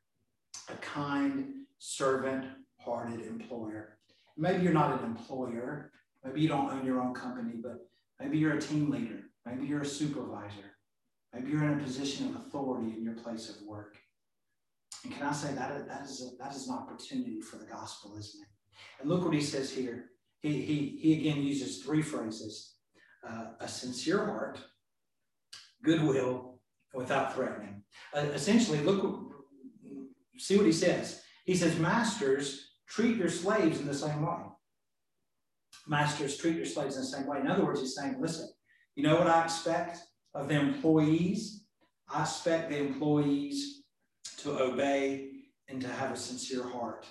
A 0.69 0.75
kind, 0.77 1.62
servant 1.85 2.45
hearted 2.79 3.27
employer. 3.27 3.99
Maybe 4.37 4.63
you're 4.63 4.73
not 4.73 5.01
an 5.01 5.05
employer. 5.05 5.91
Maybe 6.25 6.41
you 6.41 6.47
don't 6.47 6.71
own 6.71 6.87
your 6.87 7.01
own 7.01 7.13
company, 7.13 7.55
but 7.61 7.89
maybe 8.21 8.39
you're 8.39 8.57
a 8.57 8.61
team 8.61 8.89
leader. 8.89 9.19
Maybe 9.45 9.67
you're 9.67 9.83
a 9.83 9.87
supervisor. 9.87 10.77
Maybe 11.35 11.51
you're 11.51 11.65
in 11.65 11.81
a 11.81 11.83
position 11.83 12.29
of 12.29 12.37
authority 12.37 12.95
in 12.97 13.03
your 13.03 13.15
place 13.15 13.51
of 13.51 13.67
work. 13.67 13.97
And 15.03 15.13
can 15.13 15.25
I 15.25 15.33
say 15.33 15.55
that, 15.55 15.89
that, 15.89 16.03
is, 16.05 16.23
a, 16.23 16.37
that 16.41 16.55
is 16.55 16.69
an 16.69 16.75
opportunity 16.77 17.41
for 17.41 17.57
the 17.57 17.67
gospel, 17.67 18.17
isn't 18.17 18.41
it? 18.41 18.49
And 19.01 19.11
look 19.11 19.25
what 19.25 19.35
he 19.35 19.41
says 19.41 19.73
here. 19.73 20.11
He, 20.41 20.63
he, 20.63 20.99
he 21.01 21.13
again 21.19 21.43
uses 21.43 21.83
three 21.83 22.03
phrases 22.03 22.77
uh, 23.29 23.47
a 23.61 23.67
sincere 23.67 24.25
heart, 24.25 24.61
goodwill, 25.83 26.61
without 26.95 27.35
threatening. 27.35 27.83
Uh, 28.15 28.21
essentially, 28.35 28.81
look, 28.81 29.33
see 30.39 30.57
what 30.57 30.67
he 30.67 30.73
says. 30.73 31.22
He 31.45 31.55
says, 31.57 31.79
Masters, 31.79 32.71
treat 32.89 33.17
your 33.17 33.29
slaves 33.29 33.81
in 33.81 33.87
the 33.87 33.95
same 33.95 34.23
way. 34.23 34.39
Masters, 35.87 36.37
treat 36.37 36.57
your 36.57 36.67
slaves 36.67 36.97
in 36.97 37.03
the 37.03 37.09
same 37.09 37.27
way. 37.27 37.41
In 37.41 37.49
other 37.49 37.65
words, 37.65 37.81
he's 37.81 37.97
saying, 37.97 38.17
listen, 38.21 38.49
you 38.95 39.03
know 39.03 39.17
what 39.17 39.27
I 39.27 39.43
expect 39.45 39.99
of 40.35 40.49
the 40.49 40.59
employees? 40.59 41.65
I 42.09 42.23
expect 42.23 42.71
the 42.71 42.79
employees 42.79 43.83
to 44.39 44.59
obey 44.59 45.31
and 45.69 45.81
to 45.81 45.89
have 45.89 46.13
a 46.13 46.17
sincere 46.17 46.69
heart. 46.69 47.07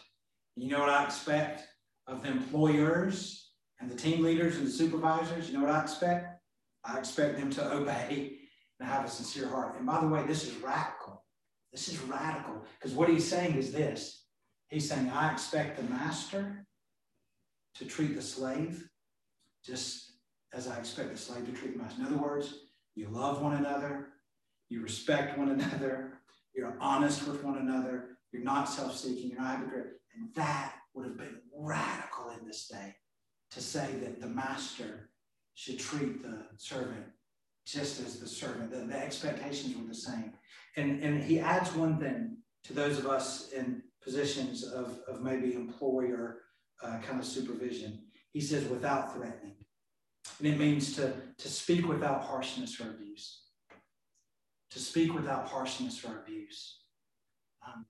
You 0.55 0.69
know 0.69 0.79
what 0.79 0.89
I 0.89 1.03
expect 1.03 1.67
of 2.07 2.23
the 2.23 2.29
employers 2.29 3.51
and 3.79 3.89
the 3.89 3.95
team 3.95 4.23
leaders 4.23 4.57
and 4.57 4.67
the 4.67 4.71
supervisors? 4.71 5.49
You 5.49 5.57
know 5.57 5.65
what 5.65 5.73
I 5.73 5.82
expect? 5.82 6.39
I 6.86 6.99
expect 6.99 7.38
them 7.38 7.49
to 7.51 7.73
obey 7.73 8.38
and 8.79 8.89
have 8.89 9.05
a 9.05 9.09
sincere 9.09 9.47
heart. 9.47 9.77
And 9.77 9.86
by 9.86 10.01
the 10.01 10.07
way, 10.07 10.23
this 10.25 10.45
is 10.45 10.55
radical. 10.57 11.25
This 11.71 11.88
is 11.88 11.99
radical 12.01 12.65
because 12.79 12.95
what 12.95 13.09
he's 13.09 13.27
saying 13.27 13.55
is 13.55 13.71
this 13.71 14.20
He's 14.72 14.89
saying, 14.89 15.09
I 15.09 15.34
expect 15.34 15.78
the 15.78 15.84
master 15.84 16.65
to 17.76 17.86
treat 17.86 18.15
the 18.15 18.22
slave 18.22 18.88
just 19.65 20.13
as 20.53 20.67
I 20.67 20.78
expect 20.80 21.11
the 21.11 21.17
slave 21.17 21.45
to 21.45 21.51
treat 21.51 21.74
the 21.74 21.84
master. 21.84 21.99
In 21.99 22.07
other 22.07 22.17
words, 22.17 22.53
you 22.95 23.09
love 23.09 23.41
one 23.41 23.57
another, 23.57 24.07
you 24.69 24.82
respect 24.82 25.38
one 25.38 25.49
another, 25.49 26.13
you're 26.55 26.78
honest 26.80 27.28
with 27.28 27.43
one 27.43 27.57
another, 27.57 28.17
you're 28.32 28.43
not 28.43 28.69
self 28.69 28.95
seeking, 28.95 29.32
you're 29.32 29.41
not 29.41 29.59
hypocrite. 29.59 29.99
And 30.15 30.34
that 30.36 30.74
would 30.93 31.05
have 31.05 31.17
been 31.17 31.41
radical 31.53 32.30
in 32.39 32.47
this 32.47 32.69
day 32.69 32.95
to 33.51 33.61
say 33.61 33.91
that 34.01 34.22
the 34.22 34.28
master 34.28 35.09
should 35.53 35.80
treat 35.80 36.22
the 36.22 36.45
servant 36.55 37.05
just 37.65 37.99
as 37.99 38.19
the 38.19 38.28
servant. 38.28 38.72
The, 38.72 38.80
the 38.80 38.97
expectations 38.97 39.76
were 39.76 39.88
the 39.88 39.93
same. 39.93 40.32
And, 40.78 41.03
and 41.03 41.22
he 41.22 41.39
adds 41.39 41.76
one 41.76 41.99
thing 41.99 42.38
to 42.66 42.74
those 42.74 42.97
of 42.97 43.07
us 43.07 43.51
in 43.51 43.82
positions 44.03 44.64
of, 44.64 44.99
of 45.07 45.22
maybe 45.22 45.53
employer 45.53 46.39
uh, 46.84 46.97
kind 46.99 47.20
of 47.20 47.26
supervision. 47.26 47.99
He 48.34 48.41
says, 48.41 48.66
without 48.66 49.14
threatening. 49.14 49.55
And 50.39 50.47
it 50.47 50.57
means 50.57 50.95
to, 50.95 51.14
to 51.38 51.47
speak 51.49 51.88
without 51.88 52.24
harshness 52.24 52.80
or 52.80 52.89
abuse. 52.89 53.43
To 54.72 54.80
speak 54.80 55.14
without 55.14 55.47
harshness 55.47 56.03
or 56.03 56.20
abuse. 56.20 56.80
Um, 57.68 57.86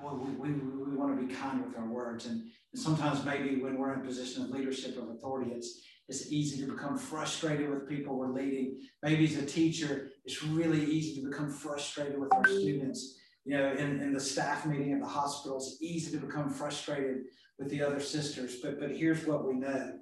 boy, 0.00 0.14
we, 0.14 0.52
we, 0.52 0.58
we 0.58 0.96
want 0.96 1.18
to 1.18 1.26
be 1.26 1.32
kind 1.32 1.64
with 1.64 1.76
our 1.76 1.86
words. 1.86 2.26
And, 2.26 2.42
and 2.72 2.80
sometimes 2.80 3.24
maybe 3.24 3.62
when 3.62 3.78
we're 3.78 3.94
in 3.94 4.00
a 4.00 4.04
position 4.04 4.44
of 4.44 4.50
leadership 4.50 4.98
of 4.98 5.08
authority, 5.10 5.52
it's, 5.52 5.80
it's 6.08 6.32
easy 6.32 6.64
to 6.64 6.72
become 6.72 6.98
frustrated 6.98 7.70
with 7.70 7.88
people 7.88 8.18
we're 8.18 8.32
leading. 8.32 8.80
Maybe 9.02 9.24
as 9.24 9.36
a 9.36 9.46
teacher, 9.46 10.10
it's 10.24 10.42
really 10.42 10.84
easy 10.84 11.20
to 11.20 11.28
become 11.28 11.50
frustrated 11.50 12.18
with 12.18 12.34
our 12.34 12.44
students. 12.44 13.19
You 13.44 13.56
know, 13.56 13.72
in, 13.72 14.00
in 14.00 14.12
the 14.12 14.20
staff 14.20 14.66
meeting 14.66 14.92
at 14.92 15.00
the 15.00 15.06
hospital, 15.06 15.56
it's 15.56 15.78
easy 15.80 16.10
to 16.12 16.24
become 16.24 16.50
frustrated 16.50 17.22
with 17.58 17.70
the 17.70 17.82
other 17.82 18.00
sisters. 18.00 18.56
But 18.62 18.78
but 18.78 18.90
here's 18.90 19.26
what 19.26 19.46
we 19.46 19.54
know 19.54 20.00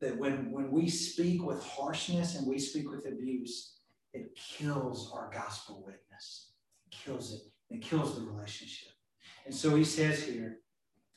that 0.00 0.16
when, 0.16 0.50
when 0.50 0.70
we 0.70 0.88
speak 0.88 1.44
with 1.44 1.62
harshness 1.62 2.36
and 2.36 2.46
we 2.46 2.58
speak 2.58 2.90
with 2.90 3.06
abuse, 3.06 3.74
it 4.12 4.34
kills 4.34 5.12
our 5.14 5.30
gospel 5.32 5.84
witness. 5.86 6.52
It 6.86 6.96
kills 7.04 7.34
it. 7.34 7.74
It 7.74 7.82
kills 7.82 8.16
the 8.16 8.22
relationship. 8.22 8.88
And 9.46 9.54
so 9.54 9.76
he 9.76 9.84
says 9.84 10.22
here, 10.22 10.58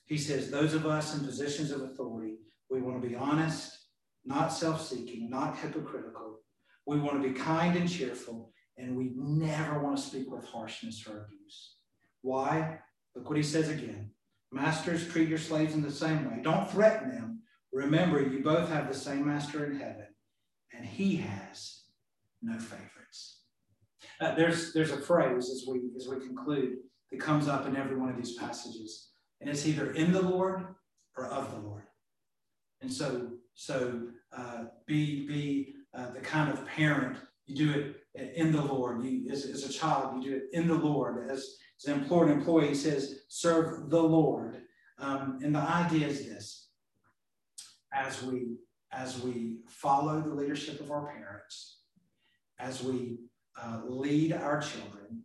he 0.06 0.18
says, 0.18 0.52
those 0.52 0.74
of 0.74 0.86
us 0.86 1.18
in 1.18 1.26
positions 1.26 1.72
of 1.72 1.82
authority, 1.82 2.36
we 2.70 2.82
want 2.82 3.02
to 3.02 3.08
be 3.08 3.16
honest, 3.16 3.88
not 4.26 4.52
self 4.52 4.86
seeking, 4.86 5.30
not 5.30 5.58
hypocritical. 5.58 6.40
We 6.86 7.00
want 7.00 7.22
to 7.22 7.30
be 7.30 7.34
kind 7.34 7.78
and 7.78 7.90
cheerful, 7.90 8.52
and 8.78 8.96
we 8.96 9.12
never 9.16 9.80
want 9.80 9.98
to 9.98 10.04
speak 10.04 10.32
with 10.32 10.46
harshness 10.46 11.06
or 11.08 11.26
abuse. 11.26 11.76
Why? 12.22 12.80
Look 13.16 13.28
what 13.28 13.38
he 13.38 13.44
says 13.44 13.70
again. 13.70 14.12
Masters, 14.52 15.08
treat 15.08 15.30
your 15.30 15.38
slaves 15.38 15.74
in 15.74 15.82
the 15.82 15.92
same 15.92 16.30
way. 16.30 16.42
Don't 16.42 16.70
threaten 16.70 17.10
them. 17.10 17.42
Remember, 17.72 18.22
you 18.22 18.44
both 18.44 18.70
have 18.70 18.88
the 18.88 18.94
same 18.94 19.28
master 19.28 19.66
in 19.66 19.80
heaven, 19.80 20.08
and 20.76 20.86
he 20.86 21.16
has 21.18 21.84
no 22.42 22.60
favorites. 22.60 23.42
Uh, 24.22 24.36
there's, 24.36 24.74
there's 24.74 24.92
a 24.92 24.98
phrase 24.98 25.50
as 25.50 25.66
we, 25.68 25.82
as 25.98 26.08
we 26.08 26.20
conclude 26.20 26.78
that 27.12 27.20
comes 27.20 27.48
up 27.48 27.66
in 27.68 27.76
every 27.76 27.96
one 27.96 28.10
of 28.10 28.16
these 28.16 28.36
passages, 28.36 29.10
and 29.42 29.50
it's 29.50 29.66
either 29.66 29.92
in 29.94 30.12
the 30.12 30.22
Lord 30.22 30.66
or 31.18 31.26
of 31.26 31.52
the 31.52 31.68
Lord. 31.68 31.84
And 32.82 32.92
so, 32.92 33.32
so 33.56 34.04
uh, 34.36 34.66
be, 34.86 35.28
be 35.28 35.74
uh, 35.98 36.12
the 36.12 36.20
kind 36.20 36.52
of 36.52 36.66
parent, 36.68 37.18
you 37.46 37.56
do 37.56 37.72
it 37.72 38.03
in 38.16 38.52
the 38.52 38.62
Lord. 38.62 39.04
You, 39.04 39.30
as, 39.32 39.46
as 39.46 39.64
a 39.64 39.74
child, 39.74 40.24
you 40.24 40.32
do 40.32 40.38
it 40.38 40.44
in 40.54 40.68
the 40.68 40.76
Lord. 40.76 41.30
As, 41.30 41.58
as 41.80 41.86
an 41.86 42.00
employer 42.00 42.32
employee, 42.32 42.76
says, 42.76 43.22
serve 43.28 43.90
the 43.90 44.02
Lord. 44.02 44.62
Um, 45.00 45.40
and 45.44 45.56
the 45.56 45.60
idea 45.60 46.08
is 46.08 46.26
this 46.26 46.70
as 47.94 48.24
we 48.24 48.58
as 48.92 49.20
we 49.22 49.58
follow 49.68 50.22
the 50.22 50.34
leadership 50.34 50.80
of 50.80 50.92
our 50.92 51.12
parents, 51.12 51.80
as 52.60 52.84
we 52.84 53.18
uh, 53.60 53.82
lead 53.88 54.34
our 54.34 54.62
children, 54.62 55.24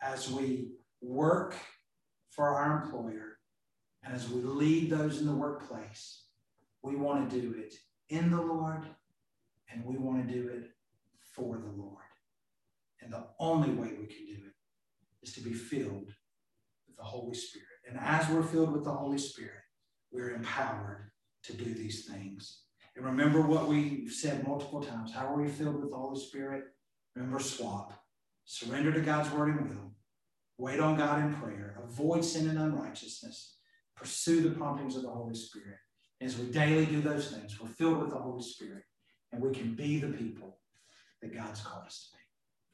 as 0.00 0.30
we 0.30 0.68
work 1.02 1.54
for 2.30 2.48
our 2.48 2.82
employer, 2.82 3.38
and 4.02 4.14
as 4.14 4.30
we 4.30 4.40
lead 4.40 4.88
those 4.88 5.20
in 5.20 5.26
the 5.26 5.34
workplace, 5.34 6.24
we 6.82 6.96
want 6.96 7.28
to 7.28 7.40
do 7.40 7.54
it 7.58 7.74
in 8.08 8.30
the 8.30 8.40
Lord 8.40 8.86
and 9.70 9.84
we 9.84 9.96
want 9.98 10.26
to 10.26 10.34
do 10.34 10.48
it 10.48 10.70
for 11.34 11.58
the 11.58 11.82
Lord. 11.82 11.96
And 13.00 13.12
the 13.12 13.26
only 13.38 13.70
way 13.70 13.88
we 13.98 14.06
can 14.06 14.26
do 14.26 14.34
it 14.34 14.54
is 15.22 15.32
to 15.34 15.40
be 15.40 15.52
filled 15.52 16.12
with 16.86 16.96
the 16.96 17.04
Holy 17.04 17.34
Spirit. 17.34 17.66
And 17.88 17.98
as 17.98 18.28
we're 18.28 18.42
filled 18.42 18.72
with 18.72 18.84
the 18.84 18.92
Holy 18.92 19.18
Spirit, 19.18 19.62
we're 20.12 20.34
empowered 20.34 21.10
to 21.44 21.52
do 21.54 21.64
these 21.64 22.06
things. 22.06 22.64
And 22.96 23.04
remember 23.04 23.40
what 23.40 23.68
we 23.68 24.08
said 24.08 24.46
multiple 24.46 24.82
times. 24.82 25.12
How 25.12 25.26
are 25.26 25.40
we 25.40 25.48
filled 25.48 25.80
with 25.80 25.90
the 25.90 25.96
Holy 25.96 26.20
Spirit? 26.20 26.64
Remember, 27.14 27.38
swap. 27.40 27.92
Surrender 28.44 28.92
to 28.92 29.00
God's 29.00 29.30
word 29.30 29.56
and 29.56 29.68
will. 29.68 29.92
Wait 30.58 30.80
on 30.80 30.98
God 30.98 31.22
in 31.24 31.32
prayer. 31.34 31.80
Avoid 31.84 32.24
sin 32.24 32.48
and 32.48 32.58
unrighteousness. 32.58 33.56
Pursue 33.96 34.42
the 34.42 34.50
promptings 34.50 34.96
of 34.96 35.02
the 35.02 35.10
Holy 35.10 35.34
Spirit. 35.34 35.78
As 36.20 36.36
we 36.36 36.46
daily 36.46 36.84
do 36.84 37.00
those 37.00 37.30
things, 37.30 37.58
we're 37.58 37.68
filled 37.68 37.98
with 37.98 38.10
the 38.10 38.18
Holy 38.18 38.42
Spirit 38.42 38.82
and 39.32 39.40
we 39.40 39.52
can 39.52 39.74
be 39.74 39.98
the 39.98 40.08
people 40.08 40.59
that 41.22 41.34
God's 41.34 41.60
called 41.60 41.86
us 41.86 42.10
to 42.10 42.16
be. 42.16 42.22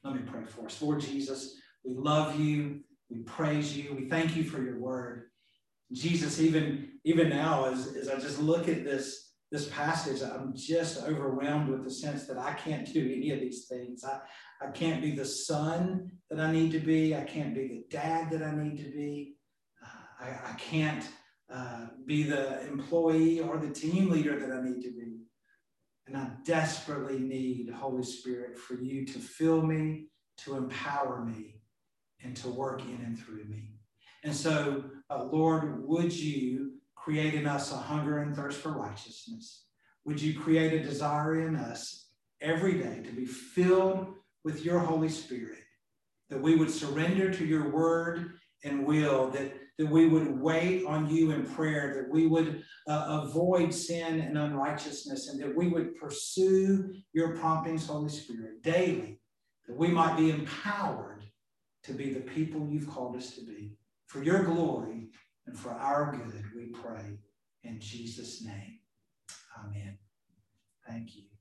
Let 0.03 0.15
me 0.15 0.31
pray 0.31 0.45
for 0.45 0.65
us. 0.65 0.81
Lord 0.81 1.01
Jesus, 1.01 1.55
we 1.83 1.93
love 1.95 2.39
you. 2.39 2.81
We 3.09 3.19
praise 3.19 3.75
you. 3.75 3.95
We 3.95 4.09
thank 4.09 4.35
you 4.35 4.43
for 4.43 4.61
your 4.61 4.79
word. 4.79 5.23
Jesus, 5.91 6.41
even, 6.41 6.89
even 7.05 7.29
now, 7.29 7.65
as, 7.65 7.95
as 7.95 8.09
I 8.09 8.19
just 8.19 8.41
look 8.41 8.67
at 8.67 8.83
this, 8.83 9.31
this 9.51 9.69
passage, 9.69 10.21
I'm 10.21 10.53
just 10.55 11.03
overwhelmed 11.03 11.69
with 11.69 11.85
the 11.85 11.89
sense 11.91 12.25
that 12.27 12.37
I 12.37 12.53
can't 12.53 12.91
do 12.91 13.01
any 13.01 13.31
of 13.31 13.39
these 13.39 13.67
things. 13.67 14.03
I, 14.03 14.19
I 14.61 14.71
can't 14.71 15.01
be 15.01 15.11
the 15.11 15.23
son 15.23 16.11
that 16.29 16.39
I 16.39 16.51
need 16.51 16.71
to 16.73 16.79
be. 16.79 17.15
I 17.15 17.23
can't 17.23 17.55
be 17.55 17.67
the 17.67 17.85
dad 17.89 18.29
that 18.31 18.43
I 18.43 18.53
need 18.55 18.77
to 18.83 18.91
be. 18.91 19.35
Uh, 19.81 20.25
I, 20.25 20.51
I 20.51 20.53
can't 20.55 21.07
uh, 21.49 21.87
be 22.05 22.23
the 22.23 22.67
employee 22.67 23.39
or 23.39 23.57
the 23.57 23.69
team 23.69 24.09
leader 24.09 24.37
that 24.37 24.51
I 24.51 24.61
need 24.61 24.81
to 24.81 24.91
be. 24.91 25.16
And 26.07 26.15
I 26.15 26.29
desperately 26.45 27.19
need, 27.19 27.69
Holy 27.69 28.03
Spirit, 28.03 28.57
for 28.57 28.75
you 28.75 29.05
to 29.05 29.19
fill 29.19 29.61
me, 29.61 30.07
to 30.37 30.55
empower 30.55 31.23
me, 31.23 31.61
and 32.23 32.35
to 32.37 32.49
work 32.49 32.81
in 32.81 33.01
and 33.05 33.19
through 33.19 33.43
me. 33.45 33.73
And 34.23 34.33
so, 34.33 34.85
uh, 35.09 35.25
Lord, 35.25 35.85
would 35.85 36.13
you 36.13 36.73
create 36.95 37.33
in 37.33 37.45
us 37.45 37.71
a 37.71 37.77
hunger 37.77 38.19
and 38.19 38.35
thirst 38.35 38.59
for 38.59 38.71
righteousness? 38.71 39.65
Would 40.05 40.21
you 40.21 40.39
create 40.39 40.73
a 40.73 40.83
desire 40.83 41.47
in 41.47 41.55
us 41.55 42.09
every 42.41 42.79
day 42.79 43.01
to 43.03 43.11
be 43.11 43.25
filled 43.25 44.13
with 44.43 44.63
your 44.63 44.79
Holy 44.79 45.09
Spirit, 45.09 45.63
that 46.29 46.41
we 46.41 46.55
would 46.55 46.71
surrender 46.71 47.29
to 47.33 47.45
your 47.45 47.69
word 47.69 48.39
and 48.63 48.85
will, 48.85 49.29
that 49.31 49.53
that 49.77 49.89
we 49.89 50.07
would 50.07 50.39
wait 50.39 50.85
on 50.85 51.09
you 51.09 51.31
in 51.31 51.45
prayer, 51.45 51.93
that 51.95 52.11
we 52.11 52.27
would 52.27 52.63
uh, 52.87 53.21
avoid 53.23 53.73
sin 53.73 54.19
and 54.19 54.37
unrighteousness, 54.37 55.29
and 55.29 55.41
that 55.41 55.55
we 55.55 55.67
would 55.67 55.95
pursue 55.95 56.93
your 57.13 57.35
promptings, 57.35 57.85
Holy 57.87 58.09
Spirit, 58.09 58.63
daily, 58.63 59.19
that 59.67 59.77
we 59.77 59.89
might 59.89 60.17
be 60.17 60.31
empowered 60.31 61.23
to 61.83 61.93
be 61.93 62.11
the 62.13 62.21
people 62.21 62.67
you've 62.67 62.89
called 62.89 63.15
us 63.15 63.35
to 63.35 63.45
be. 63.45 63.73
For 64.07 64.23
your 64.23 64.43
glory 64.43 65.09
and 65.45 65.57
for 65.57 65.71
our 65.71 66.11
good, 66.11 66.43
we 66.55 66.67
pray 66.67 67.19
in 67.63 67.79
Jesus' 67.79 68.43
name. 68.43 68.79
Amen. 69.63 69.97
Thank 70.87 71.15
you. 71.15 71.36